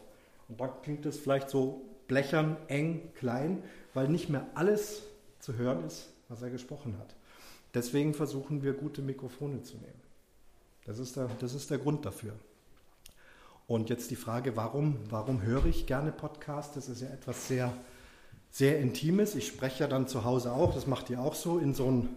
Und 0.49 0.61
dann 0.61 0.71
klingt 0.83 1.07
es 1.07 1.19
vielleicht 1.19 1.51
so 1.51 1.83
blechern, 2.07 2.57
eng, 2.69 3.13
klein, 3.15 3.63
weil 3.95 4.09
nicht 4.09 4.29
mehr 4.29 4.47
alles 4.55 5.03
zu 5.41 5.57
hören 5.57 5.85
ist, 5.85 6.09
was 6.29 6.43
er 6.43 6.51
gesprochen 6.51 6.97
hat. 6.99 7.15
Deswegen 7.75 8.15
versuchen 8.15 8.63
wir 8.63 8.73
gute 8.73 9.03
Mikrofone 9.03 9.63
zu 9.63 9.77
nehmen. 9.77 10.01
Das 10.87 10.99
ist 10.99 11.17
der, 11.17 11.29
das 11.39 11.55
ist 11.55 11.71
der 11.71 11.79
Grund 11.79 12.07
dafür. 12.07 12.33
Und 13.67 13.91
jetzt 13.91 14.11
die 14.11 14.17
Frage, 14.17 14.57
warum, 14.57 14.97
warum 15.11 15.43
höre 15.43 15.67
ich 15.67 15.87
gerne 15.87 16.11
Podcasts? 16.11 16.75
Das 16.75 16.89
ist 16.89 17.03
ja 17.03 17.09
etwas 17.09 17.47
sehr 17.47 17.75
sehr 18.51 18.79
Intimes. 18.79 19.35
Ich 19.35 19.47
spreche 19.47 19.85
ja 19.85 19.89
dann 19.89 20.09
zu 20.09 20.25
Hause 20.25 20.53
auch, 20.53 20.75
das 20.75 20.87
macht 20.87 21.11
ihr 21.11 21.21
auch 21.21 21.35
so, 21.35 21.59
in 21.59 21.75
so 21.75 21.91
ein 21.91 22.09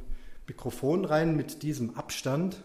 Mikrofon 0.47 1.05
rein 1.05 1.35
mit 1.35 1.63
diesem 1.63 1.95
Abstand, 1.95 2.63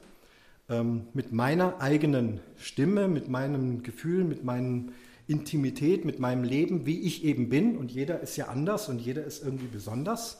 ähm, 0.69 1.07
mit 1.13 1.33
meiner 1.33 1.81
eigenen 1.81 2.41
Stimme, 2.57 3.09
mit 3.09 3.29
meinem 3.29 3.83
Gefühl, 3.83 4.25
mit 4.25 4.45
meiner 4.45 4.85
Intimität, 5.29 6.05
mit 6.05 6.19
meinem 6.19 6.45
Leben, 6.45 6.87
wie 6.87 7.01
ich 7.01 7.25
eben 7.25 7.49
bin. 7.49 7.77
Und 7.77 7.91
jeder 7.91 8.21
ist 8.21 8.37
ja 8.37 8.47
anders 8.47 8.89
und 8.89 9.01
jeder 9.01 9.25
ist 9.25 9.45
irgendwie 9.45 9.67
besonders. 9.67 10.39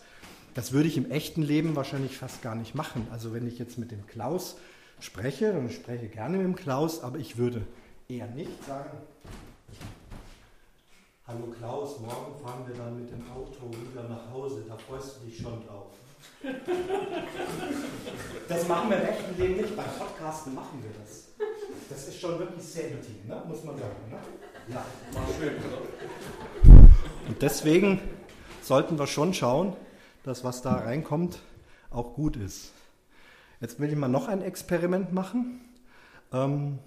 Das 0.55 0.73
würde 0.73 0.89
ich 0.89 0.97
im 0.97 1.11
echten 1.11 1.43
Leben 1.43 1.77
wahrscheinlich 1.77 2.17
fast 2.17 2.43
gar 2.43 2.55
nicht 2.55 2.75
machen. 2.75 3.07
Also 3.11 3.35
wenn 3.35 3.47
ich 3.47 3.59
jetzt 3.59 3.79
mit 3.79 3.91
dem 3.91 4.07
Klaus 4.07 4.57
spreche, 5.01 5.53
dann 5.53 5.71
spreche 5.71 6.07
ich 6.07 6.13
gerne 6.13 6.39
mit 6.39 6.47
dem 6.47 6.57
Klaus, 6.57 7.03
aber 7.03 7.19
ich 7.19 7.37
würde 7.37 7.67
eher 8.09 8.29
nicht 8.29 8.65
sagen, 8.67 8.97
Hallo 11.29 11.53
Klaus, 11.59 11.99
morgen 11.99 12.41
fahren 12.41 12.63
wir 12.69 12.77
dann 12.77 13.01
mit 13.01 13.11
dem 13.11 13.29
Auto 13.29 13.69
wieder 13.69 14.09
nach 14.09 14.31
Hause, 14.31 14.65
da 14.69 14.77
freust 14.77 15.17
du 15.17 15.27
dich 15.27 15.37
schon 15.37 15.61
drauf. 15.67 15.91
Das 18.49 18.69
machen 18.69 18.91
wir 18.91 18.99
im 18.99 19.09
echten 19.09 19.37
Leben 19.37 19.57
nicht, 19.57 19.75
beim 19.75 19.91
Podcasten 19.99 20.55
machen 20.55 20.81
wir 20.85 20.91
das. 21.01 21.31
Das 21.91 22.07
ist 22.07 22.21
schon 22.21 22.39
wirklich 22.39 22.63
intim, 22.77 23.27
ne? 23.27 23.43
muss 23.49 23.65
man 23.65 23.77
sagen. 23.77 23.97
Ne? 24.09 24.19
Ja, 24.69 24.85
war 25.11 25.27
schön. 25.37 25.55
Und 27.27 27.43
deswegen 27.43 28.01
sollten 28.63 28.97
wir 28.97 29.09
schon 29.09 29.35
schauen, 29.35 29.75
dass 30.23 30.45
was 30.45 30.63
da 30.63 30.75
reinkommt, 30.75 31.41
auch 31.91 32.15
gut 32.15 32.37
ist. 32.37 32.71
Jetzt 33.61 33.81
will 33.81 33.91
ich 33.91 33.97
mal 33.97 34.07
noch 34.07 34.29
ein 34.29 34.43
Experiment 34.43 35.13
machen 35.13 35.61
ähm, 36.33 36.79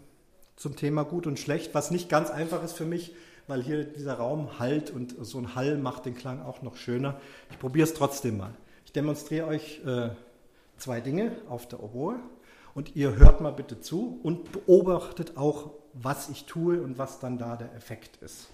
zum 0.55 0.77
Thema 0.77 1.03
gut 1.03 1.27
und 1.27 1.39
schlecht, 1.39 1.75
was 1.75 1.91
nicht 1.91 2.07
ganz 2.07 2.29
einfach 2.29 2.63
ist 2.63 2.77
für 2.77 2.85
mich 2.85 3.13
weil 3.49 3.63
hier 3.63 3.83
dieser 3.83 4.13
Raum 4.13 4.59
halt 4.59 4.91
und 4.91 5.15
so 5.25 5.39
ein 5.39 5.55
Hall 5.55 5.77
macht 5.77 6.05
den 6.05 6.13
Klang 6.13 6.43
auch 6.43 6.61
noch 6.61 6.77
schöner. 6.77 7.19
Ich 7.49 7.57
probiere 7.57 7.87
es 7.87 7.95
trotzdem 7.95 8.37
mal. 8.37 8.53
Ich 8.85 8.93
demonstriere 8.93 9.47
euch 9.47 9.83
äh, 9.85 10.09
zwei 10.77 11.01
Dinge 11.01 11.31
auf 11.49 11.67
der 11.67 11.81
Oboe 11.81 12.19
und 12.75 12.95
ihr 12.95 13.15
hört 13.15 13.41
mal 13.41 13.51
bitte 13.51 13.81
zu 13.81 14.19
und 14.21 14.51
beobachtet 14.51 15.35
auch, 15.35 15.71
was 15.93 16.29
ich 16.29 16.45
tue 16.45 16.79
und 16.79 16.99
was 16.99 17.19
dann 17.19 17.39
da 17.39 17.55
der 17.55 17.73
Effekt 17.73 18.17
ist. 18.17 18.49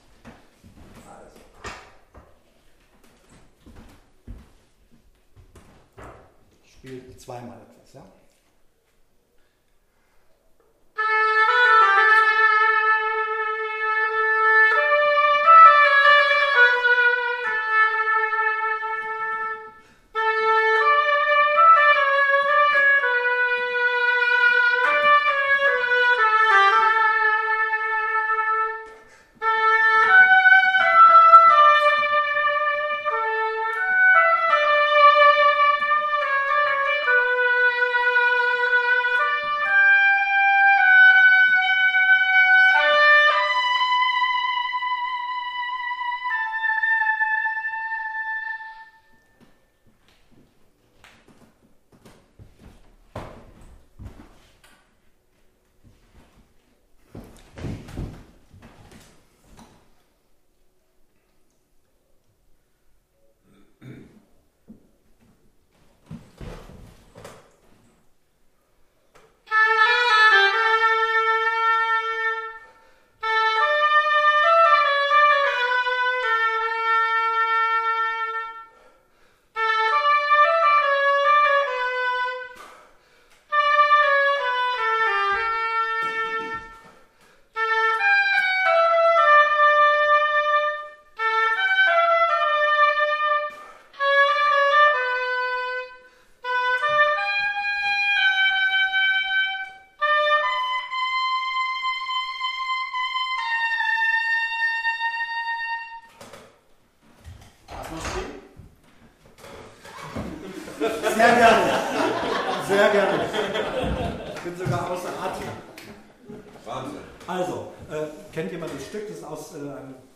Ich 6.63 6.71
spiele 6.71 7.17
zweimal 7.17 7.57
etwas, 7.57 7.74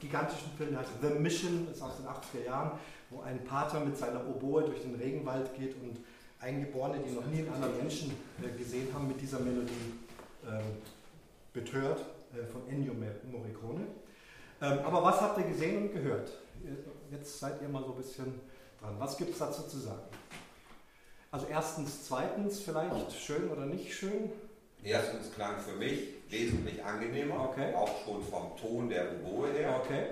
gigantischen 0.09 0.51
Film, 0.57 0.71
der 0.71 0.79
heißt 0.79 0.91
The 1.01 1.19
Mission, 1.19 1.67
ist 1.71 1.81
aus 1.81 1.97
den 1.97 2.07
80er 2.07 2.45
Jahren, 2.45 2.71
wo 3.09 3.21
ein 3.21 3.43
Pater 3.43 3.79
mit 3.81 3.97
seiner 3.97 4.27
Oboe 4.27 4.63
durch 4.63 4.81
den 4.81 4.95
Regenwald 4.95 5.55
geht 5.55 5.75
und 5.75 5.99
Eingeborene, 6.41 6.99
die 6.99 7.11
noch 7.11 7.25
nie 7.25 7.39
einen 7.39 7.53
anderen 7.53 7.77
Menschen 7.77 8.11
äh, 8.41 8.57
gesehen 8.57 8.87
haben, 8.93 9.09
mit 9.09 9.19
dieser 9.19 9.39
Melodie 9.39 9.93
ähm, 10.47 10.63
betört 11.51 11.99
äh, 12.33 12.45
von 12.45 12.67
Ennio 12.69 12.93
Morricone. 12.93 13.81
Ähm, 14.61 14.79
aber 14.85 15.03
was 15.03 15.19
habt 15.19 15.37
ihr 15.37 15.43
gesehen 15.43 15.83
und 15.83 15.93
gehört? 15.93 16.31
Jetzt 17.11 17.39
seid 17.39 17.61
ihr 17.61 17.67
mal 17.67 17.83
so 17.83 17.91
ein 17.91 17.97
bisschen 17.97 18.39
dran. 18.79 18.95
Was 18.99 19.17
gibt 19.17 19.31
es 19.31 19.39
dazu 19.39 19.63
zu 19.63 19.79
sagen? 19.79 20.01
Also 21.29 21.45
erstens, 21.49 22.05
zweitens, 22.05 22.61
vielleicht 22.61 23.11
schön 23.11 23.49
oder 23.49 23.65
nicht 23.65 23.93
schön? 23.93 24.31
Erstens 24.83 25.33
klang 25.33 25.59
für 25.59 25.75
mich 25.75 26.13
wesentlich 26.29 26.83
angenehmer, 26.83 27.49
Okay. 27.49 27.73
auch 27.75 28.03
schon 28.05 28.23
vom 28.23 28.55
Ton 28.57 28.89
der 28.89 29.07
Oboe 29.13 29.47
her. 29.51 29.81
Okay. 29.83 30.07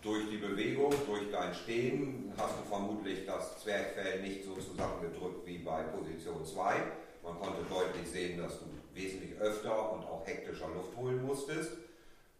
Durch 0.00 0.28
die 0.30 0.36
Bewegung, 0.38 0.92
durch 1.06 1.30
dein 1.30 1.54
Stehen 1.54 2.32
hast 2.36 2.54
du 2.58 2.68
vermutlich 2.68 3.24
das 3.26 3.60
Zwerchfell 3.62 4.20
nicht 4.20 4.44
so 4.44 4.54
zusammengedrückt 4.54 5.46
wie 5.46 5.58
bei 5.58 5.82
Position 5.84 6.44
2. 6.44 6.74
Man 7.22 7.38
konnte 7.38 7.62
deutlich 7.68 8.10
sehen, 8.10 8.38
dass 8.38 8.58
du 8.58 8.66
wesentlich 8.94 9.38
öfter 9.38 9.92
und 9.92 10.04
auch 10.04 10.26
hektischer 10.26 10.68
Luft 10.68 10.96
holen 10.96 11.24
musstest. 11.24 11.72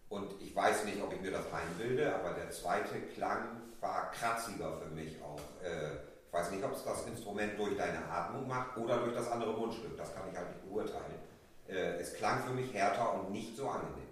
Und 0.08 0.30
ich 0.40 0.54
weiß 0.54 0.84
nicht, 0.84 1.00
ob 1.02 1.12
ich 1.14 1.20
mir 1.20 1.30
das 1.30 1.44
einbilde, 1.52 2.14
aber 2.14 2.34
der 2.34 2.50
zweite 2.50 3.00
Klang 3.14 3.60
war 3.80 4.10
kratziger 4.10 4.78
für 4.78 4.90
mich 4.94 5.16
auch. 5.22 5.40
Äh, 5.64 5.94
ich 6.26 6.32
weiß 6.32 6.50
nicht, 6.50 6.64
ob 6.64 6.72
es 6.74 6.84
das 6.84 7.06
Instrument 7.06 7.58
durch 7.58 7.76
deine 7.76 8.04
Atmung 8.10 8.46
macht 8.48 8.76
oder 8.76 8.98
durch 8.98 9.14
das 9.14 9.30
andere 9.30 9.52
Mundstück. 9.52 9.96
Das 9.96 10.14
kann 10.14 10.24
ich 10.30 10.36
halt 10.36 10.48
nicht 10.48 10.68
beurteilen. 10.68 11.31
Äh, 11.68 11.96
es 12.00 12.14
klang 12.14 12.42
für 12.42 12.52
mich 12.52 12.72
härter 12.72 13.14
und 13.14 13.30
nicht 13.30 13.56
so 13.56 13.68
angenehm. 13.68 14.08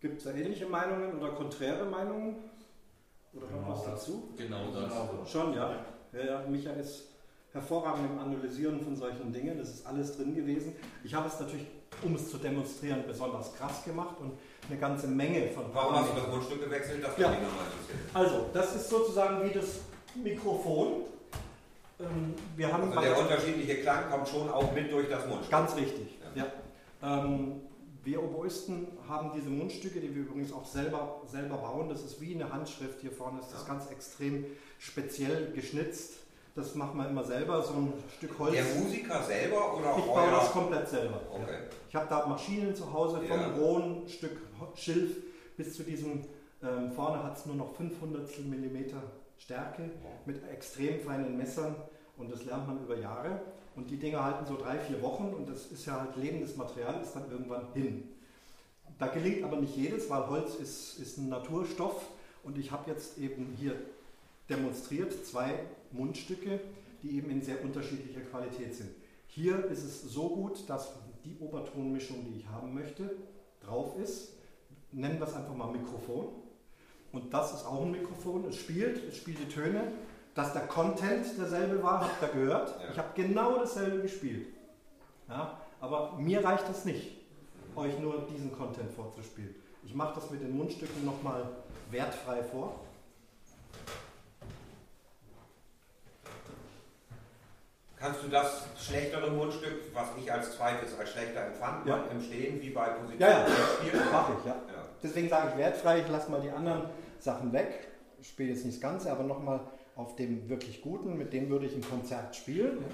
Gibt 0.00 0.18
es 0.18 0.24
da 0.24 0.32
ähnliche 0.32 0.66
Meinungen 0.66 1.18
oder 1.18 1.32
konträre 1.32 1.84
Meinungen? 1.86 2.36
Oder 3.32 3.50
noch 3.50 3.68
was 3.68 3.84
dazu? 3.84 4.34
Genau 4.36 4.70
das. 4.70 5.30
Schon, 5.30 5.54
ja. 5.54 5.84
ja, 6.12 6.24
ja. 6.24 6.44
Michael 6.48 6.78
ist 6.78 7.08
hervorragend 7.52 8.10
im 8.10 8.18
Analysieren 8.18 8.80
von 8.80 8.96
solchen 8.96 9.32
Dingen. 9.32 9.58
Das 9.58 9.70
ist 9.70 9.86
alles 9.86 10.16
drin 10.16 10.34
gewesen. 10.34 10.76
Ich 11.02 11.14
habe 11.14 11.28
es 11.28 11.40
natürlich, 11.40 11.66
um 12.02 12.14
es 12.14 12.30
zu 12.30 12.38
demonstrieren, 12.38 13.04
besonders 13.06 13.54
krass 13.54 13.84
gemacht 13.84 14.16
und 14.20 14.32
eine 14.68 14.78
ganze 14.78 15.06
Menge 15.06 15.48
von 15.50 15.64
Warum 15.72 15.94
hast 15.96 16.10
du 16.10 16.20
das. 16.20 16.28
Mundstück 16.28 16.64
gewechselt? 16.64 17.02
Das 17.02 17.16
Ja. 17.16 17.34
Also, 18.12 18.50
das 18.52 18.76
ist 18.76 18.90
sozusagen 18.90 19.48
wie 19.48 19.54
das 19.54 19.80
Mikrofon. 20.14 21.02
Ähm, 22.10 22.34
Wir 22.56 22.72
haben 22.72 22.90
Also 22.92 23.00
der 23.00 23.18
unterschiedliche 23.18 23.76
Klang 23.82 24.10
kommt 24.10 24.28
schon 24.28 24.48
auch 24.50 24.72
mit 24.72 24.90
durch 24.92 25.08
das 25.08 25.26
Mundstück. 25.26 25.50
Ganz 25.50 25.76
richtig. 25.76 26.18
Ja. 26.34 26.44
Ja. 27.02 27.24
Ähm, 27.24 27.60
wir 28.04 28.22
Oboisten 28.22 28.86
haben 29.08 29.30
diese 29.34 29.48
Mundstücke, 29.48 30.00
die 30.00 30.14
wir 30.14 30.22
übrigens 30.22 30.52
auch 30.52 30.66
selber, 30.66 31.22
selber 31.26 31.56
bauen. 31.56 31.88
Das 31.88 32.02
ist 32.02 32.20
wie 32.20 32.34
eine 32.34 32.52
Handschrift. 32.52 33.00
Hier 33.00 33.12
vorne 33.12 33.40
ist 33.40 33.50
das 33.52 33.62
Ja. 33.66 33.68
ganz 33.74 33.90
extrem 33.90 34.44
speziell 34.78 35.52
geschnitzt. 35.52 36.14
Das 36.54 36.74
machen 36.76 36.98
wir 36.98 37.08
immer 37.08 37.24
selber, 37.24 37.62
so 37.62 37.72
ein 37.74 37.92
Stück 38.16 38.38
Holz. 38.38 38.52
Der 38.52 38.64
Musiker 38.76 39.22
selber 39.24 39.76
oder 39.76 39.96
ich 39.98 40.04
baue 40.04 40.30
das 40.30 40.52
komplett 40.52 40.88
selber. 40.88 41.20
Okay. 41.32 41.58
Ich 41.88 41.96
habe 41.96 42.06
da 42.08 42.26
Maschinen 42.26 42.74
zu 42.76 42.92
Hause, 42.92 43.18
vom 43.26 43.40
Ja. 43.40 43.54
rohen 43.56 44.08
Stück 44.08 44.36
Schilf 44.76 45.16
bis 45.56 45.74
zu 45.76 45.82
diesem, 45.82 46.24
ähm, 46.62 46.92
vorne 46.92 47.24
hat 47.24 47.36
es 47.38 47.46
nur 47.46 47.56
noch 47.56 47.74
500 47.74 48.38
Millimeter 48.46 49.02
Stärke 49.36 49.90
mit 50.26 50.48
extrem 50.48 51.00
feinen 51.00 51.36
Messern 51.36 51.74
und 52.16 52.30
das 52.30 52.44
lernt 52.44 52.66
man 52.66 52.82
über 52.82 52.98
Jahre. 52.98 53.40
Und 53.76 53.90
die 53.90 53.96
Dinger 53.96 54.22
halten 54.22 54.46
so 54.46 54.56
drei, 54.56 54.78
vier 54.78 55.02
Wochen 55.02 55.34
und 55.34 55.48
das 55.48 55.66
ist 55.66 55.86
ja 55.86 56.00
halt 56.00 56.16
lebendes 56.16 56.56
Material, 56.56 57.00
ist 57.02 57.14
dann 57.14 57.30
irgendwann 57.30 57.72
hin. 57.74 58.08
Da 58.98 59.08
gelingt 59.08 59.42
aber 59.42 59.56
nicht 59.56 59.76
jedes, 59.76 60.08
weil 60.08 60.28
Holz 60.28 60.54
ist, 60.54 60.98
ist 61.00 61.18
ein 61.18 61.28
Naturstoff 61.28 62.06
und 62.44 62.56
ich 62.56 62.70
habe 62.70 62.90
jetzt 62.90 63.18
eben 63.18 63.54
hier 63.58 63.74
demonstriert 64.48 65.26
zwei 65.26 65.58
Mundstücke, 65.90 66.60
die 67.02 67.16
eben 67.16 67.30
in 67.30 67.42
sehr 67.42 67.62
unterschiedlicher 67.64 68.20
Qualität 68.20 68.74
sind. 68.74 68.90
Hier 69.26 69.64
ist 69.66 69.82
es 69.82 70.02
so 70.02 70.28
gut, 70.28 70.68
dass 70.68 70.92
die 71.24 71.36
Obertonmischung, 71.40 72.24
die 72.24 72.38
ich 72.38 72.46
haben 72.46 72.74
möchte, 72.74 73.16
drauf 73.60 73.98
ist. 73.98 74.34
Nennen 74.92 75.18
wir 75.18 75.26
es 75.26 75.34
einfach 75.34 75.54
mal 75.54 75.72
Mikrofon. 75.72 76.28
Und 77.12 77.32
das 77.32 77.54
ist 77.54 77.64
auch 77.64 77.82
ein 77.82 77.90
Mikrofon. 77.90 78.44
Es 78.48 78.56
spielt, 78.56 79.02
es 79.08 79.16
spielt 79.16 79.38
die 79.38 79.48
Töne. 79.48 79.92
Dass 80.34 80.52
der 80.52 80.62
Content 80.66 81.26
derselbe 81.38 81.82
war, 81.82 82.00
habt 82.00 82.20
ihr 82.22 82.28
gehört. 82.28 82.68
Ja. 82.80 82.88
Ich 82.92 82.98
habe 82.98 83.08
genau 83.14 83.58
dasselbe 83.58 84.02
gespielt. 84.02 84.48
Ja, 85.28 85.58
aber 85.80 86.12
mir 86.18 86.44
reicht 86.44 86.68
es 86.68 86.84
nicht, 86.84 87.18
euch 87.76 87.98
nur 88.00 88.26
diesen 88.30 88.52
Content 88.52 88.90
vorzuspielen. 88.90 89.54
Ich 89.84 89.94
mache 89.94 90.14
das 90.16 90.30
mit 90.30 90.42
den 90.42 90.56
Mundstücken 90.56 91.04
nochmal 91.04 91.44
wertfrei 91.90 92.42
vor. 92.42 92.80
Kannst 97.96 98.22
du 98.22 98.28
das 98.28 98.64
schlechtere 98.78 99.30
Mundstück, 99.30 99.94
was 99.94 100.08
ich 100.20 100.30
als 100.30 100.56
zweites 100.56 100.98
als 100.98 101.10
schlechter 101.10 101.46
empfand, 101.46 101.86
Ja. 101.86 102.04
im 102.10 102.20
Stehen 102.20 102.60
wie 102.60 102.70
bei 102.70 102.88
Position 102.88 103.20
Ja, 103.20 103.30
ja. 103.30 103.44
1 103.44 103.54
spielen? 103.78 104.12
Mache 104.12 104.32
ich, 104.38 104.44
ja. 104.46 104.52
Ja. 104.52 104.84
Deswegen 105.02 105.28
sage 105.28 105.50
ich 105.52 105.56
wertfrei, 105.58 106.00
ich 106.00 106.08
lasse 106.08 106.30
mal 106.30 106.40
die 106.40 106.50
anderen 106.50 106.82
Sachen 107.18 107.52
weg. 107.52 107.88
Ich 108.20 108.28
spiele 108.28 108.50
jetzt 108.52 108.64
nicht 108.66 108.82
das 108.82 108.90
Ganze, 108.90 109.10
aber 109.10 109.22
nochmal 109.22 109.60
auf 109.96 110.16
dem 110.16 110.48
wirklich 110.48 110.82
guten, 110.82 111.16
mit 111.16 111.32
dem 111.32 111.48
würde 111.48 111.66
ich 111.66 111.74
ein 111.74 111.82
Konzert 111.82 112.34
spielen. 112.34 112.84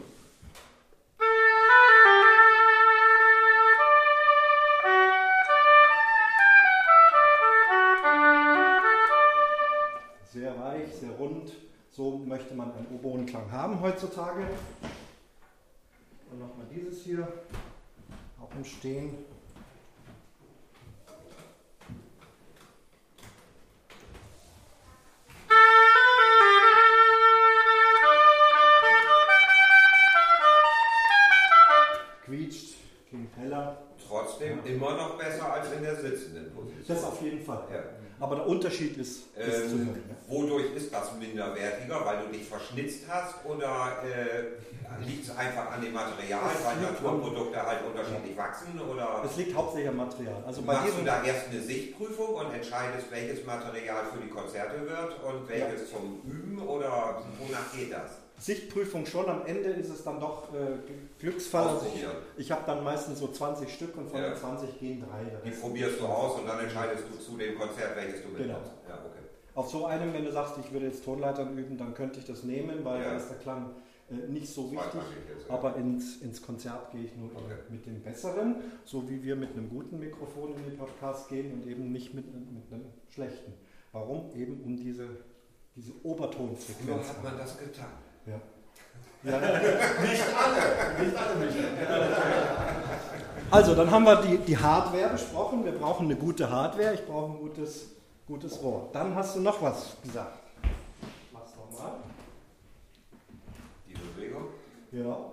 Sehr 10.33 10.59
weich, 10.61 10.95
sehr 10.95 11.11
rund. 11.19 11.53
So 11.91 12.19
möchte 12.19 12.55
man 12.55 12.73
einen 12.73 12.87
Oboenklang 12.95 13.51
haben 13.51 13.81
heutzutage. 13.81 14.47
Und 16.31 16.39
nochmal 16.39 16.67
dieses 16.73 17.03
hier, 17.03 17.27
auch 18.41 18.55
im 18.57 18.65
Stehen. 18.65 19.40
Du 42.31 42.39
dich 42.39 42.49
verschnitzt 42.49 43.05
hast 43.09 43.35
oder 43.45 43.99
äh, 44.05 45.05
liegt 45.07 45.25
es 45.25 45.37
einfach 45.37 45.71
an 45.73 45.81
dem 45.83 45.93
Material, 45.93 46.51
Es 46.55 46.65
weil 46.65 46.77
Naturprodukte 46.77 47.65
halt 47.65 47.79
unterschiedlich 47.87 48.37
wachsen? 48.37 48.81
Oder 48.81 49.23
Es 49.25 49.37
liegt 49.37 49.55
hauptsächlich 49.55 49.89
am 49.89 49.97
Material. 49.97 50.43
Also 50.47 50.63
bei 50.63 50.75
machst 50.75 50.99
du 50.99 51.05
da 51.05 51.23
erst 51.25 51.49
eine 51.51 51.61
Sichtprüfung 51.61 52.35
und 52.35 52.53
entscheidest, 52.53 53.11
welches 53.11 53.45
Material 53.45 54.05
für 54.13 54.21
die 54.23 54.29
Konzerte 54.31 54.81
wird 54.81 55.23
und 55.25 55.49
welches 55.49 55.91
zum 55.91 56.21
Üben 56.25 56.61
oder 56.67 57.23
wonach 57.39 57.73
geht 57.75 57.93
das? 57.93 58.11
Sichtprüfung 58.39 59.05
schon, 59.05 59.29
am 59.29 59.45
Ende 59.45 59.69
ist 59.69 59.91
es 59.91 60.03
dann 60.03 60.19
doch 60.19 60.49
äh, 60.55 60.79
Glücksfall. 61.21 61.69
Also 61.69 61.87
ich 61.95 62.07
ich 62.39 62.51
habe 62.51 62.63
dann 62.65 62.83
meistens 62.83 63.19
so 63.19 63.29
20 63.29 63.71
Stück 63.71 63.95
und 63.99 64.11
von 64.11 64.19
Ja. 64.19 64.31
den 64.31 64.39
20 64.39 64.79
gehen 64.81 65.01
drei. 65.07 65.39
Die 65.45 65.51
probierst 65.51 66.01
du 66.01 66.07
aus 66.07 66.39
und 66.41 66.47
dann 66.47 66.59
entscheidest 66.61 67.05
du 67.13 67.19
zu 67.23 67.37
dem 67.37 67.59
Konzert, 67.59 67.95
welches 67.97 68.23
du 68.23 68.29
Genau. 68.29 68.39
mitnimmst. 68.39 68.71
Ja, 68.71 68.73
okay. 68.80 68.80
Auf 69.55 69.69
so 69.71 69.87
einem, 69.87 70.13
wenn 70.13 70.25
du 70.25 70.31
sagst, 70.33 70.55
ich 70.65 70.73
würde 70.73 70.87
jetzt 70.87 71.05
Tonleitern 71.05 71.57
üben, 71.59 71.77
dann 71.77 71.93
könnte 71.95 72.19
ich 72.21 72.25
das 72.25 72.45
nehmen, 72.45 72.85
weil 72.85 73.03
Ja. 73.03 73.11
da 73.11 73.17
ist 73.17 73.29
der 73.29 73.39
Klang 73.39 73.71
äh, 74.11 74.15
nicht 74.29 74.49
so 74.49 74.71
wichtig. 74.71 74.91
Zweitrangig 74.93 75.17
jetzt, 75.37 75.49
ja. 75.49 75.55
Aber 75.55 75.77
ins, 75.77 76.17
ins 76.19 76.41
Konzert 76.43 76.91
gehe 76.93 77.05
ich 77.05 77.17
nur 77.17 77.31
Okay. 77.35 77.55
mit 77.69 77.85
dem 77.87 78.01
besseren, 78.03 78.57
so 78.85 79.09
wie 79.09 79.23
wir 79.23 79.37
mit 79.37 79.53
einem 79.53 79.69
guten 79.69 79.99
Mikrofon 79.99 80.55
in 80.57 80.65
den 80.71 80.79
Podcast 80.79 81.29
gehen 81.29 81.53
und 81.53 81.67
eben 81.67 81.91
nicht 81.93 82.15
mit, 82.15 82.27
einem- 82.27 82.47
mit 82.55 82.73
einem 82.73 82.85
schlechten. 83.09 83.53
Warum? 83.93 84.31
Eben 84.35 84.61
um 84.65 84.77
diese, 84.77 85.09
diese 85.77 85.93
Obertonfrequenz. 86.05 87.09
hat 87.09 87.23
man 87.25 87.39
das 87.39 87.59
getan. 87.59 87.87
Ja. 88.27 88.41
Ja, 89.23 89.39
Nicht 90.03 90.23
alle, 90.35 91.05
nicht 91.05 91.17
alle 91.17 91.35
Michael. 91.45 91.67
also, 93.51 93.75
dann 93.75 93.91
haben 93.91 94.05
wir 94.05 94.17
die, 94.23 94.39
die 94.39 94.57
Hardware 94.57 95.11
besprochen. 95.11 95.65
Wir 95.65 95.73
brauchen 95.73 96.07
eine 96.07 96.17
gute 96.17 96.49
Hardware. 96.51 96.95
Ich 96.95 97.05
brauche 97.05 97.33
ein 97.33 97.39
gutes, 97.39 97.91
gutes 98.31 98.63
Rohr. 98.63 98.89
Dann 98.93 99.15
hast 99.15 99.37
du 99.37 99.41
noch 99.41 99.61
was 99.61 99.97
gesagt. 100.03 100.39
Mach's 101.33 101.51
nochmal. 101.57 101.95
Die 103.89 103.95
Bewegung. 103.95 104.45
Genau. 104.93 105.33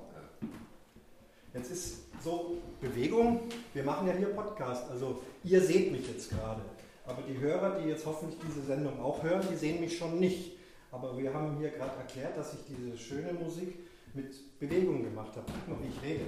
Jetzt 1.54 1.72
ist 1.72 2.24
so 2.24 2.58
Bewegung. 2.82 3.42
Wir 3.74 3.84
machen 3.84 4.08
ja 4.08 4.14
hier 4.14 4.30
Podcast. 4.30 4.90
Also, 4.90 5.22
ihr 5.44 5.62
seht 5.62 5.92
mich 5.92 6.08
jetzt 6.08 6.32
gerade. 6.32 6.62
Aber 7.06 7.22
die 7.22 7.38
Hörer, 7.40 7.80
die 7.80 7.88
jetzt 7.88 8.06
hoffentlich 8.06 8.40
diese 8.46 8.64
Sendung 8.66 9.00
auch 9.00 9.22
hören, 9.22 9.46
die 9.50 9.56
sehen 9.56 9.80
mich 9.80 9.98
schon 9.98 10.20
nicht. 10.20 10.58
Aber 10.92 11.16
wir 11.18 11.32
haben 11.34 11.58
hier 11.58 11.70
gerade 11.70 11.96
erklärt, 11.98 12.36
dass 12.36 12.56
ich 12.56 12.60
diese 12.68 12.98
schöne 12.98 13.34
Musik 13.34 13.78
mit 14.14 14.60
Bewegung 14.60 15.04
gemacht 15.04 15.36
habe. 15.36 15.46
Guck 15.46 15.68
mal, 15.68 15.86
wie 15.86 15.90
ich 15.90 16.02
rede. 16.02 16.26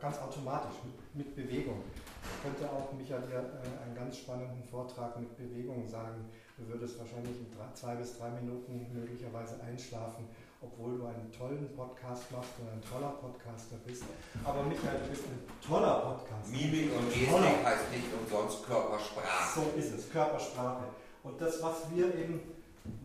Ganz 0.00 0.18
automatisch, 0.18 0.74
mit, 0.84 1.26
mit 1.26 1.36
Bewegung. 1.36 1.82
Könnte 2.42 2.70
auch 2.70 2.92
Michael 2.92 3.22
dir 3.22 3.38
äh, 3.38 3.87
ganz 4.08 4.20
spannenden 4.20 4.64
Vortrag 4.64 5.20
mit 5.20 5.36
Bewegung 5.36 5.86
sagen. 5.86 6.24
Du 6.56 6.66
würdest 6.66 6.98
wahrscheinlich 6.98 7.36
in 7.36 7.52
drei, 7.52 7.68
zwei 7.74 7.94
bis 7.96 8.16
drei 8.16 8.30
Minuten 8.30 8.88
möglicherweise 8.90 9.60
einschlafen, 9.60 10.24
obwohl 10.62 10.96
du 10.96 11.04
einen 11.04 11.30
tollen 11.30 11.68
Podcast 11.76 12.32
machst 12.32 12.52
und 12.58 12.72
ein 12.72 12.80
toller 12.80 13.12
Podcaster 13.20 13.76
bist. 13.84 14.04
Aber 14.42 14.62
Michael, 14.62 15.04
du 15.04 15.10
bist 15.10 15.24
ein 15.28 15.44
toller 15.60 16.00
Podcaster. 16.00 16.56
Mimik 16.56 16.88
und 16.96 17.12
Gestik 17.12 17.64
heißt 17.64 17.92
nicht 17.92 18.08
umsonst 18.16 18.64
Körpersprache. 18.64 19.60
So 19.60 19.78
ist 19.78 19.92
es, 19.92 20.10
Körpersprache. 20.10 20.84
Und 21.22 21.38
das, 21.38 21.62
was 21.62 21.92
wir 21.94 22.06
eben 22.14 22.40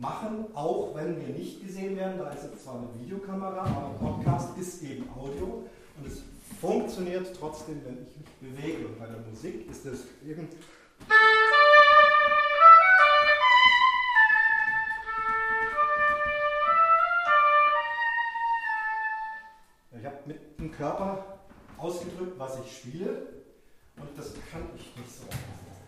machen, 0.00 0.46
auch 0.54 0.94
wenn 0.94 1.20
wir 1.20 1.34
nicht 1.34 1.60
gesehen 1.60 1.98
werden, 1.98 2.16
da 2.16 2.30
ist 2.30 2.44
jetzt 2.44 2.64
zwar 2.64 2.76
eine 2.76 2.88
Videokamera, 2.98 3.60
aber 3.60 3.92
Podcast 4.00 4.56
ist 4.56 4.82
eben 4.82 5.04
Audio 5.14 5.68
und 5.98 6.06
es 6.06 6.22
funktioniert 6.62 7.28
trotzdem, 7.38 7.82
wenn 7.84 8.06
ich 8.08 8.16
mich 8.16 8.30
bewege. 8.40 8.86
Und 8.86 8.98
bei 8.98 9.06
der 9.06 9.18
Musik 9.18 9.68
ist 9.70 9.84
es 9.84 10.04
eben 10.26 10.48
mit 20.26 20.58
dem 20.58 20.70
Körper 20.72 21.38
ausgedrückt, 21.78 22.38
was 22.38 22.58
ich 22.64 22.76
spiele. 22.76 23.26
Und 23.96 24.08
das 24.16 24.34
kann 24.50 24.62
ich 24.76 24.96
nicht 24.96 25.10
so. 25.10 25.24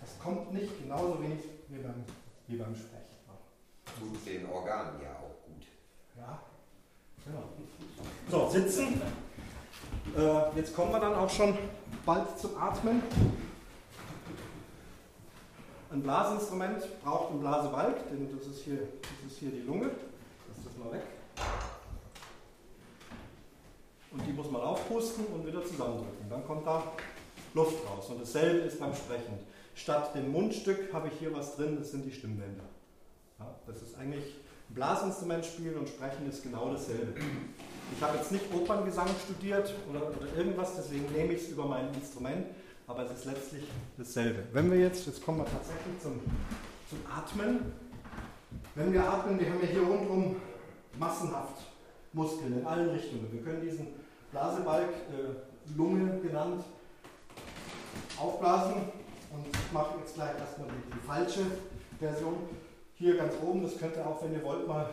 Das 0.01 0.19
kommt 0.19 0.53
nicht 0.53 0.79
genauso 0.81 1.21
wenig 1.23 1.41
wie 1.69 1.79
beim, 1.79 2.05
wie 2.47 2.57
beim 2.57 2.75
Sprechen. 2.75 3.07
Tut 3.99 4.27
den 4.27 4.47
Organen 4.51 5.01
ja 5.03 5.13
auch 5.13 5.47
gut. 5.47 5.65
Ja, 6.17 6.43
genau. 7.25 7.45
So, 8.31 8.51
sitzen. 8.51 9.01
Äh, 10.17 10.57
jetzt 10.57 10.75
kommen 10.75 10.93
wir 10.93 11.01
dann 11.01 11.15
auch 11.15 11.31
schon 11.31 11.57
bald 12.05 12.39
zum 12.39 12.57
Atmen. 12.57 13.03
Ein 15.91 16.03
Blasinstrument 16.03 16.83
braucht 17.03 17.31
einen 17.31 17.41
Blasebalg, 17.41 18.09
denn 18.11 18.29
das 18.37 18.47
ist 18.47 18.65
hier, 18.65 18.81
das 19.01 19.33
ist 19.33 19.39
hier 19.39 19.51
die 19.51 19.63
Lunge. 19.63 19.91
Lass 20.49 20.65
das 20.65 20.77
mal 20.77 20.93
weg. 20.93 21.03
Und 24.17 24.27
die 24.27 24.33
muss 24.33 24.51
man 24.51 24.63
aufpusten 24.63 25.27
und 25.27 25.47
wieder 25.47 25.63
zusammendrücken. 25.65 26.29
Dann 26.31 26.47
kommt 26.47 26.67
da 26.67 26.83
Luft 27.55 27.87
raus. 27.87 28.09
Und 28.09 28.21
dasselbe 28.21 28.61
ist 28.61 28.81
beim 28.81 28.95
Sprechen. 28.95 29.39
Statt 29.75 30.15
dem 30.15 30.33
Mundstück 30.33 30.93
habe 30.93 31.09
ich 31.09 31.15
hier 31.19 31.35
was 31.35 31.57
drin, 31.57 31.77
das 31.79 31.91
sind 31.91 32.07
die 32.07 32.13
Stimmbänder. 32.13 32.65
Ja, 33.39 33.55
das 33.67 33.83
ist 33.83 33.99
eigentlich 33.99 34.37
Blasinstrument 34.71 35.45
spielen 35.45 35.77
und 35.77 35.89
sprechen 35.89 36.29
ist 36.29 36.43
genau 36.43 36.71
dasselbe. 36.73 37.13
Ich 37.95 38.03
habe 38.03 38.17
jetzt 38.17 38.33
nicht 38.33 38.45
Operngesang 38.55 39.09
studiert 39.25 39.73
oder, 39.91 40.09
oder 40.09 40.37
irgendwas, 40.37 40.77
deswegen 40.77 41.13
nehme 41.13 41.35
ich 41.35 41.43
es 41.43 41.49
über 41.51 41.67
mein 41.67 41.93
Instrument, 41.93 42.47
aber 42.87 43.05
es 43.05 43.19
ist 43.19 43.27
letztlich 43.27 43.65
dasselbe. 43.99 44.45
Wenn 44.53 44.71
wir 44.71 44.79
jetzt, 44.79 45.07
jetzt 45.07 45.23
kommen 45.23 45.39
wir 45.39 45.45
tatsächlich 45.45 46.01
zum, 46.03 46.21
zum 46.89 46.99
Atmen. 47.15 47.73
Wenn 48.75 48.93
wir 48.93 49.05
atmen, 49.05 49.39
wir 49.39 49.51
haben 49.51 49.61
ja 49.61 49.69
hier 49.69 49.83
rundherum 49.83 50.37
massenhaft 50.99 51.63
Muskeln 52.13 52.59
in 52.59 52.67
allen 52.67 52.89
Richtungen. 52.91 53.29
Wir 53.31 53.43
können 53.43 53.61
diesen 53.61 53.89
Blasebalg, 54.33 54.89
äh, 54.89 55.77
Lunge 55.77 56.21
genannt, 56.21 56.65
aufblasen. 58.19 58.75
Und 59.33 59.47
ich 59.47 59.73
mache 59.73 59.99
jetzt 59.99 60.15
gleich 60.15 60.39
erstmal 60.39 60.69
die, 60.69 60.93
die 60.93 61.07
falsche 61.07 61.43
Version. 61.99 62.49
Hier 62.95 63.17
ganz 63.17 63.35
oben, 63.43 63.63
das 63.63 63.77
könnt 63.77 63.97
ihr 63.97 64.07
auch, 64.07 64.23
wenn 64.23 64.33
ihr 64.33 64.43
wollt, 64.43 64.67
mal 64.67 64.91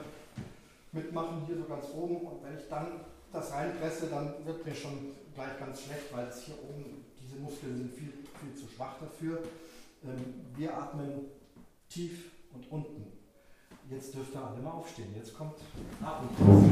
mitmachen, 0.91 1.43
hier 1.45 1.57
so 1.57 1.63
ganz 1.63 1.85
oben. 1.95 2.17
Und 2.17 2.43
wenn 2.43 2.57
ich 2.57 2.67
dann 2.69 2.99
das 3.31 3.51
reinpresse, 3.51 4.07
dann 4.07 4.33
wird 4.45 4.65
mir 4.65 4.75
schon 4.75 5.13
gleich 5.33 5.57
ganz 5.59 5.83
schlecht, 5.83 6.13
weil 6.13 6.27
es 6.27 6.43
hier 6.43 6.55
oben, 6.55 7.05
diese 7.21 7.37
Muskeln 7.37 7.77
sind 7.77 7.93
viel, 7.93 8.13
viel 8.39 8.55
zu 8.55 8.67
schwach 8.67 8.95
dafür. 8.99 9.39
Ähm, 10.03 10.45
wir 10.55 10.77
atmen 10.77 11.25
tief. 11.89 12.32
Jetzt 13.93 14.15
dürft 14.15 14.33
ihr 14.33 14.41
alle 14.41 14.59
mal 14.61 14.71
aufstehen. 14.71 15.09
Jetzt 15.15 15.37
kommt 15.37 15.53
Atemkurs. 16.01 16.63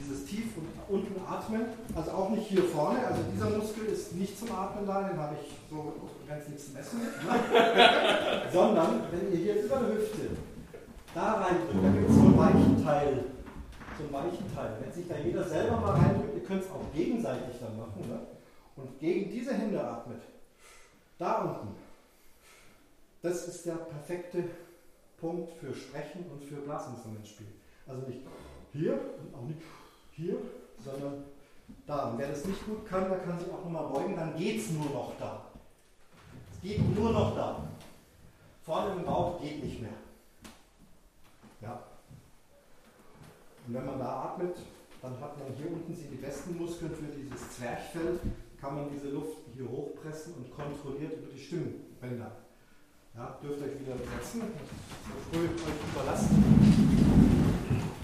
Dieses 0.00 0.24
tief 0.24 0.56
und 0.56 0.96
unten 0.96 1.20
atmen, 1.26 1.66
also 1.94 2.10
auch 2.12 2.30
nicht 2.30 2.46
hier 2.46 2.64
vorne, 2.64 3.06
also 3.06 3.20
dieser 3.30 3.50
Muskel 3.50 3.86
ist 3.86 4.14
nicht 4.14 4.38
zum 4.38 4.52
Atmen 4.52 4.86
da, 4.86 5.02
den 5.02 5.18
habe 5.18 5.36
ich 5.40 5.52
so 5.68 5.94
ganz 6.26 6.48
nichts 6.48 6.72
messen, 6.72 7.00
ne? 7.00 7.10
sondern 8.52 9.02
wenn 9.10 9.30
ihr 9.30 9.38
hier 9.38 9.64
über 9.64 9.76
der 9.80 9.96
Hüfte 9.96 10.30
da 11.14 11.34
reindrückt, 11.34 11.84
da 11.84 11.90
gibt 11.90 12.08
es 12.08 12.16
so 12.16 12.22
einen 12.22 12.38
weichen 12.38 12.84
Teil, 12.84 13.24
so 13.98 14.04
einen 14.04 14.12
weichen 14.12 14.54
Teil. 14.54 14.70
Wenn 14.80 14.92
sich 14.92 15.08
da 15.08 15.16
jeder 15.18 15.44
selber 15.44 15.76
mal 15.76 15.92
reindrückt, 15.92 16.36
ihr 16.36 16.44
könnt 16.44 16.62
es 16.62 16.70
auch 16.70 16.94
gegenseitig 16.94 17.56
dann 17.60 17.76
machen, 17.76 18.08
ne? 18.08 18.18
und 18.76 18.98
gegen 18.98 19.30
diese 19.30 19.52
Hände 19.52 19.82
atmet, 19.82 20.22
da 21.18 21.42
unten, 21.42 21.83
das 23.24 23.48
ist 23.48 23.64
der 23.64 23.76
perfekte 23.76 24.44
Punkt 25.18 25.50
für 25.54 25.74
Sprechen 25.74 26.26
und 26.30 26.44
für 26.44 26.56
Blasinstrumentspiel. 26.56 27.46
Also 27.86 28.06
nicht 28.06 28.20
hier 28.72 28.92
und 28.92 29.34
auch 29.34 29.46
nicht 29.48 29.62
hier, 30.12 30.36
sondern 30.84 31.24
da. 31.86 32.10
Und 32.10 32.18
wer 32.18 32.28
das 32.28 32.44
nicht 32.44 32.66
gut 32.66 32.86
kann, 32.86 33.08
der 33.08 33.20
kann 33.20 33.38
sich 33.38 33.48
auch 33.48 33.64
nochmal 33.64 33.86
beugen, 33.86 34.16
dann 34.16 34.36
geht 34.36 34.60
es 34.60 34.70
nur 34.70 34.84
noch 34.90 35.14
da. 35.18 35.46
Es 36.52 36.60
geht 36.60 36.94
nur 36.94 37.12
noch 37.12 37.34
da. 37.34 37.66
Vorne 38.62 38.96
im 38.96 39.06
Bauch 39.06 39.40
geht 39.40 39.64
nicht 39.64 39.80
mehr. 39.80 39.90
Ja. 41.62 41.82
Und 43.66 43.74
wenn 43.74 43.86
man 43.86 43.98
da 43.98 44.24
atmet, 44.24 44.56
dann 45.00 45.18
hat 45.18 45.38
man 45.38 45.56
hier 45.56 45.72
unten 45.72 45.94
die 45.94 46.16
besten 46.16 46.58
Muskeln 46.58 46.94
für 46.94 47.06
dieses 47.06 47.56
Zwerchfell, 47.56 48.20
kann 48.60 48.74
man 48.74 48.90
diese 48.90 49.08
Luft 49.08 49.38
hier 49.54 49.66
hochpressen 49.66 50.34
und 50.34 50.54
kontrolliert 50.54 51.14
über 51.14 51.32
die 51.32 51.38
Stimmbänder 51.38 52.43
ja, 53.16 53.38
dürft 53.42 53.62
euch 53.62 53.80
wieder 53.80 53.96
setzen. 53.96 54.42
Früh 55.30 55.44
euch 55.44 55.80
überlassen. 55.92 56.44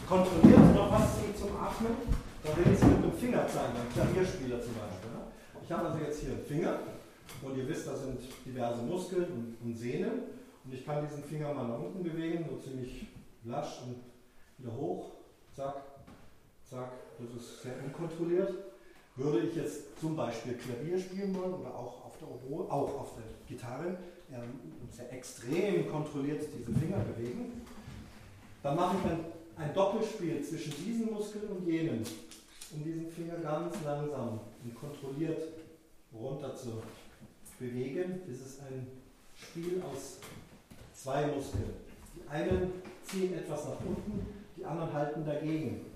Kontrolliert 0.08 0.74
noch 0.74 0.92
was 0.92 1.20
zum 1.38 1.56
Atmen. 1.56 1.96
Da 2.42 2.56
will 2.56 2.72
ich 2.72 2.80
es 2.80 2.84
mit 2.84 3.04
dem 3.04 3.12
Finger 3.12 3.46
zeigen, 3.46 3.74
beim 3.74 3.92
Klavierspieler 3.92 4.61
zum 4.61 4.74
Beispiel. 4.74 5.11
Ne? 5.11 5.26
Ich 5.62 5.70
habe 5.70 5.88
also 5.88 5.98
jetzt 5.98 6.20
hier 6.20 6.30
einen 6.30 6.44
Finger 6.44 6.78
und 7.42 7.56
ihr 7.56 7.68
wisst, 7.68 7.86
da 7.86 7.96
sind 7.96 8.20
diverse 8.44 8.82
Muskeln 8.82 9.24
und, 9.24 9.56
und 9.62 9.74
Sehnen. 9.76 10.11
Und 10.64 10.74
ich 10.74 10.84
kann 10.84 11.06
diesen 11.06 11.24
Finger 11.24 11.52
mal 11.54 11.68
nach 11.68 11.78
unten 11.78 12.02
bewegen, 12.02 12.46
so 12.48 12.56
ziemlich 12.56 13.06
lasch 13.44 13.82
und 13.86 13.96
wieder 14.58 14.76
hoch. 14.76 15.12
Zack, 15.54 15.76
zack. 16.64 16.90
Das 17.18 17.42
ist 17.42 17.62
sehr 17.62 17.74
unkontrolliert. 17.84 18.54
Würde 19.16 19.40
ich 19.40 19.56
jetzt 19.56 20.00
zum 20.00 20.16
Beispiel 20.16 20.54
Klavier 20.54 20.98
spielen 20.98 21.34
wollen 21.36 21.54
oder 21.54 21.74
auch 21.74 22.06
auf 22.06 22.18
der 22.18 22.28
Oboe, 22.28 22.70
auch 22.70 23.00
auf 23.00 23.14
der 23.16 23.24
Gitarre, 23.46 23.98
sehr 24.91 25.12
extrem 25.12 25.91
kontrolliert 25.91 26.43
diese 26.57 26.78
Finger 26.78 26.99
bewegen, 26.99 27.62
dann 28.62 28.76
mache 28.76 28.97
ich 28.99 29.11
ein, 29.11 29.24
ein 29.57 29.74
Doppelspiel 29.74 30.43
zwischen 30.43 30.72
diesen 30.85 31.12
Muskeln 31.12 31.49
und 31.49 31.66
jenen, 31.66 32.05
um 32.72 32.85
diesen 32.85 33.11
Finger 33.11 33.37
ganz 33.37 33.76
langsam 33.85 34.41
und 34.64 34.74
kontrolliert 34.74 35.43
runter 36.12 36.55
zu 36.55 36.83
bewegen. 37.59 38.20
Das 38.26 38.41
ist 38.41 38.61
ein 38.62 38.87
Spiel 39.35 39.83
aus 39.83 40.18
zwei 40.95 41.26
Muskeln. 41.26 41.70
Die 42.16 42.28
einen 42.28 42.72
ziehen 43.05 43.35
etwas 43.35 43.64
nach 43.64 43.81
unten, 43.81 44.26
die 44.57 44.64
anderen 44.64 44.93
halten 44.93 45.24
dagegen. 45.24 45.87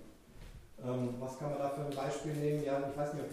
Ähm, 0.83 1.15
was 1.19 1.39
kann 1.39 1.51
man 1.51 1.59
da 1.59 1.71
für 1.71 1.83
ein 1.83 1.95
Beispiel 1.95 2.33
nehmen? 2.33 2.65
Ja, 2.65 2.83
ich 2.91 2.97
weiß 2.97 3.15
nicht, 3.15 3.25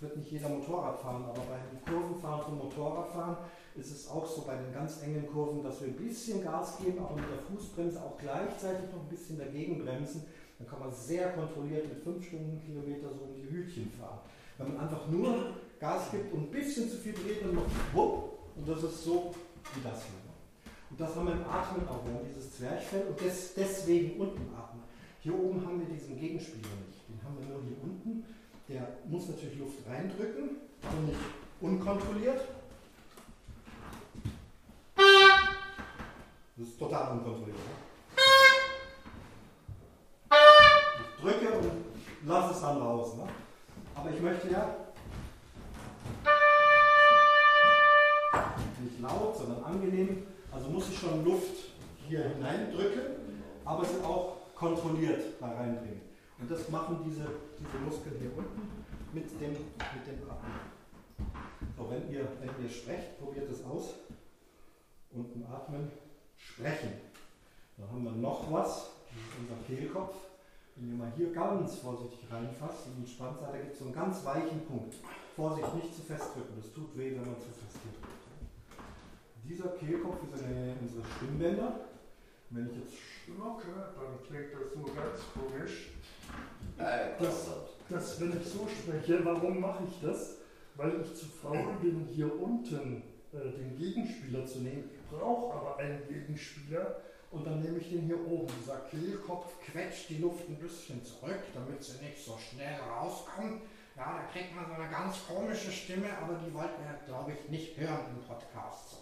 wird 0.00 0.16
nicht 0.16 0.30
jeder 0.30 0.48
Motorrad 0.48 1.00
fahren, 1.00 1.24
aber 1.24 1.42
beim 1.42 1.84
Kurvenfahren 1.84 2.42
vom 2.42 2.58
Motorradfahren 2.58 3.36
ist 3.80 3.90
es 3.90 4.08
auch 4.08 4.26
so 4.26 4.42
bei 4.42 4.56
den 4.56 4.72
ganz 4.72 5.02
engen 5.02 5.26
Kurven, 5.26 5.62
dass 5.62 5.80
wir 5.80 5.88
ein 5.88 5.96
bisschen 5.96 6.42
Gas 6.44 6.78
geben, 6.78 6.98
aber 6.98 7.16
mit 7.16 7.24
der 7.30 7.38
Fußbremse 7.38 8.00
auch 8.02 8.16
gleichzeitig 8.18 8.92
noch 8.92 9.02
ein 9.02 9.08
bisschen 9.08 9.38
dagegen 9.38 9.82
bremsen. 9.82 10.22
Dann 10.58 10.68
kann 10.68 10.80
man 10.80 10.92
sehr 10.92 11.32
kontrolliert 11.32 11.88
mit 11.88 12.02
5 12.02 12.26
Stundenkilometer 12.26 13.08
so 13.08 13.24
um 13.24 13.34
die 13.34 13.50
Hütchen 13.50 13.90
fahren. 13.98 14.20
Wenn 14.58 14.74
man 14.74 14.80
einfach 14.80 15.08
nur 15.08 15.54
Gas 15.80 16.10
gibt 16.10 16.32
und 16.34 16.42
ein 16.42 16.50
bisschen 16.50 16.90
zu 16.90 16.98
viel 16.98 17.14
dreht, 17.14 17.42
dann 17.42 17.54
macht 17.54 17.70
wupp 17.94 18.38
und 18.56 18.68
das 18.68 18.82
ist 18.82 19.04
so 19.04 19.34
wie 19.74 19.80
das 19.82 20.04
hier. 20.04 20.20
Und 20.90 21.00
das 21.00 21.14
haben 21.14 21.26
wir 21.26 21.34
im 21.34 21.44
Atmen 21.44 21.88
auch. 21.88 22.04
Wir 22.04 22.14
haben 22.14 22.26
dieses 22.28 22.52
Zwerchfell 22.52 23.06
und 23.08 23.20
des, 23.20 23.54
deswegen 23.54 24.20
unten 24.20 24.52
atmen. 24.54 24.82
Hier 25.20 25.38
oben 25.38 25.64
haben 25.64 25.78
wir 25.78 25.86
diesen 25.86 26.18
Gegenspieler 26.18 26.68
nicht. 26.86 27.08
Den 27.08 27.22
haben 27.22 27.38
wir 27.38 27.46
nur 27.46 27.62
hier 27.62 27.76
unten. 27.82 28.24
Der 28.68 28.98
muss 29.06 29.28
natürlich 29.28 29.58
Luft 29.58 29.78
reindrücken 29.88 30.56
und 30.82 31.06
nicht 31.06 31.18
unkontrolliert. 31.60 32.40
Das 36.60 36.68
ist 36.68 36.78
total 36.78 37.12
unkontrolliert. 37.12 37.56
Ne? 37.56 37.62
Ich 41.00 41.22
drücke 41.22 41.58
und 41.58 41.70
lasse 42.26 42.52
es 42.52 42.60
dann 42.60 42.76
raus. 42.76 43.16
Ne? 43.16 43.26
Aber 43.94 44.10
ich 44.10 44.20
möchte 44.20 44.50
ja 44.50 44.76
nicht 48.78 49.00
laut, 49.00 49.36
sondern 49.36 49.64
angenehm. 49.64 50.26
Also 50.52 50.68
muss 50.68 50.88
ich 50.90 50.98
schon 50.98 51.24
Luft 51.24 51.56
hier 52.06 52.24
hineindrücken 52.24 53.20
aber 53.64 53.84
sie 53.84 54.02
auch 54.02 54.36
kontrolliert 54.54 55.40
da 55.40 55.46
reinbringen. 55.46 56.00
Und 56.38 56.50
das 56.50 56.68
machen 56.70 56.98
diese, 57.04 57.26
diese 57.58 57.78
Muskeln 57.84 58.16
hier 58.18 58.36
unten 58.36 58.84
mit 59.12 59.30
dem, 59.40 59.52
mit 59.52 60.06
dem 60.06 60.30
Atmen. 60.30 60.60
So, 61.76 61.90
wenn 61.90 62.10
ihr, 62.10 62.26
wenn 62.40 62.64
ihr 62.64 62.70
sprecht, 62.70 63.18
probiert 63.18 63.50
es 63.50 63.64
aus. 63.64 63.94
Unten 65.12 65.44
atmen, 65.44 65.90
sprechen. 66.40 66.92
Dann 67.76 67.90
haben 67.90 68.04
wir 68.04 68.12
noch 68.12 68.50
was, 68.52 68.90
das 69.08 69.18
ist 69.18 69.38
unser 69.40 69.62
Kehlkopf. 69.66 70.14
Wenn 70.76 70.92
ihr 70.92 70.96
mal 70.96 71.12
hier 71.16 71.32
ganz 71.32 71.76
vorsichtig 71.76 72.20
reinfasst 72.30 72.86
und 72.86 72.98
entspannt 72.98 73.38
seid, 73.40 73.52
da 73.52 73.58
gibt 73.58 73.72
es 73.72 73.78
so 73.78 73.84
einen 73.86 73.94
ganz 73.94 74.24
weichen 74.24 74.64
Punkt. 74.66 74.94
Vorsicht, 75.36 75.74
nicht 75.74 75.94
zu 75.94 76.02
fest 76.02 76.34
drücken, 76.34 76.54
das 76.56 76.72
tut 76.72 76.96
weh, 76.96 77.10
wenn 77.10 77.26
man 77.26 77.40
zu 77.40 77.48
fest 77.48 77.78
drückt. 77.82 78.20
Dieser 79.44 79.68
Kehlkopf 79.70 80.18
ist 80.32 80.44
eine, 80.44 80.74
unsere 80.80 81.02
Stimmbänder. 81.16 81.80
Wenn 82.50 82.66
ich 82.66 82.76
jetzt 82.78 82.94
schlucke, 83.24 83.68
dann 83.70 84.26
klingt 84.26 84.52
das 84.54 84.72
so 84.72 84.82
ganz 84.82 85.20
komisch. 85.34 85.90
Das, 86.76 87.48
das, 87.88 88.20
wenn 88.20 88.40
ich 88.40 88.46
so 88.46 88.66
spreche, 88.66 89.24
warum 89.24 89.60
mache 89.60 89.84
ich 89.84 90.00
das? 90.00 90.36
Weil 90.76 91.00
ich 91.00 91.14
zu 91.14 91.26
faul 91.26 91.74
bin, 91.80 92.06
hier 92.12 92.40
unten 92.40 93.02
äh, 93.32 93.50
den 93.50 93.76
Gegenspieler 93.76 94.46
zu 94.46 94.60
nehmen. 94.60 94.90
Ich 95.10 95.18
brauche 95.18 95.54
aber 95.54 95.76
einen 95.78 96.06
Gegenspieler 96.06 97.00
und 97.32 97.44
dann 97.44 97.60
nehme 97.60 97.78
ich 97.78 97.90
den 97.90 98.02
hier 98.02 98.20
oben. 98.28 98.46
Dieser 98.60 98.78
Kehlkopf 98.90 99.46
quetscht 99.64 100.08
die 100.08 100.18
Luft 100.18 100.48
ein 100.48 100.56
bisschen 100.56 101.04
zurück, 101.04 101.40
damit 101.52 101.82
sie 101.82 102.00
nicht 102.04 102.24
so 102.24 102.38
schnell 102.38 102.78
rauskommt. 102.78 103.62
Ja, 103.96 104.18
da 104.18 104.32
kriegt 104.32 104.54
man 104.54 104.66
so 104.66 104.80
eine 104.80 104.88
ganz 104.88 105.16
komische 105.26 105.72
Stimme, 105.72 106.06
aber 106.22 106.34
die 106.34 106.54
wollten 106.54 106.80
wir, 106.84 106.94
glaube 107.06 107.32
ich, 107.32 107.50
nicht 107.50 107.76
hören 107.76 108.06
im 108.14 108.22
Podcast. 108.24 108.98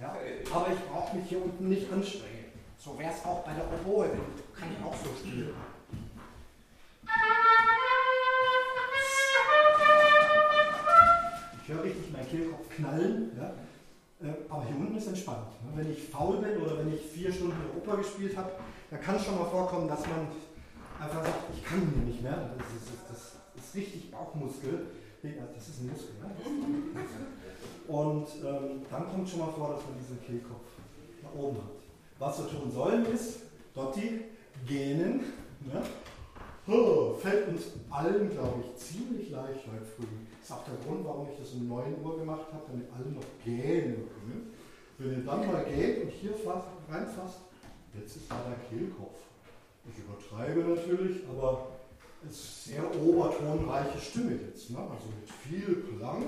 Ja, 0.00 0.16
aber 0.54 0.72
ich 0.72 0.80
brauche 0.88 1.16
mich 1.16 1.28
hier 1.28 1.44
unten 1.44 1.68
nicht 1.68 1.92
anstrengen. 1.92 2.52
So 2.78 2.98
wäre 2.98 3.12
es 3.12 3.22
auch 3.24 3.44
bei 3.44 3.52
der 3.52 3.64
Oboe, 3.66 4.08
kann 4.58 4.68
ich 4.72 4.84
auch 4.84 4.96
so 4.96 5.10
spielen. 5.14 5.54
Ich 11.62 11.68
höre 11.68 11.82
richtig 11.82 12.12
meinen 12.12 12.28
Kehlkopf 12.30 12.68
knallen, 12.76 13.32
ja? 13.38 13.52
Äh, 14.20 14.26
aber 14.48 14.64
hier 14.64 14.76
unten 14.76 14.96
ist 14.96 15.06
entspannt. 15.06 15.48
Ne? 15.64 15.70
Wenn 15.76 15.92
ich 15.92 16.08
faul 16.08 16.38
bin 16.38 16.60
oder 16.60 16.78
wenn 16.78 16.92
ich 16.92 17.02
vier 17.02 17.32
Stunden 17.32 17.56
Oper 17.76 17.98
gespielt 17.98 18.36
habe, 18.36 18.50
dann 18.90 19.00
kann 19.00 19.16
es 19.16 19.24
schon 19.24 19.38
mal 19.38 19.44
vorkommen, 19.44 19.88
dass 19.88 20.00
man 20.00 20.26
einfach 21.00 21.24
sagt, 21.24 21.54
ich 21.54 21.64
kann 21.64 21.92
hier 21.94 22.04
nicht 22.04 22.22
mehr. 22.22 22.50
Das 22.58 22.66
ist, 22.74 22.90
das 23.08 23.64
ist 23.64 23.74
richtig 23.74 24.10
Bauchmuskel. 24.10 24.86
Das 25.22 25.68
ist 25.68 25.80
ein 25.80 25.88
Muskel. 25.88 26.14
Ne? 26.20 26.30
Und 27.88 28.26
ähm, 28.44 28.82
dann 28.88 29.08
kommt 29.08 29.28
schon 29.28 29.40
mal 29.40 29.52
vor, 29.52 29.70
dass 29.74 29.84
man 29.84 29.98
diesen 29.98 30.22
Kehlkopf 30.22 30.66
nach 31.22 31.34
oben 31.34 31.56
hat. 31.56 31.78
Was 32.18 32.38
wir 32.38 32.48
tun 32.50 32.70
sollen 32.70 33.04
ist, 33.06 33.40
Dotti, 33.74 34.20
gähnen. 34.66 35.32
Ne? 35.64 35.82
Fällt 37.20 37.48
uns 37.48 37.62
allen, 37.90 38.30
glaube 38.30 38.62
ich, 38.62 38.76
ziemlich 38.76 39.30
leicht 39.30 39.66
heute 39.66 39.86
früh. 39.96 40.04
Das 40.48 40.56
ist 40.56 40.62
auch 40.62 40.64
der 40.64 40.86
Grund, 40.86 41.04
warum 41.04 41.28
ich 41.28 41.38
das 41.38 41.52
um 41.52 41.68
9 41.68 42.02
Uhr 42.02 42.16
gemacht 42.20 42.46
habe, 42.50 42.62
damit 42.68 42.88
alle 42.96 43.12
noch 43.12 43.44
gähnen 43.44 44.08
können. 44.08 44.54
Wenn 44.96 45.10
ihr 45.12 45.26
dann 45.26 45.46
mal 45.46 45.62
geht 45.64 46.04
und 46.04 46.10
hier 46.10 46.30
reinfasst, 46.88 47.40
jetzt 47.92 48.16
ist 48.16 48.30
da 48.30 48.36
der 48.48 48.56
Kehlkopf. 48.66 49.18
Ich 49.84 49.98
übertreibe 49.98 50.60
natürlich, 50.60 51.20
aber 51.28 51.66
es 52.26 52.34
ist 52.34 52.64
sehr 52.64 52.82
obertonreiche 52.82 54.00
Stimme 54.00 54.38
jetzt. 54.48 54.70
Ne? 54.70 54.78
Also 54.78 55.08
mit 55.20 55.30
viel 55.30 55.84
Klang, 55.84 56.24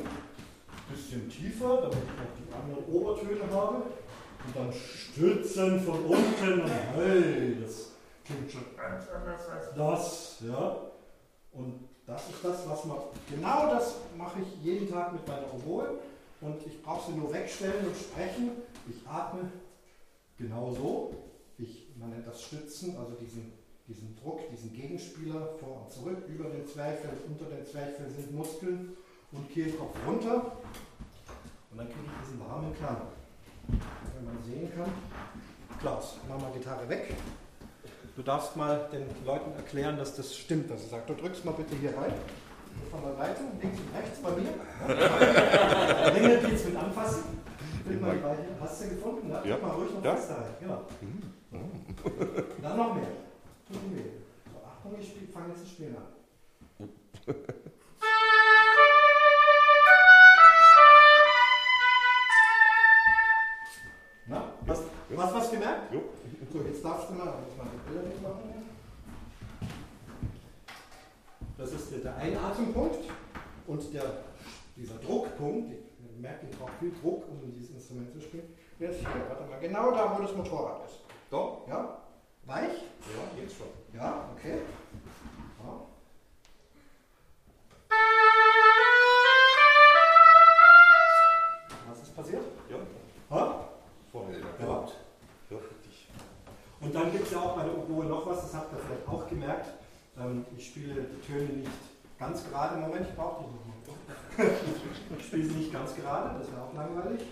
bisschen 0.91 1.27
tiefer, 1.31 1.81
damit 1.81 1.97
ich 2.05 2.21
auch 2.21 2.37
die 2.37 2.53
anderen 2.53 2.85
Obertöne 2.93 3.51
habe. 3.51 3.77
Und 3.77 4.55
dann 4.55 4.71
Stützen 4.71 5.81
von 5.81 6.05
unten 6.05 6.71
hey, 6.95 7.57
das 7.63 7.93
klingt 8.27 8.53
schon 8.53 8.77
ganz 8.77 9.07
das. 9.75 10.43
Ja? 10.47 10.77
Und 11.53 11.90
das 12.11 12.29
ist 12.29 12.45
das, 12.45 12.69
was 12.69 12.85
man, 12.87 12.99
genau 13.31 13.67
das 13.71 13.95
mache 14.19 14.41
ich 14.41 14.65
jeden 14.65 14.91
Tag 14.91 15.13
mit 15.13 15.27
meiner 15.29 15.55
Oboe. 15.55 16.01
Und 16.41 16.67
ich 16.67 16.83
brauche 16.83 17.13
sie 17.13 17.17
nur 17.17 17.33
wegstellen 17.33 17.87
und 17.87 17.97
sprechen. 17.97 18.51
Ich 18.89 19.07
atme 19.07 19.51
genau 20.37 20.73
so. 20.73 21.15
Ich, 21.59 21.91
man 21.97 22.11
nennt 22.11 22.27
das 22.27 22.43
Stützen, 22.43 22.97
also 22.97 23.13
diesen, 23.13 23.53
diesen 23.87 24.17
Druck, 24.17 24.41
diesen 24.51 24.73
Gegenspieler 24.73 25.51
vor 25.61 25.83
und 25.83 25.93
zurück. 25.93 26.27
Über 26.27 26.49
den 26.49 26.67
Zwerchfell, 26.67 27.13
unter 27.29 27.45
den 27.45 27.65
Zwerchfell 27.65 28.11
sind 28.11 28.35
Muskeln 28.35 28.97
und 29.33 29.49
Kehlkopf 29.51 29.95
runter. 30.07 30.57
Und 31.71 31.79
dann 31.79 31.87
kriege 31.87 32.01
ich 32.07 32.27
diesen 32.27 32.41
warmen 32.41 32.75
Klang. 32.75 33.03
Wenn 33.69 34.25
man 34.25 34.43
sehen 34.43 34.73
kann. 34.75 34.91
Klaus, 35.79 36.17
mach 36.29 36.41
mal 36.41 36.53
Gitarre 36.53 36.89
weg. 36.89 37.15
Du 38.21 38.27
darfst 38.27 38.55
mal 38.55 38.87
den 38.93 39.07
Leuten 39.25 39.51
erklären, 39.57 39.97
dass 39.97 40.15
das 40.15 40.37
stimmt, 40.37 40.71
dass 40.71 40.83
ich 40.83 40.91
sage, 40.91 41.05
du 41.07 41.15
drückst 41.15 41.43
mal 41.43 41.53
bitte 41.53 41.75
hier 41.75 41.97
rein. 41.97 42.13
Von 42.91 43.01
der 43.03 43.17
Seite, 43.17 43.41
links 43.63 43.79
und 43.79 43.97
rechts 43.97 44.19
bei 44.19 44.31
mir. 44.33 44.53
Länger 46.29 46.37
geht's 46.47 46.67
mit 46.67 46.77
anfassen. 46.77 47.23
Mal 47.99 48.37
Hast 48.61 48.85
du 48.85 48.89
gefunden? 48.91 49.31
Ja. 49.31 49.41
Drück 49.41 49.63
mal 49.63 49.71
ruhig 49.71 49.95
noch 49.95 50.05
ja. 50.05 50.17
fester 50.17 50.37
rein. 50.37 50.55
Genau. 50.61 50.83
Dann 52.61 52.77
noch 52.77 52.95
mehr. 52.95 53.07
Tut 53.67 53.91
mir 53.91 53.97
weh. 53.97 54.11
So, 54.53 54.59
Achtung, 54.69 55.01
ich 55.01 55.15
fange 55.33 55.49
jetzt 55.49 55.63
das 55.63 55.71
Spielen 55.71 55.97
an. 55.97 56.03
Na, 64.27 64.53
hast, 64.67 64.83
ja. 65.09 65.17
hast 65.17 65.35
was 65.35 65.51
gemerkt? 65.51 65.95
Jo. 65.95 66.03
So, 66.53 66.59
jetzt 66.63 66.85
darfst 66.85 67.11
du 67.11 67.15
mal, 67.15 67.33
jetzt 67.47 67.57
mal 67.57 67.67
die 67.73 67.79
Bilder 67.89 68.09
wegmachen. 68.09 68.51
Das 71.57 71.73
ist 71.73 71.93
der 72.05 72.17
Einatempunkt 72.17 72.99
und 73.69 73.95
der, 73.95 74.25
dieser 74.75 74.97
Druckpunkt, 74.97 75.71
ihr 75.71 76.21
merkt, 76.21 76.43
ich 76.43 76.59
brauche 76.59 76.73
viel 76.81 76.93
Druck, 77.01 77.29
um 77.29 77.41
dieses 77.53 77.71
Instrument 77.71 78.13
zu 78.13 78.21
spielen, 78.21 78.53
der 78.81 78.91
ist 78.91 78.99
hier, 78.99 79.09
warte 79.29 79.45
mal, 79.45 79.61
genau 79.61 79.93
da, 79.93 80.17
wo 80.17 80.23
das 80.23 80.35
Motorrad 80.35 80.87
ist. 80.87 81.01
Doch? 81.31 81.69
Ja? 81.69 81.99
Weich? 82.47 82.73
Ja, 82.73 83.41
jetzt 83.41 83.57
schon. 83.57 83.69
Ja, 83.95 84.31
okay. 84.35 84.59
Ja. 85.63 85.87
Gerade. 102.51 102.77
Moment, 102.77 103.07
ich 103.09 103.15
brauche 103.15 103.45
die 103.45 103.51
nochmal. 103.51 103.71
ich 105.19 105.27
spiele 105.27 105.45
sie 105.45 105.55
nicht 105.55 105.73
ganz 105.73 105.95
gerade, 105.95 106.39
das 106.39 106.51
wäre 106.51 106.63
auch 106.63 106.75
langweilig. 106.75 107.23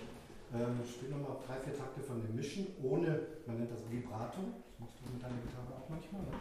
Ähm, 0.55 0.81
ich 0.85 0.93
spiele 0.93 1.17
nochmal 1.17 1.37
drei, 1.47 1.61
vier 1.61 1.77
Takte 1.77 2.01
von 2.01 2.23
dem 2.23 2.35
Mischen, 2.35 2.67
ohne, 2.83 3.21
man 3.47 3.59
nennt 3.59 3.71
das 3.71 3.83
Vibrato. 3.91 4.41
Das 4.41 4.79
machst 4.81 4.97
du 5.01 5.13
mit 5.13 5.23
deiner 5.23 5.37
Gitarre 5.45 5.77
auch 5.77 5.89
manchmal, 5.89 6.23
ne? 6.23 6.33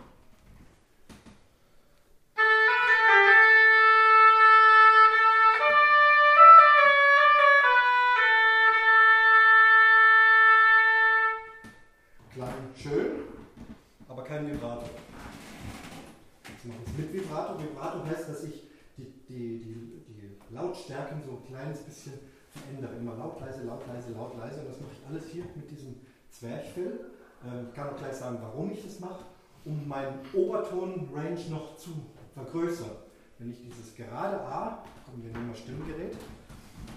Kleines 21.47 21.79
bisschen 21.79 22.13
verändere. 22.49 22.95
Immer 22.97 23.15
laut, 23.15 23.39
leise, 23.41 23.63
laut, 23.63 23.85
leise, 23.87 24.11
laut, 24.13 24.37
leise. 24.37 24.61
Und 24.61 24.69
das 24.69 24.79
mache 24.79 24.91
ich 24.93 25.07
alles 25.07 25.25
hier 25.31 25.43
mit 25.55 25.69
diesem 25.71 25.95
Zwerchfell. 26.31 26.99
Ähm, 27.45 27.67
Ich 27.69 27.75
kann 27.75 27.89
auch 27.89 27.97
gleich 27.97 28.13
sagen, 28.15 28.37
warum 28.41 28.71
ich 28.71 28.83
das 28.83 28.99
mache, 28.99 29.25
um 29.65 29.87
meinen 29.87 30.19
Oberton-Range 30.33 31.49
noch 31.49 31.77
zu 31.77 31.89
vergrößern. 32.33 32.91
Wenn 33.39 33.51
ich 33.51 33.61
dieses 33.61 33.95
gerade 33.95 34.39
A, 34.41 34.83
komm, 35.05 35.23
wir 35.23 35.31
nehmen 35.31 35.47
mal 35.47 35.55
Stimmgerät, 35.55 36.15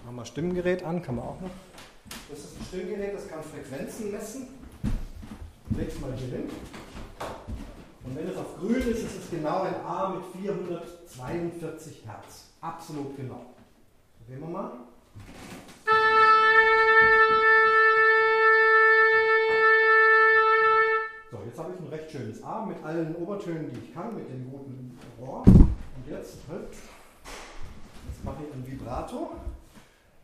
machen 0.05 0.17
wir 0.17 0.25
Stimmgerät 0.25 0.83
an, 0.83 1.03
kann 1.03 1.17
man 1.17 1.25
auch 1.27 1.41
noch. 1.41 1.51
Das 2.31 2.39
ist 2.39 2.59
ein 2.59 2.65
Stimmgerät, 2.65 3.15
das 3.15 3.29
kann 3.29 3.43
Frequenzen 3.43 4.11
messen. 4.11 4.49
Leg's 5.77 6.01
mal 6.01 6.13
hier 6.17 6.39
hin. 6.39 6.51
Und 8.05 8.17
wenn 8.17 8.29
es 8.29 8.37
auf 8.37 8.57
grün 8.59 8.77
ist, 8.77 9.03
ist 9.03 9.17
es 9.25 9.31
genau 9.31 9.63
ein 9.63 9.75
A 9.85 10.09
mit 10.09 10.43
442 10.43 12.05
Hertz. 12.07 12.47
Absolut 12.61 13.17
genau. 13.17 13.55
Probieren 14.31 14.53
wir 14.53 14.59
mal. 14.61 14.71
So, 21.33 21.39
jetzt 21.45 21.59
habe 21.59 21.73
ich 21.73 21.81
ein 21.81 21.89
recht 21.89 22.13
schönes 22.13 22.43
A 22.45 22.65
mit 22.65 22.81
allen 22.85 23.17
Obertönen, 23.17 23.73
die 23.73 23.81
ich 23.81 23.93
kann, 23.93 24.15
mit 24.15 24.29
dem 24.29 24.49
guten 24.49 24.97
Rohr. 25.19 25.43
Und 25.45 26.09
jetzt, 26.09 26.37
halt, 26.49 26.69
jetzt 26.71 28.25
mache 28.25 28.45
ich 28.47 28.55
ein 28.55 28.65
Vibrato. 28.65 29.33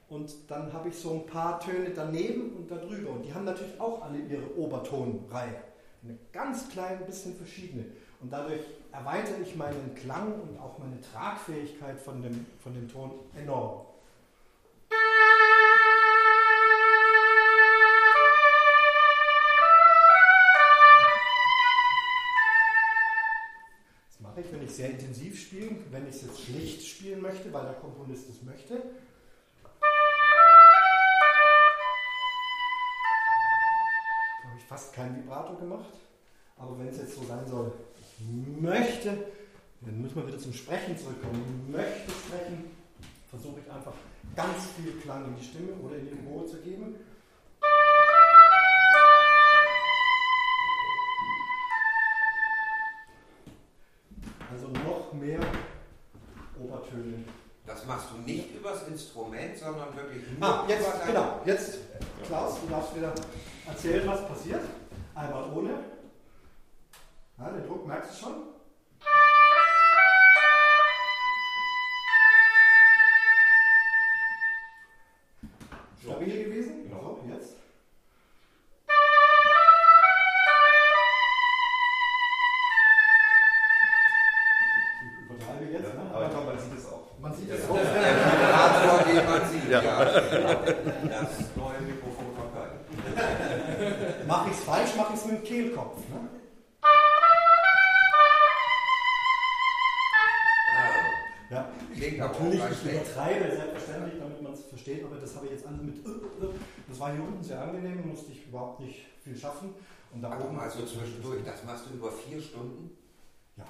Und 0.08 0.32
dann 0.46 0.72
habe 0.72 0.88
ich 0.90 0.96
so 0.96 1.14
ein 1.14 1.26
paar 1.26 1.58
Töne 1.58 1.90
daneben 1.90 2.52
und 2.52 2.70
darüber. 2.70 3.10
Und 3.10 3.24
die 3.24 3.34
haben 3.34 3.44
natürlich 3.44 3.80
auch 3.80 4.02
alle 4.02 4.18
ihre 4.18 4.56
Obertonreihe. 4.56 5.64
Eine 6.04 6.16
ganz 6.32 6.68
klein 6.68 7.04
bisschen 7.06 7.34
verschiedene. 7.34 7.86
Und 8.20 8.32
dadurch 8.32 8.60
erweitere 8.92 9.42
ich 9.42 9.56
meinen 9.56 9.96
Klang 9.96 10.32
und 10.32 10.60
auch 10.60 10.78
meine 10.78 11.00
Tragfähigkeit 11.00 11.98
von 11.98 12.22
dem, 12.22 12.46
von 12.60 12.72
dem 12.72 12.88
Ton 12.88 13.10
enorm. 13.36 13.85
Das 24.08 24.20
mache 24.20 24.40
ich, 24.40 24.52
wenn 24.52 24.64
ich 24.64 24.70
sehr 24.70 24.90
intensiv 24.90 25.40
spiele, 25.40 25.76
wenn 25.90 26.08
ich 26.08 26.16
es 26.16 26.22
jetzt 26.22 26.40
schlicht 26.42 26.86
spielen 26.86 27.20
möchte, 27.20 27.52
weil 27.52 27.64
der 27.64 27.74
Komponist 27.74 28.28
es 28.30 28.42
möchte. 28.42 28.74
Da 34.42 34.48
habe 34.48 34.58
ich 34.58 34.64
fast 34.64 34.92
kein 34.94 35.16
Vibrato 35.16 35.54
gemacht. 35.56 35.92
Aber 36.58 36.78
wenn 36.78 36.88
es 36.88 36.98
jetzt 36.98 37.14
so 37.14 37.24
sein 37.24 37.46
soll, 37.46 37.72
ich 38.00 38.26
möchte, 38.60 39.32
dann 39.82 40.00
müssen 40.00 40.16
wir 40.16 40.26
wieder 40.26 40.38
zum 40.38 40.54
Sprechen 40.54 40.96
zurückkommen, 40.96 41.64
ich 41.66 41.76
möchte 41.76 42.10
sprechen, 42.10 42.70
versuche 43.28 43.60
ich 43.60 43.70
einfach 43.72 43.92
ganz 44.34 44.66
viel 44.76 44.92
Klang 45.00 45.24
in 45.26 45.36
die 45.36 45.44
Stimme 45.44 45.72
oder 45.82 45.96
in 45.96 46.06
die 46.06 46.26
Ohr 46.28 46.46
zu 46.46 46.58
geben. 46.60 46.96
Also 54.50 54.68
noch 54.68 55.12
mehr 55.12 55.40
Obertöne. 56.58 57.24
Das 57.66 57.84
machst 57.84 58.06
du 58.12 58.18
nicht 58.22 58.54
übers 58.54 58.86
Instrument, 58.86 59.56
sondern 59.58 59.94
wirklich 59.96 60.22
nur 60.38 60.48
Ah, 60.48 60.64
jetzt, 60.68 60.86
über 60.86 61.04
genau, 61.06 61.40
jetzt, 61.44 61.78
Klaus, 62.26 62.60
du 62.60 62.68
darfst 62.68 62.94
wieder 62.96 63.12
erzählen, 63.66 64.06
was 64.06 64.26
passiert. 64.28 64.60
Einmal 65.14 65.50
ohne. 65.52 65.70
Das 106.96 107.02
war 107.02 107.12
hier 107.12 107.24
unten 107.24 107.44
sehr 107.44 107.60
angenehm, 107.60 108.08
musste 108.08 108.32
ich 108.32 108.46
überhaupt 108.46 108.80
nicht 108.80 109.04
viel 109.22 109.36
schaffen. 109.36 109.74
Und 110.14 110.22
da 110.22 110.40
oben. 110.40 110.56
mal, 110.56 110.70
so 110.70 110.86
zwischendurch, 110.86 111.44
das 111.44 111.62
machst 111.62 111.84
du 111.84 111.94
über 111.94 112.10
vier 112.10 112.40
Stunden? 112.40 112.96
Ja. 113.54 113.64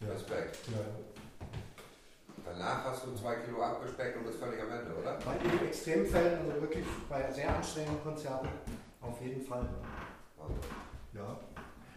Ja. 0.00 0.12
Respekt. 0.12 0.58
ja. 0.66 1.46
Danach 2.44 2.84
hast 2.84 3.06
du 3.06 3.14
zwei 3.14 3.36
Kilo 3.36 3.62
abgespeckt 3.62 4.18
und 4.18 4.26
bist 4.26 4.38
völlig 4.38 4.60
am 4.60 4.70
Ende, 4.70 4.94
oder? 4.94 5.18
Bei 5.24 5.38
den 5.38 5.66
Extremfällen, 5.66 6.40
also 6.40 6.60
wirklich 6.60 6.84
bei 7.08 7.32
sehr 7.32 7.56
anstrengenden 7.56 8.02
Konzerten, 8.02 8.48
auf 9.00 9.18
jeden 9.22 9.40
Fall. 9.40 9.66
Also, 10.38 10.54
Ja. 11.14 11.40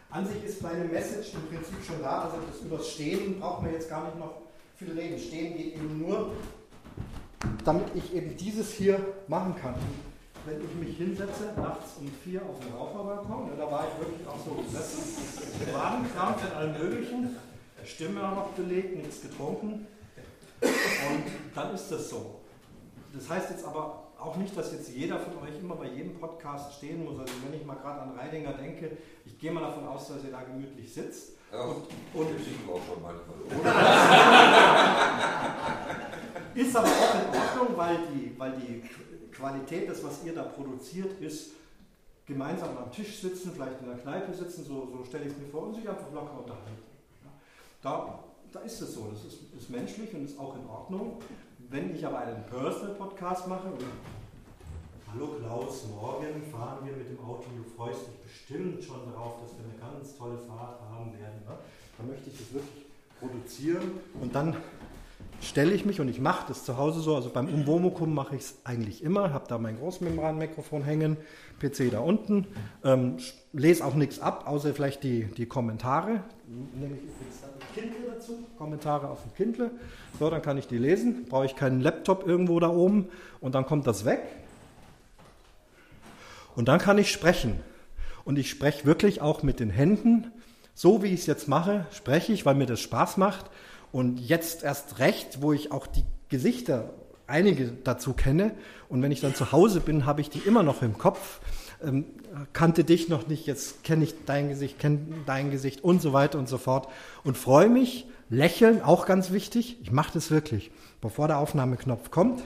An 0.10 0.26
sich 0.26 0.42
ist 0.42 0.62
meine 0.62 0.86
Message 0.86 1.34
im 1.34 1.50
Prinzip 1.50 1.84
schon 1.86 2.02
da. 2.02 2.22
Also 2.22 2.38
das 2.50 2.62
übers 2.62 2.88
Stehen 2.88 3.42
braucht 3.42 3.62
man 3.62 3.74
jetzt 3.74 3.90
gar 3.90 4.06
nicht 4.06 4.18
noch 4.18 4.36
viel 4.78 4.98
reden. 4.98 5.20
Stehen 5.20 5.58
geht 5.58 5.76
eben 5.76 6.00
nur, 6.00 6.32
damit 7.64 7.88
ich 7.96 8.14
eben 8.14 8.36
dieses 8.38 8.74
hier 8.74 9.00
machen 9.28 9.56
kann. 9.62 9.76
Wenn 10.46 10.62
ich 10.64 10.74
mich 10.76 10.98
hinsetze, 10.98 11.52
nachts 11.58 11.98
um 12.00 12.10
vier 12.24 12.42
auf 12.42 12.60
dem 12.60 12.74
Raucherbalkon, 12.74 13.52
da 13.58 13.70
war 13.70 13.86
ich 13.92 14.00
wirklich 14.00 14.26
auch 14.28 14.40
so 14.46 14.52
gesessen, 14.62 15.04
Wadenkrampf 15.74 16.42
in 16.50 16.52
allem 16.56 16.74
Möglichen, 16.78 17.36
Stimme 17.84 18.24
auch 18.26 18.36
noch 18.36 18.50
belegt, 18.52 18.96
nichts 18.96 19.22
getrunken. 19.22 19.88
Und 20.62 21.24
dann 21.54 21.76
ist 21.76 21.90
das 21.92 22.10
so. 22.10 22.40
Das 23.14 23.30
heißt 23.30 23.50
jetzt 23.52 23.66
aber 23.66 24.04
auch 24.20 24.36
nicht, 24.38 24.58
dass 24.58 24.72
jetzt 24.72 24.90
jeder 24.90 25.20
von 25.20 25.34
euch 25.40 25.60
immer 25.60 25.76
bei 25.76 25.88
jedem 25.90 26.18
Podcast 26.20 26.74
stehen 26.78 27.04
muss. 27.04 27.20
Also 27.20 27.34
wenn 27.46 27.60
ich 27.60 27.66
mal 27.66 27.76
gerade 27.76 28.02
an 28.02 28.18
Reidinger 28.18 28.54
denke, 28.54 28.98
ich 29.26 29.38
gehe 29.38 29.52
mal 29.52 29.62
davon 29.62 29.88
aus, 29.88 30.08
dass 30.08 30.24
ihr 30.24 30.32
da 30.32 30.42
gemütlich 30.42 30.92
sitzt. 30.94 31.34
ja, 31.52 31.62
Und, 31.62 31.76
und 32.14 32.28
und 32.28 32.40
ich 32.40 32.70
auch 32.70 32.82
schon 32.88 33.02
manchmal. 33.04 33.38
ist 36.58 36.76
aber 36.76 36.88
auch 36.88 37.16
in 37.16 37.40
Ordnung, 37.40 37.78
weil 37.78 37.98
die, 38.14 38.38
weil 38.38 38.54
die 38.54 38.84
Qualität 39.32 39.90
des, 39.90 40.04
was 40.04 40.24
ihr 40.26 40.34
da 40.34 40.44
produziert, 40.44 41.22
ist 41.22 41.52
gemeinsam 42.26 42.78
am 42.78 42.92
Tisch 42.92 43.22
sitzen, 43.22 43.52
vielleicht 43.54 43.80
in 43.80 43.88
der 43.88 43.98
Kneipe 43.98 44.34
sitzen, 44.34 44.66
so, 44.66 44.90
so 44.92 45.04
stelle 45.06 45.26
ich 45.26 45.32
es 45.32 45.38
mir 45.38 45.48
vor, 45.48 45.68
und 45.68 45.76
sich 45.76 45.88
einfach 45.88 46.12
locker 46.14 46.40
unterhalten. 46.40 46.84
Ja. 47.24 47.32
Da, 47.82 48.20
da 48.52 48.60
ist 48.62 48.82
es 48.82 48.94
so, 48.94 49.08
das 49.12 49.24
ist, 49.24 49.54
ist 49.58 49.70
menschlich 49.70 50.14
und 50.14 50.26
ist 50.26 50.38
auch 50.40 50.56
in 50.56 50.68
Ordnung. 50.68 51.20
Wenn 51.70 51.96
ich 51.96 52.06
aber 52.06 52.20
einen 52.20 52.44
Personal-Podcast 52.46 53.48
mache, 53.48 53.72
Hallo 55.14 55.28
Klaus, 55.40 55.86
morgen 55.88 56.44
fahren 56.52 56.86
wir 56.86 56.94
mit 56.94 57.10
dem 57.10 57.20
Auto, 57.24 57.46
du 57.56 57.64
freust 57.78 58.08
dich 58.08 58.18
bestimmt 58.18 58.84
schon 58.84 59.00
darauf, 59.12 59.42
dass 59.42 59.52
wir 59.58 59.64
eine 59.64 59.80
ganz 59.80 60.18
tolle 60.18 60.38
Fahrt 60.38 60.82
haben 60.82 61.14
werden. 61.14 61.40
Ne? 61.48 61.56
Dann 61.98 62.08
möchte 62.10 62.30
ich 62.30 62.38
das 62.38 62.54
wirklich 62.54 62.86
produzieren 63.18 64.00
und 64.22 64.36
dann 64.36 64.56
stelle 65.42 65.74
ich 65.74 65.86
mich 65.86 66.00
und 66.02 66.08
ich 66.08 66.20
mache 66.20 66.46
das 66.48 66.66
zu 66.66 66.78
Hause 66.78 67.02
so, 67.02 67.16
also 67.16 67.30
beim 67.30 67.48
Umwomukum 67.48 68.14
mache 68.14 68.36
ich 68.36 68.42
es 68.42 68.56
eigentlich 68.64 69.04
immer, 69.04 69.34
habe 69.34 69.46
da 69.48 69.58
mein 69.58 69.78
Großmembranmikrofon 69.78 70.84
hängen, 70.84 71.18
PC 71.60 71.92
da 71.92 72.00
unten, 72.00 72.48
ähm, 72.84 73.18
lese 73.54 73.86
auch 73.86 73.96
nichts 73.96 74.20
ab, 74.20 74.48
außer 74.48 74.74
vielleicht 74.74 75.04
die, 75.04 75.26
die 75.26 75.46
Kommentare, 75.46 76.24
nehme 76.48 76.96
ich 76.96 77.04
übrigens 77.04 77.44
Kindle 77.74 78.12
dazu, 78.14 78.34
Kommentare 78.58 79.10
auf 79.10 79.22
dem 79.22 79.34
Kindle, 79.36 79.72
so, 80.20 80.30
dann 80.30 80.42
kann 80.42 80.58
ich 80.58 80.68
die 80.68 80.78
lesen, 80.78 81.26
brauche 81.30 81.46
ich 81.46 81.56
keinen 81.56 81.82
Laptop 81.82 82.28
irgendwo 82.28 82.60
da 82.60 82.70
oben 82.70 83.10
und 83.40 83.54
dann 83.54 83.66
kommt 83.66 83.86
das 83.86 84.06
weg. 84.06 84.24
Und 86.56 86.68
dann 86.68 86.80
kann 86.80 86.98
ich 86.98 87.12
sprechen. 87.12 87.60
Und 88.26 88.40
ich 88.40 88.50
spreche 88.50 88.86
wirklich 88.86 89.22
auch 89.22 89.44
mit 89.44 89.60
den 89.60 89.70
Händen, 89.70 90.32
so 90.74 91.04
wie 91.04 91.08
ich 91.08 91.22
es 91.22 91.26
jetzt 91.28 91.48
mache, 91.48 91.86
spreche 91.92 92.34
ich, 92.34 92.46
weil 92.48 92.56
mir 92.56 92.66
das 92.66 92.82
Spaß 92.82 93.18
macht 93.18 93.46
und 93.98 94.20
jetzt 94.20 94.62
erst 94.62 95.00
recht, 95.00 95.42
wo 95.42 95.54
ich 95.54 95.72
auch 95.72 95.88
die 95.88 96.04
Gesichter, 96.30 96.94
einige 97.26 97.72
dazu 97.84 98.14
kenne. 98.14 98.52
Und 98.90 99.02
wenn 99.02 99.12
ich 99.12 99.22
dann 99.22 99.34
zu 99.34 99.52
Hause 99.52 99.80
bin, 99.80 100.06
habe 100.06 100.22
ich 100.22 100.30
die 100.30 100.38
immer 100.38 100.62
noch 100.62 100.84
im 100.84 101.00
Kopf. 101.00 101.40
Ähm, 101.84 102.06
kannte 102.54 102.84
dich 102.84 103.10
noch 103.10 103.26
nicht, 103.26 103.48
jetzt 103.48 103.84
kenne 103.84 104.04
ich 104.04 104.14
dein 104.28 104.50
Gesicht, 104.50 104.78
kenne 104.78 105.00
dein 105.26 105.50
Gesicht 105.50 105.84
und 105.84 106.00
so 106.00 106.14
weiter 106.14 106.38
und 106.38 106.48
so 106.48 106.60
fort. 106.60 106.90
Und 107.24 107.40
freue 107.40 107.70
mich, 107.70 108.06
lächeln, 108.30 108.84
auch 108.84 109.08
ganz 109.08 109.32
wichtig. 109.32 109.80
Ich 109.82 109.92
mache 109.92 110.14
das 110.14 110.30
wirklich. 110.30 110.70
Bevor 111.02 111.28
der 111.28 111.40
Aufnahmeknopf 111.40 112.12
kommt, 112.12 112.44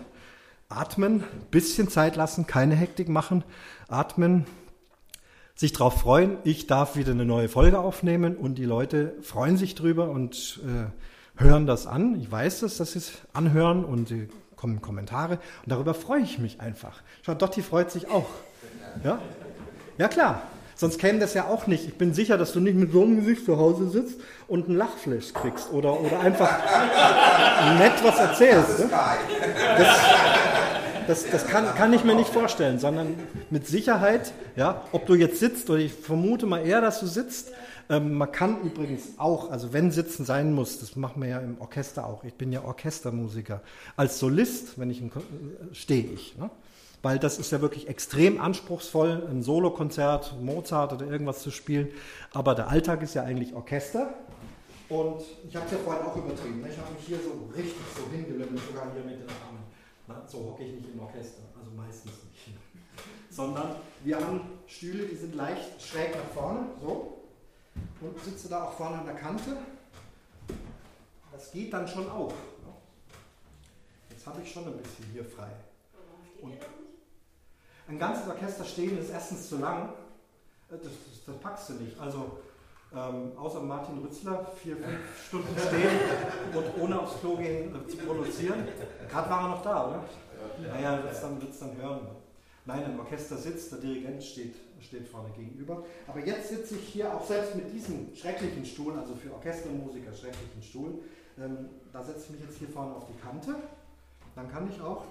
atmen, 0.70 1.26
bisschen 1.52 1.90
Zeit 1.90 2.16
lassen, 2.16 2.48
keine 2.48 2.76
Hektik 2.76 3.10
machen, 3.10 3.44
atmen, 3.90 4.46
sich 5.54 5.74
darauf 5.74 6.00
freuen, 6.00 6.38
ich 6.46 6.66
darf 6.68 6.96
wieder 6.96 7.12
eine 7.12 7.26
neue 7.26 7.50
Folge 7.50 7.80
aufnehmen 7.80 8.38
und 8.38 8.56
die 8.56 8.64
Leute 8.64 9.16
freuen 9.22 9.58
sich 9.58 9.76
drüber 9.76 10.10
und 10.10 10.62
äh, 10.66 10.90
hören 11.42 11.68
das 11.68 11.88
an. 11.88 12.20
Ich 12.20 12.32
weiß 12.32 12.62
es, 12.64 12.78
dass 12.78 12.94
sie 12.94 13.00
es 13.00 13.14
anhören 13.34 13.84
und 13.84 14.08
sie 14.08 14.30
kommen 14.56 14.82
Kommentare 14.82 15.40
und 15.64 15.72
darüber 15.72 15.94
freue 15.94 16.22
ich 16.22 16.40
mich 16.40 16.62
einfach. 16.62 17.02
Schau, 17.24 17.34
Dotti 17.34 17.62
freut 17.62 17.92
sich 17.92 18.10
auch. 18.10 18.30
Ja? 19.04 19.20
ja, 19.98 20.08
klar. 20.08 20.44
Sonst 20.76 20.98
käme 20.98 21.20
das 21.20 21.36
ja 21.36 21.46
auch 21.46 21.68
nicht. 21.68 21.86
Ich 21.86 21.96
bin 21.96 22.14
sicher, 22.14 22.40
dass 22.40 22.54
du 22.54 22.60
nicht 22.60 22.76
mit 22.76 22.92
so 22.92 23.04
einem 23.04 23.18
Gesicht 23.18 23.46
zu 23.46 23.58
Hause 23.58 23.90
sitzt 23.90 24.20
und 24.48 24.68
einen 24.68 24.78
Lachflash 24.78 25.32
kriegst 25.32 25.72
oder, 25.72 26.00
oder 26.00 26.20
einfach 26.22 26.58
nett 27.78 28.04
was 28.04 28.18
erzählst. 28.18 28.80
Ne? 28.80 28.90
Das, 31.08 31.30
das 31.30 31.46
kann, 31.46 31.66
kann 31.76 31.94
ich 31.94 32.04
mir 32.04 32.16
nicht 32.16 32.30
vorstellen, 32.32 32.80
sondern 32.80 33.16
mit 33.50 33.68
Sicherheit, 33.68 34.34
ja, 34.56 34.82
ob 34.92 35.06
du 35.06 35.14
jetzt 35.14 35.40
sitzt 35.40 35.70
oder 35.70 35.80
ich 35.80 35.94
vermute 35.94 36.46
mal 36.46 36.66
eher, 36.66 36.82
dass 36.82 37.00
du 37.00 37.06
sitzt. 37.06 37.52
Ähm, 37.92 38.14
man 38.14 38.32
kann 38.32 38.62
übrigens 38.62 39.20
auch, 39.20 39.52
also 39.52 39.74
wenn 39.74 39.92
Sitzen 39.92 40.24
sein 40.24 40.54
muss, 40.54 40.80
das 40.80 40.96
machen 40.96 41.22
wir 41.22 41.30
ja 41.30 41.40
im 41.40 41.60
Orchester 41.60 42.08
auch. 42.08 42.24
Ich 42.24 42.36
bin 42.36 42.54
ja 42.54 42.64
Orchestermusiker. 42.64 43.62
Als 43.98 44.18
Solist, 44.18 44.80
wenn 44.80 44.90
ich 44.90 45.02
äh, 45.02 45.10
stehe 45.74 46.06
ich, 46.06 46.38
ne? 46.38 46.50
weil 47.02 47.20
das 47.20 47.38
ist 47.38 47.52
ja 47.52 47.60
wirklich 47.60 47.90
extrem 47.90 48.40
anspruchsvoll, 48.40 49.28
ein 49.30 49.44
Solokonzert, 49.44 50.42
Mozart 50.42 50.94
oder 50.94 51.06
irgendwas 51.06 51.42
zu 51.42 51.52
spielen. 51.52 51.90
Aber 52.32 52.56
der 52.56 52.70
Alltag 52.70 53.02
ist 53.02 53.14
ja 53.14 53.24
eigentlich 53.24 53.54
Orchester. 53.56 54.14
Und 54.88 55.22
ich 55.50 55.54
habe 55.54 55.66
es 55.66 55.72
ja 55.74 55.78
vorhin 55.80 56.06
auch 56.06 56.16
übertrieben. 56.16 56.62
Ne? 56.62 56.70
Ich 56.70 56.78
habe 56.78 56.94
mich 56.94 57.06
hier 57.06 57.18
so 57.18 57.52
richtig 57.54 57.76
so 57.94 58.10
hingelömmelt, 58.10 58.62
sogar 58.70 58.90
hier 58.94 59.04
mit 59.04 59.20
den 59.20 59.28
Armen. 59.28 59.64
Na, 60.08 60.24
so 60.26 60.38
hocke 60.40 60.64
ich 60.64 60.76
nicht 60.76 60.94
im 60.94 61.00
Orchester, 61.02 61.42
also 61.60 61.72
meistens 61.76 62.14
nicht. 62.24 62.58
Sondern 63.30 63.76
wir 64.06 64.16
haben 64.16 64.42
Stühle, 64.66 65.06
die 65.08 65.16
sind 65.16 65.36
leicht 65.36 65.82
schräg 65.82 66.16
nach 66.16 66.34
vorne, 66.34 66.68
so. 66.80 67.21
Und 68.02 68.20
sitze 68.24 68.50
da 68.50 68.64
auch 68.66 68.74
vorne 68.74 68.98
an 69.00 69.06
der 69.06 69.16
Kante. 69.16 69.58
Das 71.32 71.52
geht 71.52 71.72
dann 71.72 71.88
schon 71.88 72.10
auf. 72.10 72.34
ne? 72.34 72.74
Jetzt 74.10 74.26
habe 74.26 74.42
ich 74.42 74.52
schon 74.52 74.66
ein 74.66 74.78
bisschen 74.78 75.06
hier 75.14 75.24
frei. 75.24 75.50
Und 76.42 76.54
ein 77.88 78.00
ganzes 78.00 78.28
Orchester 78.28 78.66
stehen 78.66 78.98
ist 78.98 79.10
erstens 79.12 79.48
zu 79.50 79.58
lang. 79.60 79.90
Äh, 80.70 80.78
Das, 80.78 80.82
das, 80.82 81.26
das 81.26 81.36
packst 81.38 81.70
du 81.70 81.74
nicht. 81.74 82.00
Also 82.00 82.40
ähm, 82.94 83.32
außer 83.38 83.62
Martin 83.62 84.00
Rützler, 84.00 84.46
vier, 84.62 84.76
fünf 84.78 85.00
Stunden 85.28 85.56
stehen 85.58 86.00
und 86.54 86.82
ohne 86.84 87.00
aufs 87.00 87.20
Klo 87.20 87.38
gehen 87.38 87.74
äh, 87.74 87.88
zu 87.88 87.98
produzieren. 87.98 88.68
Gerade 89.10 89.30
war 89.30 89.42
er 89.44 89.50
noch 89.50 89.62
da, 89.64 89.88
oder? 89.88 90.04
Naja, 90.74 91.04
wird's 91.04 91.22
dann, 91.22 91.42
wird's 91.42 91.60
dann 91.60 91.78
hören. 91.78 92.08
Nein, 92.66 92.84
im 92.92 93.00
Orchester 93.00 93.38
sitzt, 93.38 93.72
der 93.72 93.80
Dirigent 93.80 94.24
steht, 94.24 94.56
steht 94.84 95.08
vorne 95.08 95.30
gegenüber. 95.36 95.84
Aber 96.08 96.20
jetzt 96.26 96.50
sitze 96.50 96.76
ich 96.76 96.88
hier 96.88 97.14
auch 97.14 97.26
selbst 97.26 97.56
mit 97.56 97.72
diesem 97.74 98.16
schrecklichen 98.16 98.66
Stuhl, 98.66 98.98
also 98.98 99.16
für 99.16 99.34
Orchestermusiker 99.34 100.14
schrecklichen 100.14 100.62
Stuhl. 100.62 101.00
Ähm, 101.40 101.70
da 101.92 102.04
setze 102.04 102.26
ich 102.26 102.30
mich 102.32 102.42
jetzt 102.42 102.58
hier 102.58 102.70
vorne 102.70 102.96
auf 102.96 103.06
die 103.06 103.20
Kante. 103.20 103.56
Dann 104.36 104.52
kann 104.52 104.70
ich 104.70 104.82
auch 104.82 105.06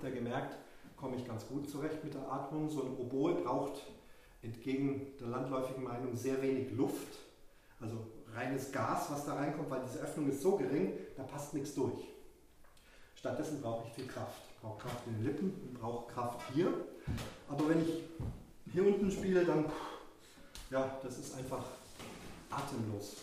habt 0.00 0.14
ihr 0.14 0.18
gemerkt, 0.18 0.56
komme 0.96 1.16
ich 1.16 1.26
ganz 1.26 1.46
gut 1.46 1.68
zurecht 1.68 2.02
mit 2.02 2.14
der 2.14 2.32
Atmung. 2.32 2.70
So 2.70 2.82
ein 2.82 2.96
Oboe 2.96 3.34
braucht 3.34 3.82
entgegen 4.42 5.08
der 5.20 5.28
landläufigen 5.28 5.84
Meinung 5.84 6.16
sehr 6.16 6.40
wenig 6.40 6.72
Luft. 6.72 7.18
Also 7.80 8.06
reines 8.34 8.72
Gas, 8.72 9.10
was 9.10 9.26
da 9.26 9.34
reinkommt, 9.34 9.68
weil 9.68 9.82
diese 9.84 9.98
Öffnung 9.98 10.30
ist 10.30 10.40
so 10.40 10.56
gering, 10.56 10.92
da 11.16 11.22
passt 11.24 11.52
nichts 11.52 11.74
durch. 11.74 11.98
Stattdessen 13.14 13.60
brauche 13.60 13.86
ich 13.86 13.92
viel 13.92 14.06
Kraft. 14.06 14.40
Ich 14.50 14.60
brauche 14.62 14.78
Kraft 14.78 15.06
in 15.06 15.14
den 15.16 15.24
Lippen 15.24 15.50
und 15.50 15.74
brauche 15.74 16.10
Kraft 16.10 16.40
hier. 16.54 16.72
Aber 17.48 17.68
wenn 17.68 17.82
ich 17.82 18.02
hier 18.72 18.86
unten 18.86 19.10
spiele, 19.10 19.44
dann, 19.44 19.66
ja, 20.70 20.98
das 21.02 21.18
ist 21.18 21.36
einfach 21.36 21.64
atemlos. 22.50 23.16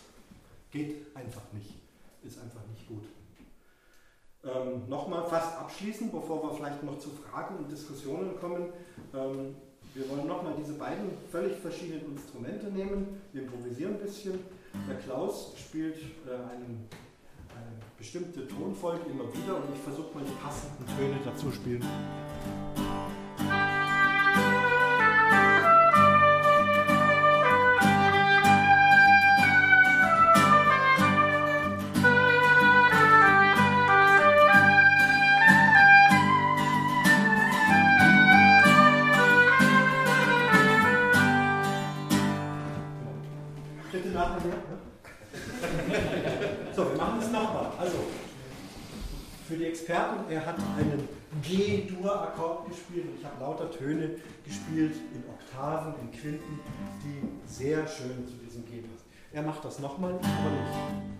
Geht 0.70 1.16
einfach 1.16 1.42
nicht. 1.52 1.74
Ist 2.22 2.40
einfach 2.40 2.64
nicht 2.72 2.86
gut. 2.86 3.04
Ähm, 4.44 4.88
Nochmal 4.88 5.24
fast 5.24 5.58
abschließend, 5.58 6.12
bevor 6.12 6.42
wir 6.42 6.54
vielleicht 6.56 6.82
noch 6.82 6.98
zu 6.98 7.10
Fragen 7.10 7.56
und 7.56 7.70
Diskussionen 7.70 8.38
kommen. 8.40 8.72
Ähm, 9.14 9.56
wir 9.94 10.08
wollen 10.10 10.26
nochmal 10.26 10.54
diese 10.56 10.74
beiden 10.74 11.10
völlig 11.30 11.58
verschiedenen 11.58 12.12
Instrumente 12.12 12.66
nehmen. 12.66 13.20
Wir 13.32 13.42
improvisieren 13.42 13.94
ein 13.94 14.00
bisschen. 14.00 14.38
Der 14.88 14.96
Klaus 14.96 15.54
spielt 15.56 15.96
äh, 15.96 16.34
einen 16.34 16.88
eine 17.58 17.76
bestimmte 17.96 18.46
Tonfolge 18.46 19.10
immer 19.10 19.24
wieder 19.32 19.56
und 19.56 19.74
ich 19.74 19.80
versuche 19.80 20.14
mal 20.14 20.24
die 20.24 20.32
passenden 20.42 20.86
Töne 20.96 21.18
dazu 21.24 21.50
spielen. 21.50 21.84
Töne 53.70 54.10
gespielt 54.44 54.96
in 55.14 55.22
Oktaven, 55.28 55.94
in 56.00 56.10
Quinten, 56.12 56.60
die 57.02 57.48
sehr 57.50 57.86
schön 57.86 58.26
zu 58.26 58.34
diesem 58.44 58.64
G 58.64 58.80
passen. 58.80 59.06
Er 59.32 59.42
macht 59.42 59.64
das 59.64 59.78
nochmal, 59.78 60.18
ich 60.20 60.26
aber 60.26 60.50
nicht. 60.50 61.18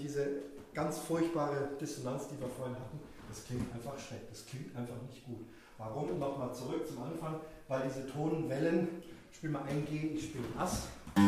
Diese 0.00 0.26
ganz 0.74 0.98
furchtbare 0.98 1.70
Dissonanz, 1.80 2.28
die 2.28 2.38
wir 2.40 2.48
vorhin 2.48 2.76
hatten, 2.76 3.00
das 3.28 3.44
klingt 3.44 3.72
einfach 3.72 3.98
schräg. 3.98 4.28
Das 4.30 4.44
klingt 4.46 4.76
einfach 4.76 5.00
nicht 5.08 5.24
gut. 5.26 5.44
Warum? 5.76 6.18
Nochmal 6.18 6.54
zurück 6.54 6.86
zum 6.86 7.02
Anfang. 7.02 7.40
Weil 7.68 7.82
diese 7.88 8.06
Tonwellen, 8.06 9.02
ich 9.30 9.36
spiele 9.36 9.52
mal 9.52 9.62
ein 9.68 9.84
G, 9.86 10.12
ich 10.14 10.24
spiele 10.24 10.44
Ass. 10.58 10.88
Die 11.16 11.20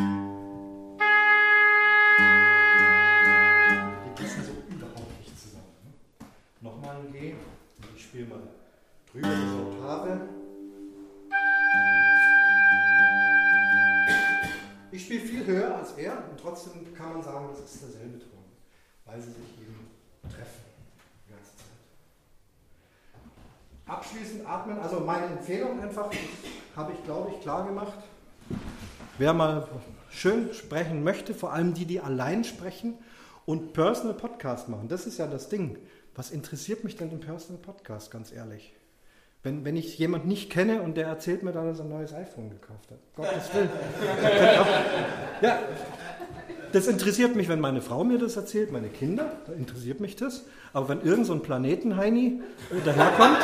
passen 4.16 4.44
so 4.44 4.52
überhaupt 4.74 5.18
nicht 5.18 5.38
zusammen. 5.38 5.76
Ne? 5.84 5.92
Nochmal 6.62 6.96
ein 6.96 7.12
G, 7.12 7.34
ich 7.94 8.02
spiele 8.02 8.26
mal 8.26 8.40
drüber 9.10 9.28
diese 9.28 9.58
Oktave. 9.66 10.20
Ich 14.92 15.04
spiele 15.04 15.20
viel 15.20 15.46
höher 15.46 15.76
als 15.76 15.92
er 15.92 16.24
und 16.30 16.40
trotzdem 16.40 16.92
kann 16.94 17.12
man 17.12 17.22
sagen, 17.22 17.48
das 17.50 17.60
ist 17.60 17.82
derselbe 17.82 18.18
Ton, 18.18 18.29
weil 19.10 19.20
sie 19.20 19.30
sich 19.30 19.58
eben 19.60 19.88
treffen 20.22 20.62
die 21.26 21.32
ganze 21.32 21.56
Zeit. 21.56 21.66
Abschließend 23.86 24.46
atmen, 24.46 24.78
also 24.78 25.00
meine 25.00 25.26
Empfehlung 25.26 25.80
einfach, 25.80 26.10
habe 26.76 26.92
ich 26.92 27.04
glaube 27.04 27.32
ich 27.32 27.40
klar 27.40 27.66
gemacht. 27.66 27.98
Wer 29.18 29.32
mal 29.32 29.68
schön 30.10 30.54
sprechen 30.54 31.02
möchte, 31.02 31.34
vor 31.34 31.52
allem 31.52 31.74
die, 31.74 31.86
die 31.86 32.00
allein 32.00 32.44
sprechen 32.44 32.94
und 33.46 33.72
Personal 33.72 34.14
Podcast 34.14 34.68
machen, 34.68 34.88
das 34.88 35.06
ist 35.06 35.18
ja 35.18 35.26
das 35.26 35.48
Ding. 35.48 35.78
Was 36.14 36.30
interessiert 36.30 36.84
mich 36.84 36.96
denn 36.96 37.10
im 37.10 37.20
Personal 37.20 37.60
Podcast, 37.60 38.10
ganz 38.10 38.32
ehrlich? 38.32 38.74
Wenn, 39.42 39.64
wenn 39.64 39.76
ich 39.76 39.98
jemanden 39.98 40.28
nicht 40.28 40.50
kenne 40.50 40.82
und 40.82 40.96
der 40.96 41.06
erzählt 41.06 41.42
mir 41.42 41.52
dann, 41.52 41.66
dass 41.66 41.78
er 41.78 41.86
ein 41.86 41.90
neues 41.90 42.12
iPhone 42.12 42.50
gekauft 42.50 42.90
hat. 42.90 42.98
Gottes 43.16 43.54
Willen. 43.54 43.70
Ja, 45.42 45.58
das 46.72 46.86
interessiert 46.86 47.36
mich, 47.36 47.48
wenn 47.48 47.60
meine 47.60 47.82
Frau 47.82 48.04
mir 48.04 48.18
das 48.18 48.36
erzählt, 48.36 48.72
meine 48.72 48.88
Kinder, 48.88 49.32
da 49.46 49.52
interessiert 49.52 50.00
mich 50.00 50.16
das. 50.16 50.44
Aber 50.72 50.88
wenn 50.88 51.02
irgend 51.02 51.26
so 51.26 51.32
ein 51.32 51.42
Planetenheini 51.42 52.40
daherkommt 52.84 53.38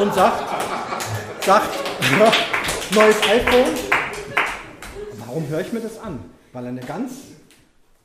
und 0.00 0.14
sagt, 0.14 1.44
sagt, 1.44 1.78
ja, 2.18 2.32
neues 2.94 3.22
iPhone, 3.28 3.74
warum 5.18 5.48
höre 5.48 5.60
ich 5.60 5.72
mir 5.72 5.80
das 5.80 5.98
an? 5.98 6.18
Weil 6.52 6.64
er 6.64 6.70
eine 6.70 6.80
ganz 6.80 7.12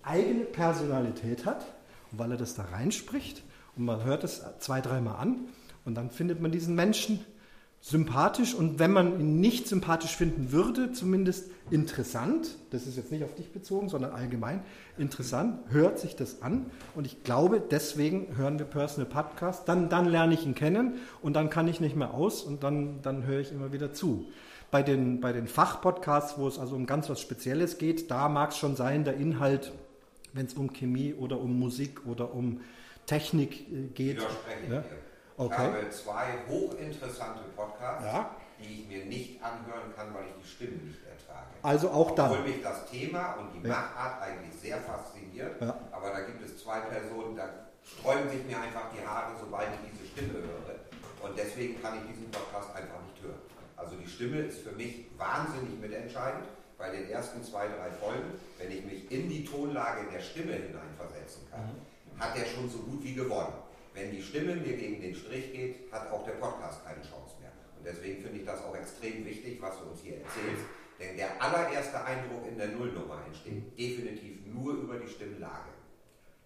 eigene 0.03 0.45
Personalität 0.45 1.45
hat 1.45 1.65
und 2.11 2.19
weil 2.19 2.31
er 2.31 2.37
das 2.37 2.55
da 2.55 2.63
reinspricht 2.63 3.41
und 3.75 3.85
man 3.85 4.03
hört 4.03 4.23
es 4.23 4.43
zwei, 4.59 4.81
dreimal 4.81 5.15
an 5.17 5.45
und 5.85 5.95
dann 5.95 6.09
findet 6.09 6.41
man 6.41 6.51
diesen 6.51 6.75
Menschen 6.75 7.25
sympathisch 7.85 8.55
und 8.55 8.79
wenn 8.79 8.91
man 8.91 9.19
ihn 9.19 9.39
nicht 9.39 9.67
sympathisch 9.67 10.15
finden 10.15 10.51
würde, 10.51 10.91
zumindest 10.91 11.51
interessant, 11.69 12.57
das 12.71 12.87
ist 12.87 12.97
jetzt 12.97 13.11
nicht 13.11 13.23
auf 13.23 13.35
dich 13.35 13.51
bezogen, 13.51 13.89
sondern 13.89 14.11
allgemein 14.11 14.63
interessant, 14.97 15.59
hört 15.69 15.99
sich 15.99 16.15
das 16.15 16.41
an 16.41 16.65
und 16.95 17.05
ich 17.05 17.23
glaube, 17.23 17.61
deswegen 17.61 18.35
hören 18.37 18.57
wir 18.57 18.65
Personal 18.65 19.07
Podcast, 19.07 19.69
dann, 19.69 19.87
dann 19.87 20.07
lerne 20.07 20.33
ich 20.33 20.47
ihn 20.47 20.55
kennen 20.55 20.95
und 21.21 21.35
dann 21.35 21.51
kann 21.51 21.67
ich 21.67 21.79
nicht 21.79 21.95
mehr 21.95 22.15
aus 22.15 22.41
und 22.41 22.63
dann, 22.63 23.03
dann 23.03 23.27
höre 23.27 23.41
ich 23.41 23.51
immer 23.51 23.71
wieder 23.71 23.93
zu. 23.93 24.25
Bei 24.71 24.81
den, 24.81 25.21
bei 25.21 25.31
den 25.31 25.45
Fachpodcasts, 25.45 26.39
wo 26.39 26.47
es 26.47 26.57
also 26.57 26.75
um 26.75 26.87
ganz 26.87 27.07
was 27.07 27.21
Spezielles 27.21 27.77
geht, 27.77 28.09
da 28.09 28.29
mag 28.29 28.49
es 28.49 28.57
schon 28.57 28.75
sein, 28.75 29.03
der 29.03 29.17
Inhalt, 29.17 29.73
wenn 30.33 30.47
es 30.47 30.55
um 30.55 30.73
Chemie 30.73 31.13
oder 31.13 31.39
um 31.39 31.59
Musik 31.59 32.07
oder 32.07 32.33
um 32.33 32.61
Technik 33.05 33.71
äh, 33.71 33.89
geht. 33.93 34.17
Widerspreche 34.17 34.63
ich 34.63 34.71
Ja? 34.71 34.83
Dir. 35.37 35.45
Ich 35.45 35.51
Okay. 35.51 35.57
habe 35.57 35.89
zwei 35.89 36.25
hochinteressante 36.49 37.43
Podcasts, 37.55 38.05
Ja. 38.05 38.29
die 38.59 38.81
ich 38.81 38.87
mir 38.87 39.05
nicht 39.05 39.41
Konzerten 39.41 39.65
hören 39.71 39.93
kann, 39.95 40.13
weil 40.13 40.23
ich 40.27 40.43
die 40.43 40.47
Stimme 40.47 40.77
nicht 40.83 40.99
ertrage. 41.03 41.47
Also 41.61 41.89
auch 41.89 42.11
dann. 42.15 42.31
Obwohl 42.31 42.43
mich 42.47 42.61
das 42.63 42.85
Thema 42.89 43.33
und 43.33 43.53
die 43.53 43.67
Ja. 43.67 43.73
Machart 43.75 44.21
eigentlich 44.21 44.55
sehr 44.59 44.77
fasziniert, 44.81 45.61
Ja. 45.61 45.75
aber 45.91 46.09
da 46.11 46.21
gibt 46.21 46.41
es 46.43 46.57
zwei 46.61 46.79
Personen, 46.79 47.35
da 47.35 47.49
sträuben 47.83 48.29
sich 48.29 48.43
mir 48.45 48.59
einfach 48.59 48.89
die 48.95 49.05
Haare, 49.05 49.33
sobald 49.39 49.67
ich 49.73 49.91
diese 49.91 50.07
Stimme 50.11 50.33
höre. 50.39 50.75
Und 51.27 51.37
deswegen 51.37 51.81
kann 51.81 51.97
ich 51.99 52.11
diesen 52.13 52.29
Podcast 52.31 52.69
einfach 52.75 53.01
nicht 53.05 53.21
hören. 53.23 53.39
Also 53.77 53.95
die 53.97 54.07
Stimme 54.07 54.39
ist 54.41 54.59
für 54.61 54.71
mich 54.71 55.05
wahnsinnig 55.17 55.79
mitentscheidend. 55.79 56.45
Bei 56.77 56.89
den 56.91 57.09
ersten 57.09 57.41
zwei, 57.43 57.67
drei 57.67 57.89
Folgen, 57.89 58.33
wenn 58.57 58.69
ich 58.71 58.83
mich 58.85 59.09
in 59.11 59.29
die 59.29 59.45
Tonlage 59.45 60.01
der 60.11 60.19
Stimme 60.19 60.53
hineinversetzen 60.53 61.49
kann, 61.49 61.71
hat 62.19 62.37
er 62.37 62.45
schon 62.45 62.69
so 62.69 62.79
gut 62.79 63.03
wie 63.03 63.13
gewonnen. 63.15 63.53
Wenn 63.95 64.11
die 64.11 64.21
Stimme 64.21 64.55
mir 64.55 64.75
gegen 64.75 65.01
den 65.01 65.15
Strich 65.15 65.53
geht, 65.53 65.91
hat 65.91 66.11
auch 66.11 66.25
der 66.25 66.33
Podcast 66.33 66.85
keine 66.85 67.01
Chance 67.01 67.35
mehr. 67.39 67.51
Und 67.77 67.85
deswegen 67.85 68.21
finde 68.21 68.39
ich 68.39 68.45
das 68.45 68.61
auch 68.63 68.75
extrem 68.75 69.25
wichtig, 69.25 69.61
was 69.61 69.79
du 69.79 69.85
uns 69.89 70.01
hier 70.01 70.17
erzählst. 70.17 70.65
Denn 70.99 71.15
der 71.15 71.41
allererste 71.41 72.03
Eindruck 72.03 72.45
in 72.47 72.57
der 72.57 72.67
Nullnummer 72.67 73.23
entsteht 73.25 73.77
definitiv 73.77 74.45
nur 74.45 74.73
über 74.73 74.97
die 74.97 75.07
Stimmlage. 75.07 75.71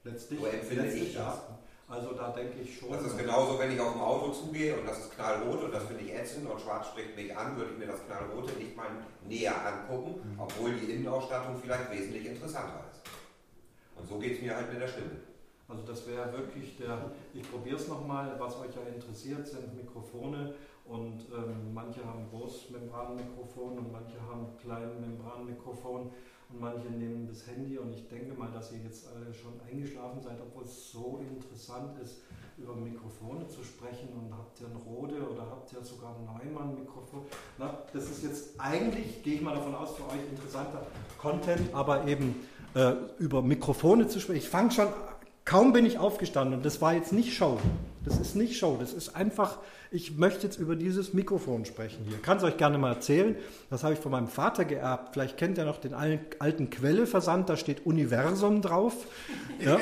Letztlich, 0.03 0.39
So 0.39 0.45
empfinde 0.45 0.83
letztlich 0.83 1.09
ich 1.09 1.15
ja. 1.15 1.25
das. 1.25 1.41
Also 1.87 2.13
da 2.13 2.29
denke 2.29 2.59
ich 2.61 2.77
schon. 2.77 2.91
Das 2.91 3.01
ist 3.01 3.17
genauso, 3.17 3.57
wenn 3.57 3.71
ich 3.71 3.79
auf 3.79 3.93
dem 3.93 4.01
Auto 4.01 4.31
zugehe 4.31 4.77
und 4.77 4.85
das 4.85 4.99
ist 4.99 5.15
knallrot 5.15 5.63
und 5.63 5.73
das 5.73 5.85
finde 5.85 6.03
ich 6.03 6.13
ätzend 6.13 6.47
und 6.47 6.61
schwarz 6.61 6.87
spricht 6.87 7.15
mich 7.15 7.35
an, 7.35 7.57
würde 7.57 7.71
ich 7.73 7.79
mir 7.79 7.87
das 7.87 8.05
knallrote 8.05 8.53
nicht 8.59 8.77
mal 8.77 8.89
näher 9.27 9.55
angucken, 9.65 10.21
obwohl 10.37 10.73
die 10.75 10.91
Innenausstattung 10.91 11.59
vielleicht 11.59 11.91
wesentlich 11.91 12.27
interessanter 12.27 12.85
ist. 12.91 13.01
Und 13.95 14.07
so 14.07 14.19
geht 14.19 14.35
es 14.35 14.41
mir 14.41 14.55
halt 14.55 14.71
mit 14.71 14.79
der 14.79 14.87
Stimme. 14.87 15.17
Also 15.69 15.83
das 15.83 16.07
wäre 16.07 16.33
wirklich 16.33 16.77
der, 16.77 17.11
ich 17.33 17.49
probiere 17.49 17.75
es 17.75 17.87
nochmal, 17.87 18.35
was 18.39 18.59
euch 18.59 18.75
ja 18.75 18.81
interessiert, 18.93 19.47
sind 19.47 19.75
Mikrofone 19.75 20.55
und 20.85 21.27
ähm, 21.31 21.73
manche 21.73 22.03
haben 22.03 22.27
Großmembranmikrofon 22.31 23.77
und 23.77 23.91
manche 23.91 24.19
haben 24.19 24.47
Kleinmembranmikrofon 24.59 26.09
und 26.49 26.59
manche 26.59 26.87
nehmen 26.87 27.27
das 27.27 27.45
Handy 27.45 27.77
und 27.77 27.93
ich 27.93 28.07
denke 28.07 28.33
mal, 28.33 28.49
dass 28.51 28.71
ihr 28.71 28.79
jetzt 28.79 29.07
alle 29.07 29.31
schon 29.31 29.53
eingeschlafen 29.69 30.19
seid, 30.19 30.39
obwohl 30.41 30.63
es 30.63 30.91
so 30.91 31.23
interessant 31.29 32.01
ist, 32.01 32.21
über 32.57 32.75
Mikrofone 32.75 33.47
zu 33.47 33.63
sprechen 33.63 34.09
und 34.09 34.35
habt 34.35 34.59
ihr 34.59 34.67
ein 34.67 34.75
Rode 34.75 35.15
oder 35.29 35.43
habt 35.43 35.71
ihr 35.71 35.83
sogar 35.83 36.15
ein 36.15 36.25
Neumann-Mikrofon. 36.25 37.21
Na, 37.59 37.83
das 37.93 38.09
ist 38.09 38.23
jetzt 38.23 38.59
eigentlich, 38.59 39.21
gehe 39.21 39.35
ich 39.35 39.41
mal 39.41 39.53
davon 39.53 39.75
aus, 39.75 39.95
für 39.95 40.05
euch 40.07 40.27
interessanter 40.29 40.87
Content, 41.19 41.73
aber 41.73 42.07
eben 42.07 42.35
äh, 42.73 42.93
über 43.19 43.43
Mikrofone 43.43 44.07
zu 44.07 44.19
sprechen. 44.19 44.39
Ich 44.39 44.49
fange 44.49 44.71
schon, 44.71 44.87
kaum 45.49 45.73
bin 45.73 45.83
ich 45.83 45.97
aufgestanden 45.97 46.53
und 46.53 46.63
das 46.63 46.79
war 46.79 46.93
jetzt 46.93 47.11
nicht 47.11 47.33
Show. 47.33 47.57
Das 48.05 48.19
ist 48.19 48.35
nicht 48.35 48.57
Show, 48.57 48.77
das 48.79 48.93
ist 48.93 49.15
einfach, 49.15 49.57
ich 49.91 50.15
möchte 50.15 50.45
jetzt 50.45 50.59
über 50.59 50.75
dieses 50.75 51.13
Mikrofon 51.13 51.65
sprechen 51.65 52.05
hier. 52.07 52.19
Kann 52.19 52.37
es 52.37 52.43
euch 52.43 52.55
gerne 52.57 52.77
mal 52.77 52.93
erzählen. 52.93 53.35
Das 53.71 53.83
habe 53.83 53.95
ich 53.95 53.99
von 53.99 54.11
meinem 54.11 54.27
Vater 54.27 54.63
geerbt. 54.63 55.09
Vielleicht 55.13 55.37
kennt 55.37 55.57
ihr 55.57 55.65
noch 55.65 55.79
den 55.79 55.95
al- 55.95 56.19
alten 56.37 56.69
Quelle-Versand, 56.69 57.49
da 57.49 57.57
steht 57.57 57.87
Universum 57.87 58.61
drauf. 58.61 58.93
Ja? 59.59 59.79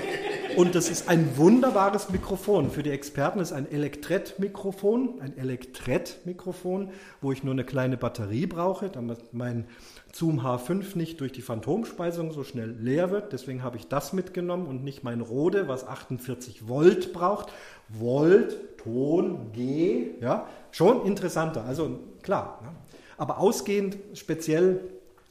Und 0.56 0.74
das 0.74 0.90
ist 0.90 1.10
ein 1.10 1.36
wunderbares 1.36 2.10
Mikrofon. 2.10 2.72
Für 2.72 2.82
die 2.82 2.92
Experten 2.92 3.40
ist 3.40 3.52
ein 3.52 3.70
Elektret-Mikrofon, 3.70 5.20
ein 5.22 5.38
Elektret-Mikrofon, 5.38 6.92
wo 7.22 7.34
ich 7.34 7.44
nur 7.44 7.54
eine 7.54 7.66
kleine 7.66 7.98
Batterie 7.98 8.48
brauche, 8.48 8.90
damit 8.90 9.34
mein 9.34 9.66
Zoom 10.14 10.42
H5 10.42 10.98
nicht 10.98 11.22
durch 11.22 11.32
die 11.32 11.42
Phantomspeisung 11.42 12.32
so 12.32 12.44
schnell 12.44 12.72
leer 12.72 13.12
wird. 13.12 13.34
Deswegen 13.34 13.64
habe 13.64 13.78
ich 13.78 13.88
das 13.88 14.14
mitgenommen 14.14 14.68
und 14.68 14.84
nicht 14.84 15.04
mein 15.04 15.22
Rode, 15.22 15.68
was 15.68 15.88
48 15.88 16.68
Volt 16.68 17.14
braucht. 17.14 17.52
Volt, 17.90 18.78
Ton, 18.78 19.52
G, 19.54 20.12
ja, 20.22 20.48
schon 20.72 21.06
interessanter. 21.06 21.66
Also 21.66 22.00
klar. 22.24 22.60
Ne? 22.64 22.70
Aber 23.18 23.40
ausgehend 23.40 23.98
speziell 24.14 24.82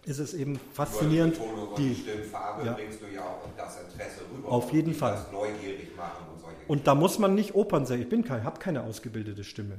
ist 0.04 0.18
es 0.18 0.34
eben 0.34 0.58
faszinierend. 0.72 1.38
Die 1.76 1.88
Die, 1.88 1.94
Stimmfarbe 1.94 2.64
ja. 2.64 2.72
bringst 2.74 3.00
du 3.02 3.06
ja 3.12 3.22
auch 3.22 3.48
das 3.56 3.80
Interesse 3.80 4.20
rüber. 4.32 4.48
Auf 4.50 4.72
jeden 4.72 4.94
Fall. 4.94 5.12
Das 5.12 5.32
neugierig 5.32 5.96
machen 5.96 6.26
und 6.32 6.40
solche 6.40 6.56
Und 6.68 6.86
da 6.86 6.94
muss 6.94 7.18
man 7.18 7.34
nicht 7.34 7.54
Opernsänger. 7.54 8.02
Ich 8.02 8.08
bin 8.08 8.24
kein, 8.24 8.44
habe 8.44 8.58
keine 8.60 8.84
ausgebildete 8.84 9.42
Stimme. 9.42 9.78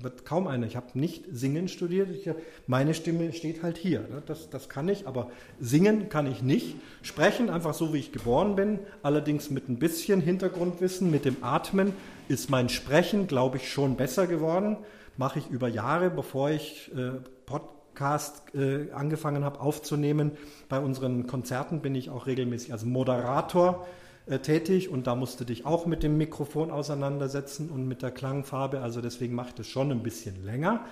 Wird 0.00 0.24
kaum 0.24 0.46
eine. 0.46 0.66
Ich 0.66 0.76
habe 0.76 0.96
nicht 0.96 1.24
singen 1.32 1.66
studiert. 1.66 2.08
Ich, 2.10 2.30
meine 2.68 2.94
Stimme 2.94 3.32
steht 3.32 3.64
halt 3.64 3.76
hier. 3.76 4.00
ne? 4.02 4.22
Das, 4.24 4.48
das 4.48 4.68
kann 4.68 4.88
ich, 4.88 5.08
aber 5.08 5.28
singen 5.58 6.08
kann 6.08 6.30
ich 6.30 6.40
nicht. 6.40 6.76
Sprechen 7.02 7.50
einfach 7.50 7.74
so, 7.74 7.92
wie 7.92 7.98
ich 7.98 8.12
geboren 8.12 8.54
bin. 8.54 8.78
Allerdings 9.02 9.50
mit 9.50 9.68
ein 9.68 9.80
bisschen 9.80 10.20
Hintergrundwissen, 10.20 11.10
mit 11.10 11.24
dem 11.24 11.42
Atmen 11.42 11.92
ist 12.28 12.48
mein 12.48 12.68
Sprechen, 12.68 13.26
glaube 13.26 13.56
ich, 13.56 13.68
schon 13.68 13.96
besser 13.96 14.28
geworden. 14.28 14.76
Mache 15.16 15.40
ich 15.40 15.50
über 15.50 15.66
Jahre, 15.66 16.10
bevor 16.10 16.50
ich 16.50 16.92
äh, 16.94 17.18
Podcast 17.44 18.54
äh, 18.54 18.92
angefangen 18.92 19.44
habe 19.44 19.58
aufzunehmen. 19.58 20.32
Bei 20.68 20.78
unseren 20.78 21.26
Konzerten 21.26 21.80
bin 21.80 21.96
ich 21.96 22.08
auch 22.08 22.28
regelmäßig 22.28 22.72
als 22.72 22.84
Moderator 22.84 23.84
äh, 24.26 24.40
tätig 24.40 24.88
und 24.88 25.06
da 25.06 25.14
musst 25.14 25.40
du 25.40 25.44
dich 25.44 25.66
auch 25.66 25.86
mit 25.86 26.02
dem 26.02 26.18
Mikrofon 26.18 26.70
auseinandersetzen 26.70 27.70
und 27.70 27.86
mit 27.86 28.02
der 28.02 28.10
Klangfarbe. 28.10 28.80
Also 28.80 29.00
deswegen 29.00 29.34
macht 29.34 29.58
es 29.60 29.68
schon 29.68 29.92
ein 29.92 30.02
bisschen 30.02 30.44
länger. 30.44 30.84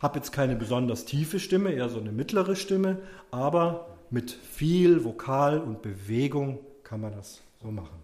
Habe 0.00 0.18
jetzt 0.18 0.30
keine 0.30 0.56
besonders 0.56 1.04
tiefe 1.04 1.40
Stimme, 1.40 1.72
eher 1.72 1.88
so 1.88 1.98
eine 1.98 2.12
mittlere 2.12 2.54
Stimme, 2.54 2.98
aber 3.30 3.88
mit 4.10 4.30
viel 4.30 5.04
Vokal 5.04 5.60
und 5.60 5.82
Bewegung 5.82 6.60
kann 6.84 7.00
man 7.00 7.12
das 7.12 7.40
so 7.60 7.72
machen. 7.72 7.98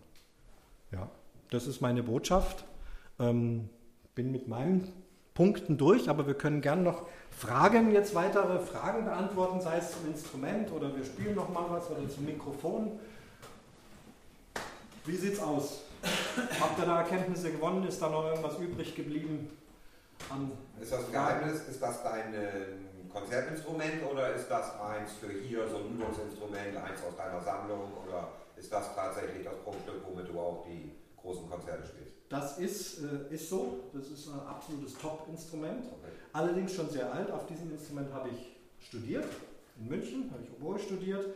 Ja, 0.90 1.08
das 1.50 1.66
ist 1.66 1.80
meine 1.80 2.02
Botschaft. 2.02 2.64
Ähm, 3.20 3.68
bin 4.14 4.32
mit 4.32 4.48
meinen 4.48 4.88
Punkten 5.34 5.78
durch, 5.78 6.08
aber 6.10 6.26
wir 6.26 6.34
können 6.34 6.60
gern 6.60 6.82
noch 6.82 7.06
Fragen, 7.30 7.92
jetzt 7.92 8.14
weitere 8.14 8.58
Fragen 8.58 9.04
beantworten, 9.04 9.60
sei 9.60 9.78
es 9.78 9.92
zum 9.92 10.06
Instrument 10.10 10.72
oder 10.72 10.94
wir 10.94 11.04
spielen 11.04 11.34
noch 11.34 11.48
mal 11.48 11.66
was 11.70 11.90
oder 11.90 12.08
zum 12.08 12.24
Mikrofon. 12.24 12.98
Wie 15.04 15.16
sieht's 15.16 15.40
aus? 15.40 15.82
Habt 16.60 16.78
ihr 16.78 16.86
da 16.86 17.00
Erkenntnisse 17.00 17.50
gewonnen? 17.50 17.86
Ist 17.86 18.00
da 18.00 18.08
noch 18.08 18.24
irgendwas 18.26 18.58
übrig 18.58 18.94
geblieben? 18.94 19.50
Ist 20.80 20.92
das 20.92 21.06
ein 21.06 21.12
Geheimnis? 21.12 21.68
Ist 21.68 21.82
das 21.82 22.02
dein 22.04 22.32
äh, 22.34 22.48
Konzertinstrument 23.12 24.04
oder 24.10 24.34
ist 24.34 24.48
das 24.48 24.80
eins 24.80 25.12
für 25.20 25.32
hier, 25.32 25.68
so 25.68 25.78
ein 25.78 25.94
Übungsinstrument, 25.94 26.76
eins 26.76 27.00
aus 27.08 27.16
deiner 27.16 27.40
Sammlung 27.40 27.92
oder 28.06 28.28
ist 28.56 28.72
das 28.72 28.94
tatsächlich 28.94 29.44
das 29.44 29.56
Prunkstück, 29.64 30.02
womit 30.08 30.28
du 30.28 30.38
auch 30.38 30.64
die 30.66 30.92
großen 31.20 31.50
Konzerte 31.50 31.84
spielst? 31.84 32.12
Das 32.28 32.58
ist, 32.58 33.00
äh, 33.02 33.34
ist 33.34 33.48
so, 33.50 33.90
das 33.92 34.06
ist 34.06 34.28
ein 34.28 34.40
absolutes 34.46 34.96
Top-Instrument. 34.98 35.84
Okay. 35.84 36.12
Allerdings 36.32 36.74
schon 36.74 36.88
sehr 36.88 37.12
alt. 37.12 37.30
Auf 37.30 37.46
diesem 37.46 37.72
Instrument 37.72 38.12
habe 38.14 38.28
ich 38.28 38.86
studiert. 38.86 39.26
In 39.78 39.88
München 39.88 40.30
habe 40.30 40.44
ich 40.44 40.50
Oboe 40.52 40.78
studiert. 40.78 41.26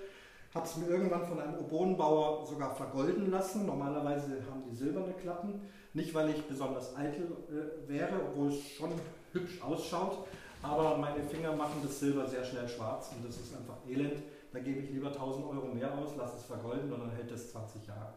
Habe 0.57 0.67
es 0.67 0.77
mir 0.77 0.89
irgendwann 0.89 1.27
von 1.27 1.39
einem 1.39 1.59
Oboenbauer 1.59 2.47
sogar 2.47 2.75
vergolden 2.75 3.31
lassen. 3.31 3.67
Normalerweise 3.67 4.43
haben 4.51 4.63
die 4.71 4.75
silberne 4.75 5.13
Klappen. 5.13 5.61
Nicht, 5.93 6.15
weil 6.15 6.31
ich 6.31 6.43
besonders 6.47 6.97
eitel 6.97 7.27
äh, 7.51 7.87
wäre, 7.87 8.23
obwohl 8.27 8.49
es 8.49 8.67
schon 8.71 8.91
hübsch 9.33 9.61
ausschaut. 9.61 10.27
Aber 10.63 10.97
meine 10.97 11.23
Finger 11.25 11.55
machen 11.55 11.83
das 11.83 12.01
Silber 12.01 12.27
sehr 12.27 12.43
schnell 12.43 12.67
schwarz 12.67 13.11
und 13.15 13.29
das 13.29 13.37
ist 13.37 13.55
einfach 13.55 13.77
elend. 13.87 14.23
Da 14.51 14.61
gebe 14.61 14.81
ich 14.81 14.91
lieber 14.93 15.09
1000 15.09 15.45
Euro 15.45 15.67
mehr 15.67 15.93
aus, 15.93 16.17
lasse 16.17 16.39
es 16.39 16.45
vergolden 16.45 16.91
und 16.91 17.01
dann 17.01 17.11
hält 17.11 17.31
es 17.31 17.53
20 17.53 17.87
Jahre. 17.87 18.15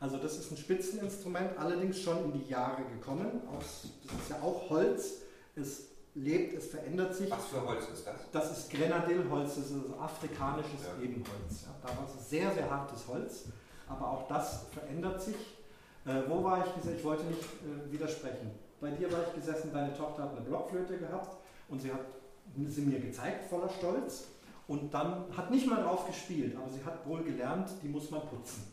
Also 0.00 0.16
das 0.16 0.36
ist 0.38 0.50
ein 0.50 0.56
Spitzeninstrument, 0.56 1.56
allerdings 1.58 2.00
schon 2.00 2.24
in 2.24 2.32
die 2.32 2.50
Jahre 2.50 2.82
gekommen. 2.86 3.40
Aus, 3.56 3.86
das 4.02 4.20
ist 4.20 4.30
ja 4.30 4.42
auch 4.42 4.68
Holz. 4.68 5.20
Es 5.54 5.91
lebt, 6.14 6.54
es 6.54 6.68
verändert 6.68 7.14
sich. 7.14 7.30
Was 7.30 7.46
für 7.46 7.66
Holz 7.66 7.88
ist 7.92 8.06
das? 8.06 8.30
Das 8.30 8.58
ist 8.58 8.70
Grenadillholz, 8.70 9.56
das 9.56 9.70
ist 9.70 9.84
afrikanisches 9.98 10.82
Ja. 10.82 11.02
Ebenholz. 11.02 11.64
Ja, 11.64 11.88
damals 11.88 12.14
ist 12.14 12.30
sehr, 12.30 12.50
sehr 12.52 12.70
hartes 12.70 13.06
Holz, 13.08 13.44
aber 13.88 14.10
auch 14.10 14.28
das 14.28 14.66
verändert 14.72 15.22
sich. 15.22 15.36
Äh, 16.04 16.22
wo 16.28 16.42
war 16.42 16.66
ich 16.66 16.74
gesessen? 16.74 16.96
Ich 16.98 17.04
wollte 17.04 17.24
nicht 17.24 17.42
äh, 17.42 17.92
widersprechen. 17.92 18.50
Bei 18.80 18.90
dir 18.90 19.10
war 19.12 19.20
ich 19.28 19.34
gesessen, 19.34 19.70
deine 19.72 19.96
Tochter 19.96 20.24
hat 20.24 20.32
eine 20.32 20.40
Blockflöte 20.40 20.98
gehabt 20.98 21.36
und 21.68 21.80
sie 21.80 21.92
hat 21.92 22.00
sie 22.66 22.80
mir 22.82 22.98
gezeigt, 22.98 23.48
voller 23.48 23.68
Stolz. 23.68 24.24
Und 24.66 24.92
dann 24.92 25.24
hat 25.36 25.50
nicht 25.50 25.66
mal 25.66 25.82
drauf 25.82 26.06
gespielt, 26.06 26.56
aber 26.56 26.70
sie 26.70 26.84
hat 26.84 27.06
wohl 27.06 27.22
gelernt, 27.22 27.70
die 27.82 27.88
muss 27.88 28.10
man 28.10 28.22
putzen. 28.22 28.64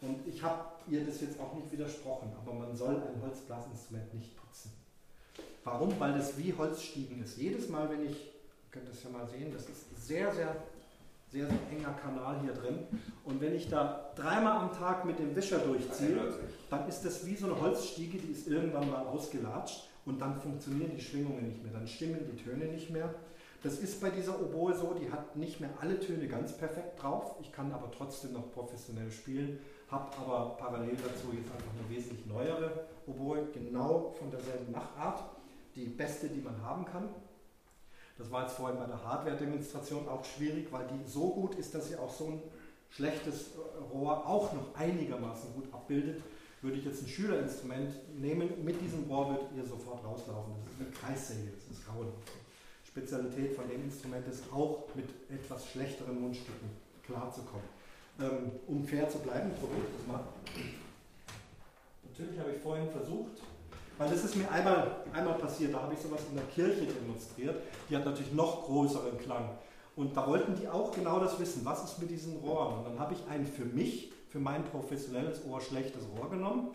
Und 0.00 0.26
ich 0.26 0.42
habe 0.42 0.64
ihr 0.88 1.04
das 1.04 1.20
jetzt 1.20 1.38
auch 1.40 1.54
nicht 1.54 1.70
widersprochen, 1.72 2.32
aber 2.40 2.54
man 2.54 2.74
soll 2.76 2.96
ein 2.96 3.22
Holzblasinstrument 3.22 4.14
nicht 4.14 4.36
putzen. 4.36 4.72
Warum? 5.66 5.98
Weil 5.98 6.12
das 6.12 6.38
wie 6.38 6.54
Holzstiegen 6.56 7.24
ist. 7.24 7.38
Jedes 7.38 7.68
Mal, 7.68 7.90
wenn 7.90 8.04
ich, 8.04 8.12
ihr 8.12 8.70
könnt 8.70 8.88
das 8.88 9.02
ja 9.02 9.10
mal 9.10 9.26
sehen, 9.26 9.52
das 9.52 9.62
ist 9.62 10.06
sehr, 10.06 10.32
sehr, 10.32 10.54
sehr, 11.32 11.48
sehr 11.48 11.58
enger 11.72 11.92
Kanal 12.00 12.40
hier 12.40 12.52
drin. 12.52 12.86
Und 13.24 13.40
wenn 13.40 13.52
ich 13.52 13.68
da 13.68 14.12
dreimal 14.14 14.58
am 14.58 14.72
Tag 14.72 15.04
mit 15.04 15.18
dem 15.18 15.34
Wischer 15.34 15.58
durchziehe, 15.58 16.20
dann 16.70 16.88
ist 16.88 17.04
das 17.04 17.26
wie 17.26 17.34
so 17.34 17.46
eine 17.46 17.60
Holzstiege, 17.60 18.16
die 18.16 18.30
ist 18.30 18.46
irgendwann 18.46 18.88
mal 18.88 19.08
ausgelatscht 19.08 19.88
und 20.04 20.20
dann 20.20 20.40
funktionieren 20.40 20.92
die 20.94 21.02
Schwingungen 21.02 21.48
nicht 21.48 21.64
mehr, 21.64 21.72
dann 21.72 21.88
stimmen 21.88 22.20
die 22.32 22.40
Töne 22.40 22.66
nicht 22.66 22.90
mehr. 22.90 23.12
Das 23.64 23.80
ist 23.80 24.00
bei 24.00 24.10
dieser 24.10 24.40
Oboe 24.40 24.72
so, 24.72 24.94
die 24.94 25.10
hat 25.10 25.34
nicht 25.34 25.60
mehr 25.60 25.70
alle 25.80 25.98
Töne 25.98 26.28
ganz 26.28 26.56
perfekt 26.56 27.02
drauf. 27.02 27.34
Ich 27.40 27.50
kann 27.50 27.72
aber 27.72 27.90
trotzdem 27.90 28.34
noch 28.34 28.52
professionell 28.52 29.10
spielen, 29.10 29.58
habe 29.90 30.16
aber 30.18 30.56
parallel 30.58 30.94
dazu 30.94 31.34
jetzt 31.34 31.50
einfach 31.50 31.72
eine 31.76 31.96
wesentlich 31.96 32.24
neuere 32.26 32.86
Oboe, 33.08 33.48
genau 33.52 34.14
von 34.16 34.30
derselben 34.30 34.70
Machart, 34.70 35.24
die 35.76 35.84
beste, 35.84 36.28
die 36.28 36.40
man 36.40 36.60
haben 36.62 36.84
kann. 36.84 37.08
Das 38.18 38.30
war 38.30 38.42
jetzt 38.42 38.54
vorhin 38.54 38.78
bei 38.78 38.86
der 38.86 39.04
Hardware-Demonstration 39.04 40.08
auch 40.08 40.24
schwierig, 40.24 40.72
weil 40.72 40.86
die 40.86 41.08
so 41.08 41.34
gut 41.34 41.54
ist, 41.56 41.74
dass 41.74 41.88
sie 41.88 41.96
auch 41.96 42.10
so 42.10 42.28
ein 42.28 42.42
schlechtes 42.88 43.50
Rohr 43.92 44.26
auch 44.26 44.52
noch 44.54 44.74
einigermaßen 44.74 45.52
gut 45.54 45.72
abbildet. 45.72 46.22
Würde 46.62 46.78
ich 46.78 46.84
jetzt 46.86 47.02
ein 47.02 47.08
Schülerinstrument 47.08 47.92
nehmen, 48.18 48.64
mit 48.64 48.80
diesem 48.80 49.04
Rohr 49.04 49.30
wird 49.30 49.42
ihr 49.54 49.64
sofort 49.64 50.02
rauslaufen. 50.02 50.54
Das 50.64 50.72
ist 50.72 50.80
eine 50.80 50.90
Kreissäge, 50.90 51.50
das 51.52 51.78
ist 51.78 51.86
grauenhaft. 51.86 52.32
Spezialität 52.84 53.54
von 53.54 53.68
dem 53.68 53.84
Instrument 53.84 54.26
ist 54.26 54.44
auch 54.50 54.88
mit 54.94 55.08
etwas 55.28 55.70
schlechteren 55.70 56.18
Mundstücken 56.18 56.70
klarzukommen. 57.04 57.66
Ähm, 58.18 58.52
um 58.66 58.82
fair 58.82 59.06
zu 59.10 59.18
bleiben, 59.18 59.50
probiere 59.60 59.86
ich 59.86 59.98
das 59.98 60.06
mal. 60.06 60.24
Natürlich 62.08 62.40
habe 62.40 62.52
ich 62.52 62.62
vorhin 62.62 62.90
versucht, 62.90 63.42
weil 63.98 64.10
das 64.10 64.24
ist 64.24 64.36
mir 64.36 64.50
einmal, 64.50 64.96
einmal 65.12 65.34
passiert, 65.34 65.74
da 65.74 65.82
habe 65.82 65.94
ich 65.94 66.00
sowas 66.00 66.20
in 66.28 66.36
der 66.36 66.44
Kirche 66.46 66.86
demonstriert, 66.86 67.62
die 67.88 67.96
hat 67.96 68.04
natürlich 68.04 68.32
noch 68.32 68.66
größeren 68.66 69.18
Klang. 69.18 69.50
Und 69.96 70.16
da 70.16 70.26
wollten 70.26 70.54
die 70.54 70.68
auch 70.68 70.92
genau 70.92 71.18
das 71.18 71.38
wissen, 71.40 71.64
was 71.64 71.82
ist 71.84 71.98
mit 71.98 72.10
diesen 72.10 72.36
Rohren. 72.36 72.78
Und 72.78 72.84
dann 72.84 72.98
habe 72.98 73.14
ich 73.14 73.20
ein 73.30 73.46
für 73.46 73.64
mich, 73.64 74.12
für 74.28 74.38
mein 74.38 74.62
professionelles 74.64 75.46
Ohr 75.46 75.60
schlechtes 75.60 76.02
Rohr 76.14 76.28
genommen 76.28 76.68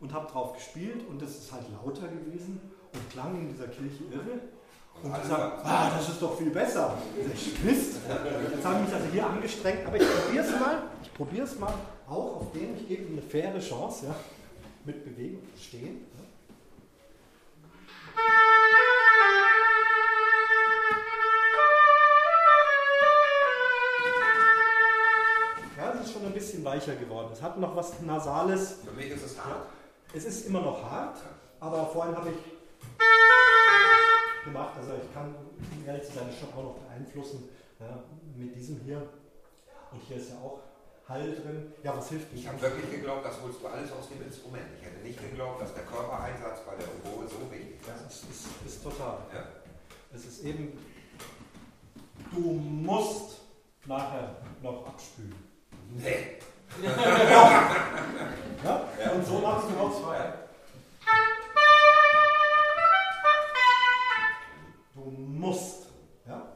und 0.00 0.12
habe 0.12 0.30
drauf 0.30 0.52
gespielt 0.52 1.08
und 1.08 1.22
das 1.22 1.30
ist 1.30 1.52
halt 1.52 1.64
lauter 1.72 2.08
gewesen 2.08 2.60
und 2.92 3.10
klang 3.10 3.34
in 3.34 3.48
dieser 3.48 3.68
Kirche 3.68 4.04
irre. 4.12 4.40
Und 5.02 5.14
die 5.22 5.28
sagen, 5.28 5.52
ah, 5.62 5.90
das 5.96 6.08
ist 6.08 6.20
doch 6.22 6.36
viel 6.36 6.50
besser. 6.50 6.94
Ich 7.34 7.62
Mist. 7.62 8.00
Jetzt 8.50 8.64
habe 8.64 8.76
ich 8.76 8.86
mich 8.86 8.94
also 8.94 9.06
hier 9.12 9.26
angestrengt, 9.26 9.86
aber 9.86 9.96
ich 9.96 10.06
probiere 10.08 10.44
es 10.44 10.60
mal. 10.60 10.82
Ich 11.02 11.14
probiere 11.14 11.44
es 11.44 11.58
mal 11.58 11.74
auch 12.08 12.36
auf 12.36 12.52
dem. 12.52 12.76
Ich 12.76 12.88
gebe 12.88 13.02
ihm 13.02 13.12
eine 13.12 13.22
faire 13.22 13.58
Chance, 13.58 14.06
ja, 14.06 14.14
mit 14.84 15.04
Bewegung 15.04 15.42
stehen. 15.58 16.06
Ja, 25.76 25.92
es 25.94 26.06
ist 26.06 26.12
schon 26.12 26.24
ein 26.24 26.32
bisschen 26.32 26.64
weicher 26.64 26.96
geworden. 26.96 27.28
Es 27.32 27.42
hat 27.42 27.58
noch 27.58 27.76
was 27.76 28.00
Nasales. 28.00 28.78
Für 28.84 28.92
mich 28.92 29.10
ist 29.10 29.24
es 29.24 29.38
hart. 29.38 29.66
Es 30.14 30.24
ist 30.24 30.46
immer 30.46 30.60
noch 30.60 30.82
hart, 30.82 31.18
aber 31.60 31.86
vorhin 31.86 32.16
habe 32.16 32.30
ich 32.30 32.36
gemacht, 34.44 34.74
also 34.78 34.92
ich 34.94 35.12
kann, 35.12 35.34
um 35.34 35.86
ehrlich 35.86 36.04
zu 36.04 36.12
sein, 36.14 36.28
schon 36.38 36.48
auch 36.54 36.74
noch 36.74 36.78
beeinflussen 36.78 37.48
ja, 37.80 38.04
mit 38.36 38.54
diesem 38.54 38.80
hier. 38.80 39.02
Und 39.92 40.00
hier 40.02 40.16
ist 40.16 40.30
ja 40.30 40.36
auch 40.36 40.60
Hall 41.08 41.36
drin. 41.36 41.72
Ja, 41.84 41.96
was 41.96 42.08
hilft 42.08 42.32
mir? 42.32 42.40
Ich 42.40 42.48
habe 42.48 42.60
wirklich 42.60 42.90
geglaubt, 42.90 43.24
das 43.24 43.40
holst 43.40 43.62
du 43.62 43.68
alles 43.68 43.92
aus 43.92 44.08
dem 44.08 44.22
Instrument. 44.22 44.66
Ich 44.76 44.84
hätte 44.84 45.00
nicht 45.04 45.20
geglaubt, 45.20 45.62
dass 45.62 45.72
der 45.72 45.84
Körpereinsatz 45.84 46.60
bei 46.66 46.74
der 46.74 46.88
Oboe 46.88 47.28
so 47.28 47.50
wichtig 47.50 47.80
ist. 47.80 47.88
Das 47.88 48.00
ist, 48.12 48.24
ist, 48.28 48.66
ist 48.66 48.82
total. 48.82 49.18
Ja. 49.32 49.44
Es 50.12 50.24
ist 50.24 50.42
eben, 50.44 50.76
du 52.34 52.40
musst 52.40 53.42
nachher 53.84 54.36
noch 54.62 54.86
abspülen. 54.86 55.34
Nee. 55.90 56.38
Ja? 58.64 59.12
Und 59.12 59.24
so 59.24 59.38
machst 59.38 59.68
du 59.70 59.78
auch 59.78 60.02
zwei. 60.02 60.32
Du 64.94 65.02
musst. 65.02 65.86
Ja? 66.26 66.52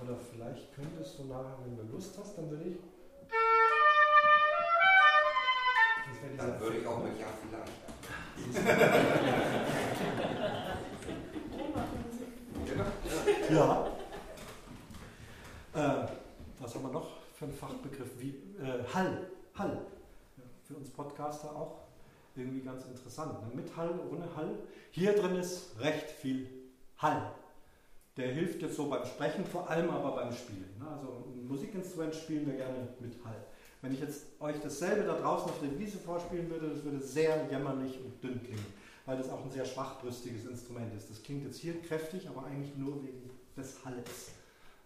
Oder 0.00 0.16
vielleicht 0.30 0.72
könntest 0.74 1.18
du 1.18 1.24
nachher, 1.24 1.58
wenn 1.64 1.76
du 1.76 1.92
Lust 1.92 2.16
hast, 2.18 2.38
dann 2.38 2.50
würde 2.50 2.64
ich. 2.64 2.76
Dann 6.36 6.60
würde 6.60 6.78
ich 6.78 6.86
auch 6.86 7.02
mit 7.04 7.18
Ja 7.20 7.26
vielleicht. 7.42 7.72
Ja. 13.50 13.86
Äh, 15.74 16.08
was 16.60 16.74
haben 16.74 16.82
wir 16.82 16.92
noch 16.92 17.08
für 17.34 17.44
einen 17.46 17.54
Fachbegriff? 17.54 18.08
Wie, 18.18 18.30
äh, 18.60 18.84
Hall. 18.94 19.30
Hall. 19.54 19.86
Ja, 20.36 20.44
für 20.66 20.74
uns 20.74 20.90
Podcaster 20.90 21.54
auch 21.54 21.80
irgendwie 22.36 22.60
ganz 22.60 22.84
interessant. 22.84 23.40
Ne? 23.42 23.54
Mit 23.54 23.76
Hall, 23.76 23.98
ohne 24.10 24.24
Hall. 24.36 24.58
Hier 24.90 25.14
drin 25.14 25.36
ist 25.36 25.78
recht 25.80 26.10
viel 26.10 26.48
Hall. 26.98 27.32
Der 28.20 28.32
hilft 28.34 28.60
jetzt 28.60 28.76
so 28.76 28.88
beim 28.88 29.04
Sprechen, 29.06 29.46
vor 29.46 29.70
allem 29.70 29.88
aber 29.88 30.14
beim 30.14 30.32
Spielen. 30.32 30.74
Ne? 30.78 30.86
Also 30.86 31.24
ein 31.26 31.48
Musikinstrument 31.48 32.14
spielen 32.14 32.46
wir 32.46 32.54
gerne 32.54 32.88
mit 33.00 33.14
Hall. 33.24 33.46
Wenn 33.80 33.94
ich 33.94 34.00
jetzt 34.00 34.26
euch 34.40 34.56
dasselbe 34.62 35.04
da 35.04 35.14
draußen 35.14 35.48
auf 35.48 35.58
der 35.60 35.78
Wiese 35.78 35.96
vorspielen 35.96 36.50
würde, 36.50 36.68
das 36.68 36.84
würde 36.84 37.00
sehr 37.00 37.48
jämmerlich 37.50 37.98
und 38.04 38.22
dünn 38.22 38.42
klingen, 38.42 38.66
weil 39.06 39.16
das 39.16 39.30
auch 39.30 39.42
ein 39.42 39.50
sehr 39.50 39.64
schwachbrüstiges 39.64 40.44
Instrument 40.44 40.94
ist. 40.94 41.08
Das 41.08 41.22
klingt 41.22 41.44
jetzt 41.44 41.58
hier 41.58 41.80
kräftig, 41.80 42.28
aber 42.28 42.44
eigentlich 42.44 42.76
nur 42.76 43.02
wegen 43.02 43.30
des 43.56 43.82
Halles. 43.86 44.32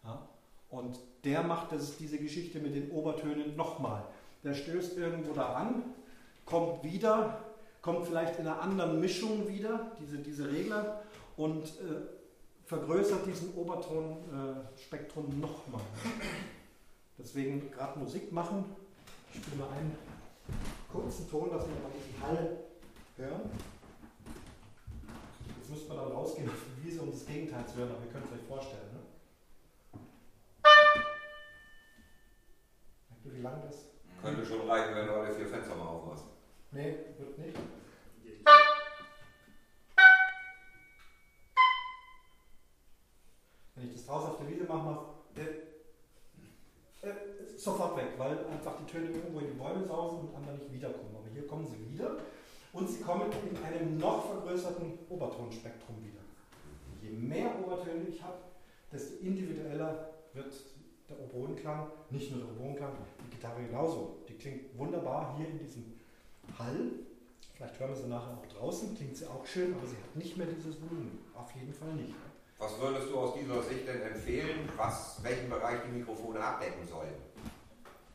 Ja? 0.05 0.29
Und 0.71 1.01
der 1.25 1.43
macht 1.43 1.73
das, 1.73 1.97
diese 1.97 2.19
Geschichte 2.19 2.61
mit 2.61 2.77
den 2.77 2.93
Obertönen 2.93 3.57
nochmal. 3.57 4.05
Der 4.45 4.55
stößt 4.55 4.97
irgendwo 4.97 5.33
da 5.33 5.55
an, 5.55 5.83
kommt 6.45 6.85
wieder, 6.85 7.43
kommt 7.83 8.07
vielleicht 8.07 8.39
in 8.39 8.47
einer 8.47 8.63
anderen 8.63 9.01
Mischung 9.01 9.49
wieder, 9.49 9.91
diese, 10.01 10.19
diese 10.19 10.53
Regler, 10.53 11.03
und 11.37 11.65
äh, 11.65 12.14
vergrößert 12.67 13.27
diesen 13.27 13.55
Obertonspektrum 13.55 15.27
äh, 15.27 15.41
nochmal. 15.41 15.83
Deswegen 17.19 17.71
gerade 17.71 17.99
Musik 17.99 18.33
machen. 18.33 18.65
Ich 19.33 19.41
spiele 19.41 19.63
mal 19.63 19.71
einen 19.71 19.97
kurzen 20.91 21.29
Ton, 21.29 21.51
dass 21.51 21.67
wir 21.67 21.75
mal 21.75 21.91
diesen 21.95 22.23
Hall 22.23 22.59
hören. 23.17 23.51
Jetzt 25.59 25.71
müsste 25.71 25.89
man 25.89 25.97
dann 25.99 26.13
rausgehen 26.13 26.49
auf 26.49 26.55
die 26.55 26.87
Wiese, 26.87 27.03
um 27.03 27.11
das 27.11 27.27
Gegenteil 27.27 27.67
zu 27.67 27.77
hören, 27.77 27.91
aber 27.91 28.05
ihr 28.05 28.13
könnt 28.13 28.27
es 28.27 28.33
euch 28.33 28.47
vorstellen. 28.47 28.93
Ne? 28.93 29.01
Merkt 33.11 33.27
ihr, 33.27 33.35
wie 33.35 33.43
lang 33.43 33.63
das? 33.67 33.87
Könnte 34.23 34.45
schon 34.47 34.69
reichen, 34.69 34.95
wenn 34.95 35.07
du 35.07 35.13
alle 35.13 35.35
vier 35.35 35.47
Fenster 35.47 35.77
mal 35.77 35.87
aufmachst. 35.87 36.25
Nee, 36.71 36.97
wird 37.19 37.39
nicht. 37.39 37.59
Wenn 43.75 43.87
ich 43.87 43.93
das 43.93 44.07
draußen 44.07 44.31
auf 44.31 44.39
der 44.39 44.49
Wiese 44.49 44.65
mache, 44.65 44.85
macht 44.85 45.07
äh, 45.37 47.09
äh, 47.09 47.59
sofort 47.59 47.97
weg, 47.97 48.15
weil 48.17 48.47
einfach 48.47 48.77
die 48.79 48.91
Töne 48.91 49.11
irgendwo 49.11 49.41
in 49.41 49.49
die 49.49 49.59
Bäume 49.59 49.85
sausen 49.85 50.21
und 50.21 50.35
anderen 50.35 50.59
nicht 50.59 50.73
wiederkommen. 50.73 51.15
Aber 51.15 51.29
hier 51.33 51.47
kommen 51.47 51.67
sie 51.67 51.93
wieder 51.93 52.17
und 52.73 52.89
sie 52.89 53.01
kommen 53.01 53.31
in 53.31 53.65
einem 53.65 53.99
noch 53.99 54.27
vergrößerten 54.27 54.99
Obertonspektrum 55.09 55.97
wieder. 56.03 56.21
Je 57.03 57.11
mehr 57.11 57.51
Obertöne 57.65 58.05
ich 58.09 58.23
habe, 58.23 58.39
desto 58.93 59.25
individueller 59.25 60.11
wird 60.33 60.53
der 61.09 61.21
Oboenklang, 61.21 61.89
nicht 62.11 62.31
nur 62.31 62.41
der 62.41 62.51
Oboenklang, 62.57 62.93
die 63.27 63.37
Gitarre 63.37 63.63
genauso. 63.63 64.17
Die 64.29 64.35
klingt 64.35 64.79
wunderbar 64.79 65.37
hier 65.37 65.49
in 65.49 65.59
diesem 65.59 65.85
Hall. 66.59 66.93
Vielleicht 67.55 67.79
hören 67.79 67.91
wir 67.91 67.97
sie 67.97 68.09
nachher 68.09 68.39
auch 68.39 68.47
draußen, 68.47 68.97
klingt 68.97 69.17
sie 69.17 69.27
auch 69.27 69.45
schön, 69.47 69.75
aber 69.75 69.87
sie 69.87 69.97
hat 69.97 70.17
nicht 70.17 70.37
mehr 70.37 70.47
dieses 70.47 70.81
Volumen. 70.81 71.19
Auf 71.35 71.55
jeden 71.55 71.73
Fall 71.73 71.93
nicht. 71.95 72.15
Was 72.59 72.79
würdest 72.81 73.11
du 73.11 73.19
aus 73.19 73.35
dieser 73.35 73.63
Sicht 73.63 73.87
denn 73.87 74.03
empfehlen, 74.03 74.69
was, 74.77 75.19
welchen 75.23 75.51
Bereich 75.51 75.81
die 75.87 75.99
Mikrofone 75.99 76.41
abdecken 76.41 76.87
sollen? 76.89 77.15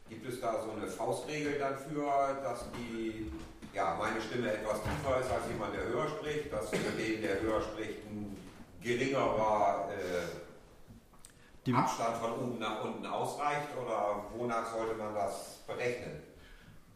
Gibt 0.07 0.27
es 0.27 0.39
da 0.41 0.63
so 0.63 0.71
eine 0.71 0.87
Faustregel 0.87 1.59
dafür, 1.59 2.39
dass 2.41 2.65
die, 2.71 3.31
ja, 3.73 3.95
meine 3.99 4.19
Stimme 4.21 4.51
etwas 4.51 4.81
tiefer 4.81 5.19
ist 5.19 5.29
als 5.31 5.47
jemand, 5.51 5.75
der 5.75 5.83
höher 5.85 6.07
spricht, 6.09 6.51
dass 6.51 6.69
für 6.69 6.77
den, 6.77 7.21
der 7.21 7.41
höher 7.41 7.61
spricht, 7.61 7.99
ein 8.09 8.35
geringerer 8.81 9.89
äh, 9.91 11.65
Die- 11.65 11.73
Abstand 11.73 12.17
von 12.17 12.31
oben 12.33 12.59
nach 12.59 12.83
unten 12.83 13.05
ausreicht 13.05 13.67
oder 13.79 14.23
wonach 14.35 14.73
sollte 14.73 14.95
man 14.95 15.13
das 15.13 15.59
berechnen? 15.67 16.23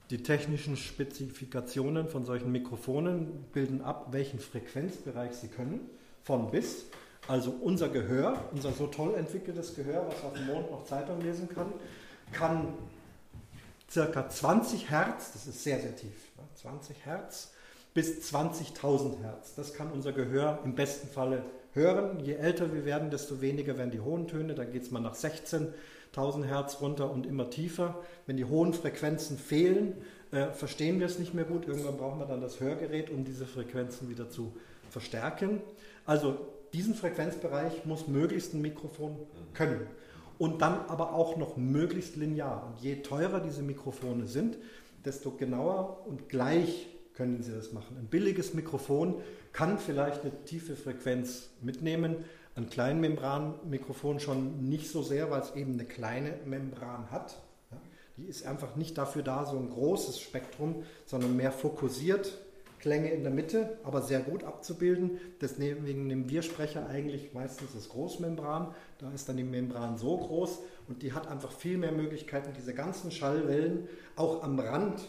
Die 0.10 0.24
technischen 0.24 0.76
Spezifikationen 0.76 2.08
von 2.10 2.26
solchen 2.26 2.52
Mikrofonen 2.52 3.44
bilden 3.52 3.82
ab, 3.82 4.08
welchen 4.12 4.40
Frequenzbereich 4.40 5.34
sie 5.36 5.50
können, 5.50 5.88
von 6.24 6.50
bis. 6.50 6.86
Also 7.28 7.52
unser 7.62 7.90
Gehör, 7.90 8.50
unser 8.52 8.72
so 8.74 8.88
toll 8.88 9.16
entwickeltes 9.16 9.76
Gehör, 9.76 10.06
was 10.08 10.24
auf 10.24 10.34
dem 10.34 10.48
Mond 10.48 10.70
noch 10.72 10.84
Zeitung 10.86 11.22
lesen 11.22 11.48
kann, 11.48 11.68
kann 12.32 12.74
circa 13.90 14.28
20 14.28 14.90
Hertz, 14.90 15.32
das 15.32 15.48
ist 15.48 15.64
sehr, 15.64 15.80
sehr 15.80 15.96
tief, 15.96 16.32
ne, 16.38 16.44
20 16.56 17.06
Hertz 17.06 17.52
bis 17.94 18.34
20.000 18.34 19.22
Hertz. 19.22 19.54
Das 19.56 19.74
kann 19.74 19.92
unser 19.92 20.12
Gehör 20.14 20.60
im 20.66 20.76
besten 20.76 21.08
Falle 21.08 21.44
hören. 21.74 22.20
Je 22.20 22.34
älter 22.34 22.74
wir 22.74 22.86
werden, 22.86 23.12
desto 23.12 23.40
weniger 23.40 23.78
werden 23.78 23.92
die 23.92 24.00
hohen 24.00 24.28
Töne. 24.28 24.56
Dann 24.56 24.72
geht 24.72 24.84
es 24.84 24.92
mal 24.92 25.00
nach 25.00 25.16
16.000 25.16 26.44
Hertz 26.44 26.82
runter 26.82 27.12
und 27.12 27.26
immer 27.26 27.50
tiefer. 27.50 28.00
Wenn 28.26 28.38
die 28.38 28.46
hohen 28.46 28.74
Frequenzen 28.74 29.38
fehlen, 29.38 30.02
äh, 30.32 30.48
verstehen 30.52 31.00
wir 31.00 31.06
es 31.06 31.20
nicht 31.20 31.36
mehr 31.36 31.46
gut. 31.46 31.68
Irgendwann 31.68 31.98
brauchen 31.98 32.20
wir 32.20 32.26
dann 32.26 32.42
das 32.42 32.60
Hörgerät, 32.60 33.12
um 33.12 33.26
diese 33.26 33.46
Frequenzen 33.46 34.10
wieder 34.10 34.30
zu 34.30 34.54
verstärken. 34.90 35.62
Also 36.06 36.48
diesen 36.74 36.96
Frequenzbereich 36.96 37.86
muss 37.86 38.08
möglichst 38.08 38.54
ein 38.54 38.62
Mikrofon 38.62 39.18
können. 39.54 39.88
Und 40.40 40.62
dann 40.62 40.86
aber 40.88 41.14
auch 41.14 41.38
noch 41.38 41.58
möglichst 41.58 42.16
linear. 42.16 42.68
Und 42.68 42.82
je 42.82 42.98
teurer 42.98 43.40
diese 43.40 43.62
Mikrofone 43.62 44.26
sind, 44.26 44.58
desto 45.06 45.32
genauer 45.32 46.06
und 46.08 46.30
gleich 46.30 46.88
können 47.14 47.44
Sie 47.44 47.52
das 47.54 47.72
machen. 47.72 47.98
Ein 47.98 48.08
billiges 48.08 48.54
Mikrofon 48.54 49.22
kann 49.52 49.78
vielleicht 49.78 50.22
eine 50.22 50.32
tiefe 50.46 50.76
Frequenz 50.76 51.50
mitnehmen, 51.62 52.16
ein 52.56 52.70
Kleinmembranmikrofon 52.70 54.20
schon 54.20 54.70
nicht 54.70 54.90
so 54.90 55.02
sehr, 55.02 55.32
weil 55.32 55.42
es 55.42 55.56
eben 55.56 55.74
eine 55.74 55.86
kleine 55.86 56.36
Membran 56.46 57.10
hat. 57.12 57.38
Die 58.18 58.26
ist 58.26 58.46
einfach 58.46 58.76
nicht 58.76 58.98
dafür 58.98 59.24
da, 59.24 59.46
so 59.46 59.58
ein 59.58 59.70
großes 59.70 60.20
Spektrum, 60.20 60.84
sondern 61.06 61.36
mehr 61.36 61.52
fokussiert, 61.52 62.38
Klänge 62.84 63.12
in 63.12 63.24
der 63.24 63.32
Mitte, 63.32 63.78
aber 63.84 64.02
sehr 64.02 64.20
gut 64.20 64.44
abzubilden. 64.44 65.18
Deswegen 65.40 66.06
nehmen 66.06 66.30
wir 66.30 66.42
Sprecher 66.42 66.86
eigentlich 66.88 67.34
meistens 67.34 67.72
das 67.74 67.88
Großmembran. 67.88 68.76
Da 68.98 69.10
ist 69.14 69.30
dann 69.30 69.38
die 69.38 69.46
Membran 69.46 69.98
so 69.98 70.18
groß 70.18 70.60
und 70.90 71.02
die 71.02 71.14
hat 71.14 71.30
einfach 71.30 71.54
viel 71.54 71.78
mehr 71.78 71.94
Möglichkeiten, 71.94 72.52
diese 72.58 72.74
ganzen 72.74 73.10
Schallwellen 73.10 73.88
auch 74.18 74.44
am 74.44 74.60
Rand 74.60 75.00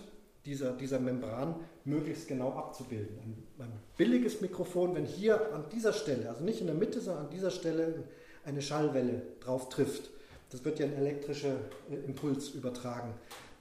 dieser, 0.46 0.70
dieser 0.70 1.00
Membran 1.00 1.56
möglichst 1.84 2.28
genau 2.28 2.52
abzubilden. 2.52 3.18
Ein, 3.58 3.64
ein, 3.64 3.72
billiges 3.96 4.40
Mikrofon, 4.40 4.94
wenn 4.94 5.04
hier 5.04 5.52
an 5.52 5.64
dieser 5.72 5.92
Stelle, 5.92 6.28
also 6.28 6.44
nicht 6.44 6.60
in 6.60 6.68
der 6.68 6.76
Mitte, 6.76 7.00
sondern 7.00 7.24
an 7.24 7.30
dieser 7.30 7.50
Stelle 7.50 8.04
eine 8.44 8.62
Schallwelle 8.62 9.22
drauf 9.40 9.68
trifft, 9.68 10.10
das 10.50 10.64
wird 10.64 10.78
ja 10.78 10.86
ein 10.86 10.94
elektrischer 10.94 11.56
äh, 11.90 11.96
Impuls 12.06 12.50
übertragen. 12.50 13.14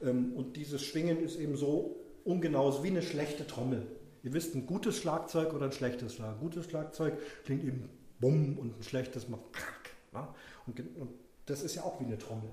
Ähm, 0.04 0.34
und 0.36 0.56
dieses 0.56 0.84
Schwingen 0.84 1.24
ist 1.24 1.40
eben 1.40 1.56
so 1.56 1.96
ungenau 2.26 2.84
wie 2.84 2.90
eine 2.90 3.02
schlechte 3.02 3.48
Trommel. 3.48 3.88
Ihr 4.24 4.34
wisst, 4.34 4.56
ein 4.56 4.66
gutes 4.66 4.98
Schlagzeug 4.98 5.54
oder 5.54 5.66
ein 5.66 5.72
schlechtes 5.74 6.16
Schlagzeug. 6.16 6.36
Ein 6.36 6.40
gutes 6.40 6.66
Schlagzeug 6.66 7.14
klingt 7.44 7.64
eben 7.66 7.90
bumm 8.20 8.58
und 8.58 8.80
ein 8.80 8.84
schlechtes 8.84 9.28
macht 9.28 9.52
krack. 9.52 9.90
Ja? 10.14 10.34
Und, 10.66 10.80
und, 10.98 11.10
das 11.46 11.62
ist 11.62 11.76
ja 11.76 11.84
auch 11.84 12.00
wie 12.00 12.06
eine 12.06 12.18
Trommel. 12.18 12.50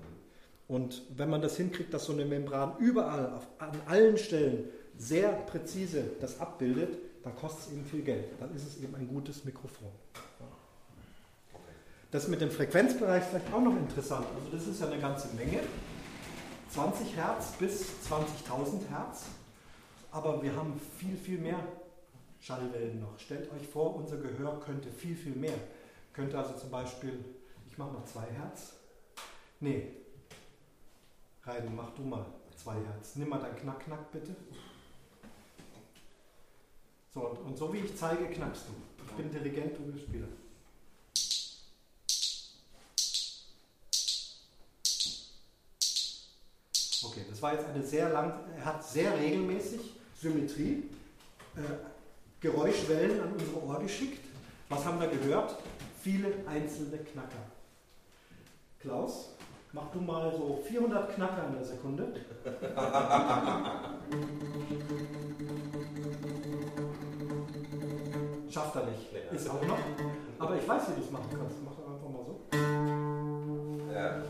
Und 0.67 1.03
wenn 1.15 1.29
man 1.29 1.41
das 1.41 1.55
hinkriegt, 1.55 1.93
dass 1.93 2.05
so 2.05 2.13
eine 2.13 2.25
Membran 2.25 2.77
überall, 2.77 3.33
auf, 3.33 3.47
an 3.57 3.71
allen 3.87 4.17
Stellen 4.17 4.65
sehr 4.97 5.31
präzise 5.31 6.03
das 6.19 6.41
abbildet, 6.41 6.97
dann 7.23 7.35
kostet 7.35 7.67
es 7.67 7.71
eben 7.71 7.85
viel 7.85 8.01
Geld. 8.01 8.25
Dann 8.39 8.53
ist 8.53 8.67
es 8.67 8.83
eben 8.83 8.95
ein 8.95 9.07
gutes 9.07 9.45
Mikrofon. 9.45 9.87
Das 12.11 12.27
mit 12.27 12.41
dem 12.41 12.51
Frequenzbereich 12.51 13.23
ist 13.23 13.29
vielleicht 13.29 13.53
auch 13.53 13.61
noch 13.61 13.77
interessant. 13.77 14.25
Also 14.35 14.49
das 14.51 14.67
ist 14.67 14.81
ja 14.81 14.87
eine 14.87 14.99
ganze 14.99 15.33
Menge. 15.35 15.61
20 16.69 17.15
Hertz 17.15 17.51
bis 17.57 17.85
20.000 18.09 18.89
Hertz. 18.89 19.25
Aber 20.11 20.43
wir 20.43 20.53
haben 20.55 20.79
viel, 20.97 21.15
viel 21.15 21.37
mehr 21.37 21.65
Schallwellen 22.41 22.99
noch. 22.99 23.17
Stellt 23.17 23.49
euch 23.51 23.65
vor, 23.67 23.95
unser 23.95 24.17
Gehör 24.17 24.59
könnte 24.59 24.91
viel, 24.91 25.15
viel 25.15 25.35
mehr. 25.35 25.57
Könnte 26.11 26.37
also 26.37 26.53
zum 26.57 26.69
Beispiel, 26.69 27.23
ich 27.69 27.77
mache 27.77 27.93
mal 27.93 28.05
2 28.05 28.21
Hertz. 28.25 28.73
Nee. 29.61 29.87
Reiden, 31.43 31.75
mach 31.75 31.91
du 31.91 32.01
mal 32.01 32.25
2 32.57 32.73
Hertz. 32.73 33.15
Nimm 33.15 33.29
mal 33.29 33.39
dein 33.39 33.55
Knack-Knack 33.55 34.11
bitte. 34.11 34.35
So, 37.13 37.21
und, 37.21 37.57
so 37.57 37.73
wie 37.73 37.79
ich 37.79 37.97
zeige, 37.97 38.25
knackst 38.25 38.65
du. 38.67 38.73
Ich 39.05 39.11
bin 39.13 39.31
Dirigent, 39.31 39.77
du 39.77 39.91
bist 39.91 40.05
Spieler. 40.05 40.27
Okay, 47.03 47.25
das 47.29 47.41
war 47.41 47.53
jetzt 47.53 47.65
eine 47.65 47.83
sehr 47.83 48.09
lang, 48.09 48.33
er 48.55 48.65
hat 48.65 48.85
sehr 48.85 49.17
regelmäßig 49.17 50.00
Symmetrie, 50.21 50.83
äh, 51.55 51.61
Geräuschwellen 52.39 53.19
an 53.21 53.33
unsere 53.33 53.61
Ohr 53.63 53.79
geschickt. 53.79 54.23
Was 54.69 54.85
haben 54.85 55.01
wir 55.01 55.07
gehört? 55.07 55.55
Viele 55.99 56.27
einzelne 56.47 56.99
Knacker. 56.99 57.41
Klaus, 58.79 59.35
mach 59.73 59.89
du 59.91 59.99
mal 59.99 60.31
so 60.31 60.63
400 60.67 61.15
Knacker 61.15 61.47
in 61.47 61.55
der 61.55 61.65
Sekunde. 61.65 62.13
Schafft 68.51 68.75
er 68.75 68.85
nicht. 68.85 69.07
Ist 69.33 69.49
auch 69.49 69.65
noch. 69.65 69.79
Aber 70.37 70.55
ich 70.55 70.67
weiß, 70.67 70.83
wie 70.89 70.93
du 70.99 71.01
es 71.01 71.09
machen 71.09 71.29
kannst. 71.35 71.55
Mach 71.65 71.73
doch 71.75 71.89
einfach 71.95 72.09
mal 72.09 72.23
so. 72.27 72.41
Ja. 73.91 74.21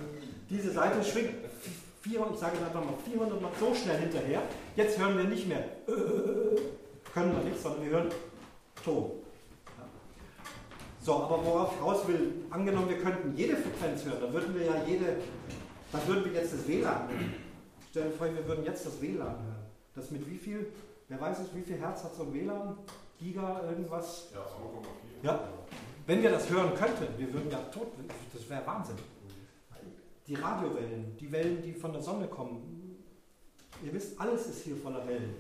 Diese 0.50 0.72
Seite 0.72 1.04
schwingt. 1.04 1.51
400, 2.02 2.34
ich 2.34 2.40
sage 2.40 2.58
es 2.58 2.64
einfach 2.64 2.84
mal 2.84 2.96
400 3.06 3.42
Mal 3.42 3.52
so 3.60 3.74
schnell 3.76 3.98
hinterher. 4.00 4.42
Jetzt 4.76 4.98
hören 4.98 5.18
wir 5.18 5.26
nicht 5.26 5.48
mehr. 5.48 5.64
Äh, 5.88 6.60
können 7.14 7.36
wir 7.36 7.44
nicht, 7.44 7.62
sondern 7.62 7.84
wir 7.84 7.92
hören 7.92 8.10
Ton. 8.84 9.12
Ja. 9.78 9.84
So, 11.00 11.14
aber 11.16 11.46
worauf 11.46 11.76
ich 11.76 11.82
raus 11.82 12.08
will, 12.08 12.46
angenommen, 12.50 12.90
wir 12.90 12.98
könnten 12.98 13.36
jede 13.36 13.56
Frequenz 13.56 14.04
hören, 14.04 14.18
dann 14.22 14.34
würden 14.34 14.56
wir 14.56 14.66
ja 14.66 14.84
jede, 14.88 15.18
dann 15.92 16.08
würden 16.08 16.26
wir 16.26 16.34
jetzt 16.34 16.54
das 16.54 16.68
WLAN 16.68 17.08
hören. 17.10 17.34
Stell 17.92 18.04
dir 18.06 18.12
vor, 18.12 18.28
wir 18.34 18.48
würden 18.48 18.66
jetzt 18.66 18.86
das 18.86 19.00
WLAN 19.02 19.28
hören. 19.28 19.66
Das 19.94 20.10
mit 20.10 20.28
wie 20.28 20.38
viel, 20.38 20.72
wer 21.10 21.22
weiß 21.22 21.40
es, 21.40 21.56
wie 21.56 21.62
viel 21.62 21.78
Hertz 21.78 22.04
hat 22.04 22.16
so 22.16 22.24
ein 22.24 22.34
WLAN? 22.34 22.78
Giga, 23.20 23.62
irgendwas? 23.70 24.30
Ja, 24.34 24.40
2,4. 24.40 24.46
Ja. 25.24 25.40
Wenn 26.08 26.24
wir 26.24 26.32
das 26.32 26.50
hören 26.50 26.74
könnten, 26.74 27.08
wir 27.18 27.32
würden 27.32 27.52
ja 27.52 27.60
tot, 27.72 27.88
das 28.34 28.50
wäre 28.50 28.66
Wahnsinn. 28.66 28.96
Die 30.32 30.38
Radiowellen, 30.38 31.18
die 31.18 31.30
Wellen, 31.30 31.62
die 31.62 31.74
von 31.74 31.92
der 31.92 32.02
Sonne 32.02 32.26
kommen, 32.26 33.04
ihr 33.84 33.92
wisst, 33.92 34.18
alles 34.18 34.48
ist 34.48 34.64
hier 34.64 34.78
voller 34.78 35.06
Wellen. 35.06 35.36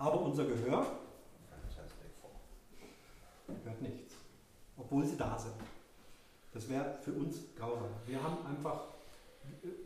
Aber 0.00 0.20
unser 0.20 0.44
Gehör 0.44 0.84
hört 3.46 3.82
nichts, 3.82 4.14
obwohl 4.76 5.06
sie 5.06 5.16
da 5.16 5.38
sind. 5.38 5.54
Das 6.52 6.68
wäre 6.68 6.98
für 7.02 7.12
uns 7.12 7.36
grausam. 7.56 7.90
Wir 8.04 8.20
haben 8.20 8.44
einfach, 8.44 8.86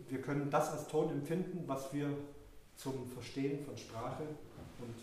wir 0.09 0.23
können 0.23 0.49
das 0.49 0.71
als 0.71 0.89
Ton 0.89 1.11
empfinden, 1.11 1.65
was 1.67 1.93
wir 1.93 2.09
zum 2.77 3.07
Verstehen 3.09 3.63
von 3.63 3.77
Sprache 3.77 4.23
und 4.23 4.95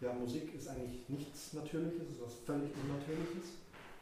ja, 0.00 0.14
Musik 0.14 0.54
ist 0.54 0.66
eigentlich 0.66 1.06
nichts 1.10 1.52
Natürliches, 1.52 2.12
ist 2.12 2.22
was 2.24 2.32
völlig 2.46 2.70
Unnatürliches. 2.82 3.50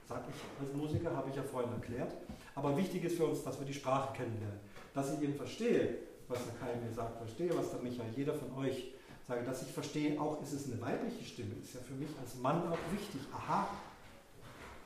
Sag 0.08 0.22
ich 0.28 0.64
als 0.64 0.72
Musiker, 0.76 1.16
habe 1.16 1.28
ich 1.28 1.34
ja 1.34 1.42
vorhin 1.42 1.72
erklärt. 1.72 2.14
Aber 2.54 2.76
wichtig 2.76 3.02
ist 3.02 3.16
für 3.16 3.26
uns, 3.26 3.42
dass 3.42 3.58
wir 3.58 3.66
die 3.66 3.74
Sprache 3.74 4.16
kennenlernen. 4.16 4.60
Dass 4.96 5.12
ich 5.12 5.20
eben 5.22 5.34
verstehe, 5.34 5.98
was 6.26 6.38
der 6.46 6.54
Kai 6.54 6.74
mir 6.82 6.90
sagt, 6.90 7.18
verstehe, 7.18 7.50
was 7.54 7.70
der 7.70 7.80
Michael, 7.80 8.08
jeder 8.16 8.32
von 8.32 8.56
euch 8.56 8.94
sage, 9.28 9.44
dass 9.44 9.60
ich 9.60 9.68
verstehe, 9.68 10.18
auch 10.18 10.40
ist 10.40 10.54
es 10.54 10.72
eine 10.72 10.80
weibliche 10.80 11.22
Stimme, 11.22 11.54
ist 11.62 11.74
ja 11.74 11.80
für 11.86 11.92
mich 11.92 12.08
als 12.18 12.34
Mann 12.36 12.66
auch 12.66 12.78
wichtig. 12.90 13.20
Aha, 13.30 13.68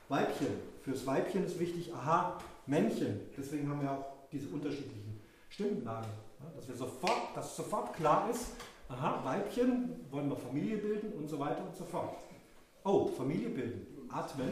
Weibchen. 0.09 0.47
Fürs 0.83 1.07
Weibchen 1.07 1.45
ist 1.45 1.57
wichtig, 1.59 1.93
aha, 1.93 2.37
Männchen. 2.65 3.21
Deswegen 3.37 3.69
haben 3.69 3.81
wir 3.81 3.91
auch 3.91 4.05
diese 4.33 4.49
unterschiedlichen 4.49 5.21
Stimmenlagen. 5.47 6.09
Ja, 6.41 6.45
dass 6.57 6.67
wir 6.67 6.75
sofort, 6.75 7.33
dass 7.33 7.55
sofort 7.55 7.95
klar 7.95 8.29
ist, 8.29 8.47
aha, 8.89 9.21
Weibchen, 9.23 9.95
wollen 10.11 10.27
wir 10.27 10.35
Familie 10.35 10.75
bilden 10.75 11.13
und 11.13 11.29
so 11.29 11.39
weiter 11.39 11.63
und 11.65 11.73
so 11.73 11.85
fort. 11.85 12.17
Oh, 12.83 13.07
Familie 13.07 13.47
bilden, 13.47 14.09
atmen, 14.09 14.51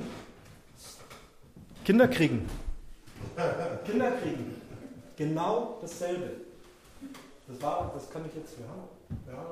Kinder 1.84 2.07
kriegen. 2.07 2.47
Kinder 3.86 4.12
kriegen. 4.12 4.68
Genau 5.20 5.78
dasselbe. 5.82 6.32
Das 7.45 7.61
war, 7.61 7.91
das 7.93 8.09
kann 8.09 8.26
ich 8.26 8.34
jetzt, 8.36 8.57
ja. 8.57 8.65
Ja, 9.28 9.43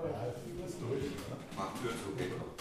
ist 0.65 0.80
durch. 0.80 1.11
Mach 1.57 1.74
Tür 1.76 1.91
zu, 1.91 2.15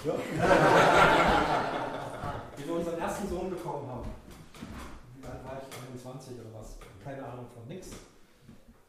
ja. 0.09 0.15
Wie 2.57 2.67
wir 2.67 2.75
unseren 2.75 2.99
ersten 2.99 3.29
Sohn 3.29 3.49
bekommen 3.49 3.87
haben. 3.87 4.11
Wie 5.21 5.25
alt 5.25 5.45
war 5.45 5.53
ich? 5.55 5.63
21 5.95 6.41
oder 6.41 6.53
was? 6.59 6.79
Keine 7.05 7.25
Ahnung 7.25 7.47
von 7.55 7.69
nix. 7.69 7.91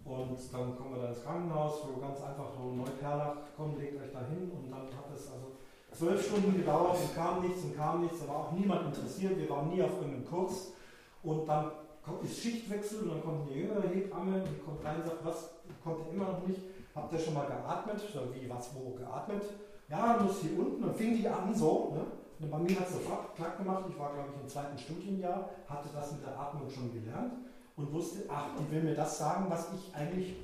Und 0.04 0.40
dann 0.52 0.76
kommen 0.76 0.96
wir 0.96 1.04
da 1.04 1.10
ins 1.10 1.24
Krankenhaus, 1.24 1.84
wo 1.86 2.02
ganz 2.02 2.20
einfach 2.24 2.50
so 2.58 2.72
Neuperlach, 2.74 3.36
komm, 3.56 3.78
legt 3.78 4.02
euch 4.02 4.12
da 4.12 4.22
hin. 4.22 4.50
Und 4.50 4.72
dann 4.72 4.90
hat 4.98 5.14
es 5.14 5.30
also 5.30 5.52
zwölf 5.92 6.26
Stunden 6.26 6.58
gedauert 6.58 6.98
und 6.98 7.14
kam 7.14 7.44
nichts 7.44 7.66
und 7.66 7.78
kam 7.78 8.02
nichts. 8.02 8.22
Da 8.22 8.28
war 8.30 8.48
auch 8.48 8.54
niemand 8.54 8.88
interessiert. 8.88 9.38
Wir 9.38 9.48
waren 9.48 9.70
nie 9.70 9.84
auf 9.84 10.02
irgendeinem 10.02 10.26
Kurs. 10.26 10.74
Und 11.22 11.48
dann 11.48 11.66
kommt 11.66 11.87
ist 12.24 12.40
Schichtwechsel 12.40 13.04
und 13.04 13.10
dann 13.10 13.24
kommt 13.24 13.50
eine 13.50 13.60
jüngere 13.60 13.88
Hebamme 13.88 14.36
und 14.36 14.48
die 14.48 14.64
kommt 14.64 14.84
rein 14.84 14.98
und 14.98 15.06
sagt, 15.06 15.26
was, 15.26 15.50
kommt 15.84 16.14
immer 16.14 16.26
noch 16.26 16.48
nicht? 16.48 16.62
Habt 16.96 17.14
ihr 17.14 17.20
schon 17.20 17.34
mal 17.34 17.48
geatmet? 17.48 18.00
Sag, 18.00 18.24
wie, 18.34 18.50
was, 18.50 18.72
wo 18.76 18.92
geatmet? 18.92 19.44
Ja, 19.90 20.20
muss 20.22 20.42
hier 20.42 20.60
unten. 20.60 20.82
Dann 20.82 20.96
fing 20.96 21.16
die 21.16 21.28
an 21.28 21.54
so. 21.54 21.94
Ne? 21.94 22.02
Und 22.40 22.52
bei 22.52 22.58
mir 22.58 22.80
hat 22.80 22.88
es 22.88 22.94
sofort 22.94 23.36
klack 23.36 23.58
gemacht. 23.58 23.86
Ich 23.90 23.98
war, 23.98 24.14
glaube 24.14 24.30
ich, 24.36 24.42
im 24.42 24.48
zweiten 24.48 24.78
Studienjahr, 24.78 25.50
hatte 25.68 25.90
das 25.94 26.12
mit 26.12 26.26
der 26.26 26.38
Atmung 26.38 26.70
schon 26.70 26.92
gelernt 26.92 27.34
und 27.76 27.94
wusste, 27.94 28.24
ach, 28.28 28.50
die 28.60 28.72
will 28.72 28.84
mir 28.84 28.96
das 28.96 29.18
sagen, 29.18 29.46
was 29.50 29.68
ich 29.74 29.96
eigentlich 29.96 30.36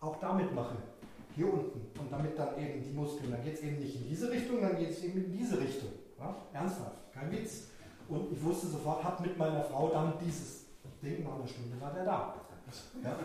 auch 0.00 0.20
damit 0.20 0.54
mache. 0.54 0.76
Hier 1.34 1.52
unten. 1.52 1.80
Und 1.98 2.12
damit 2.12 2.38
dann 2.38 2.56
eben 2.58 2.82
die 2.82 2.92
Muskeln, 2.92 3.32
dann 3.32 3.42
geht 3.42 3.54
es 3.54 3.62
eben 3.62 3.78
nicht 3.78 3.96
in 3.96 4.08
diese 4.08 4.30
Richtung, 4.30 4.60
dann 4.60 4.76
geht 4.76 4.90
es 4.90 5.02
eben 5.02 5.24
in 5.24 5.32
diese 5.32 5.58
Richtung. 5.58 5.90
Ja? 6.18 6.36
Ernsthaft, 6.52 7.12
kein 7.12 7.32
Witz. 7.32 7.68
Und 8.08 8.30
ich 8.30 8.42
wusste 8.44 8.68
sofort, 8.68 9.02
habe 9.02 9.22
mit 9.22 9.36
meiner 9.36 9.64
Frau 9.64 9.88
dann 9.88 10.12
dieses 10.24 10.63
Ding, 11.04 11.22
nach 11.22 11.34
einer 11.34 11.46
Stunde 11.46 11.78
war 11.80 11.92
der 11.92 12.04
da. 12.04 12.34
Ja? 13.02 13.16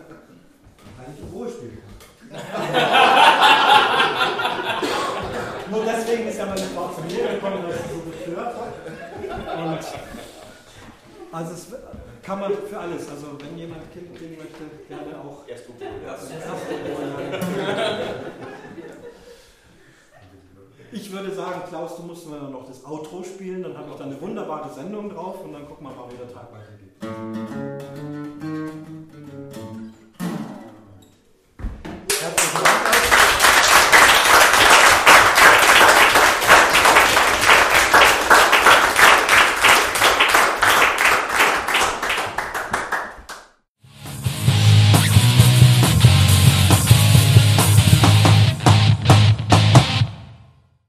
Weil 0.96 1.06
ich 1.14 1.20
Ruhe 1.32 1.48
spielen 1.48 1.78
kann. 1.80 1.94
Nur 5.70 5.84
deswegen 5.84 6.28
ist 6.28 6.38
ja 6.38 6.46
meine 6.46 6.60
Frau 6.60 6.88
zu 6.88 7.00
mir 7.02 7.28
gekommen, 7.34 7.62
dass 7.66 7.76
sie 7.76 7.88
so 7.94 8.00
gestört 8.10 8.54
hat. 8.54 8.72
Und 9.56 9.78
also 11.32 11.52
es 11.52 11.66
kann 12.22 12.40
man 12.40 12.52
für 12.52 12.78
alles. 12.78 13.08
Also 13.08 13.26
wenn 13.40 13.56
jemand 13.58 13.92
Kind 13.92 14.16
kriegen 14.16 14.36
möchte, 14.36 14.64
gerne 14.88 15.18
auch. 15.18 15.48
Erst 15.48 15.68
du. 15.68 15.72
Ich 20.92 21.12
würde 21.12 21.32
sagen, 21.32 21.62
Klaus, 21.68 21.94
du 21.96 22.02
musst 22.02 22.28
mir 22.28 22.36
noch 22.36 22.66
das 22.66 22.84
Outro 22.84 23.22
spielen, 23.22 23.62
dann 23.62 23.78
habe 23.78 23.92
ich 23.92 23.96
da 23.96 24.02
eine 24.04 24.20
wunderbare 24.20 24.68
Sendung 24.74 25.08
drauf 25.08 25.40
und 25.44 25.52
dann 25.52 25.68
gucken 25.68 25.86
wir 25.86 25.94
mal, 25.94 26.10
wie 26.10 26.16
der 26.16 26.32
Tag 26.32 26.52
weitergeht. 26.52 26.69
thank 27.00 27.96
you 27.96 28.19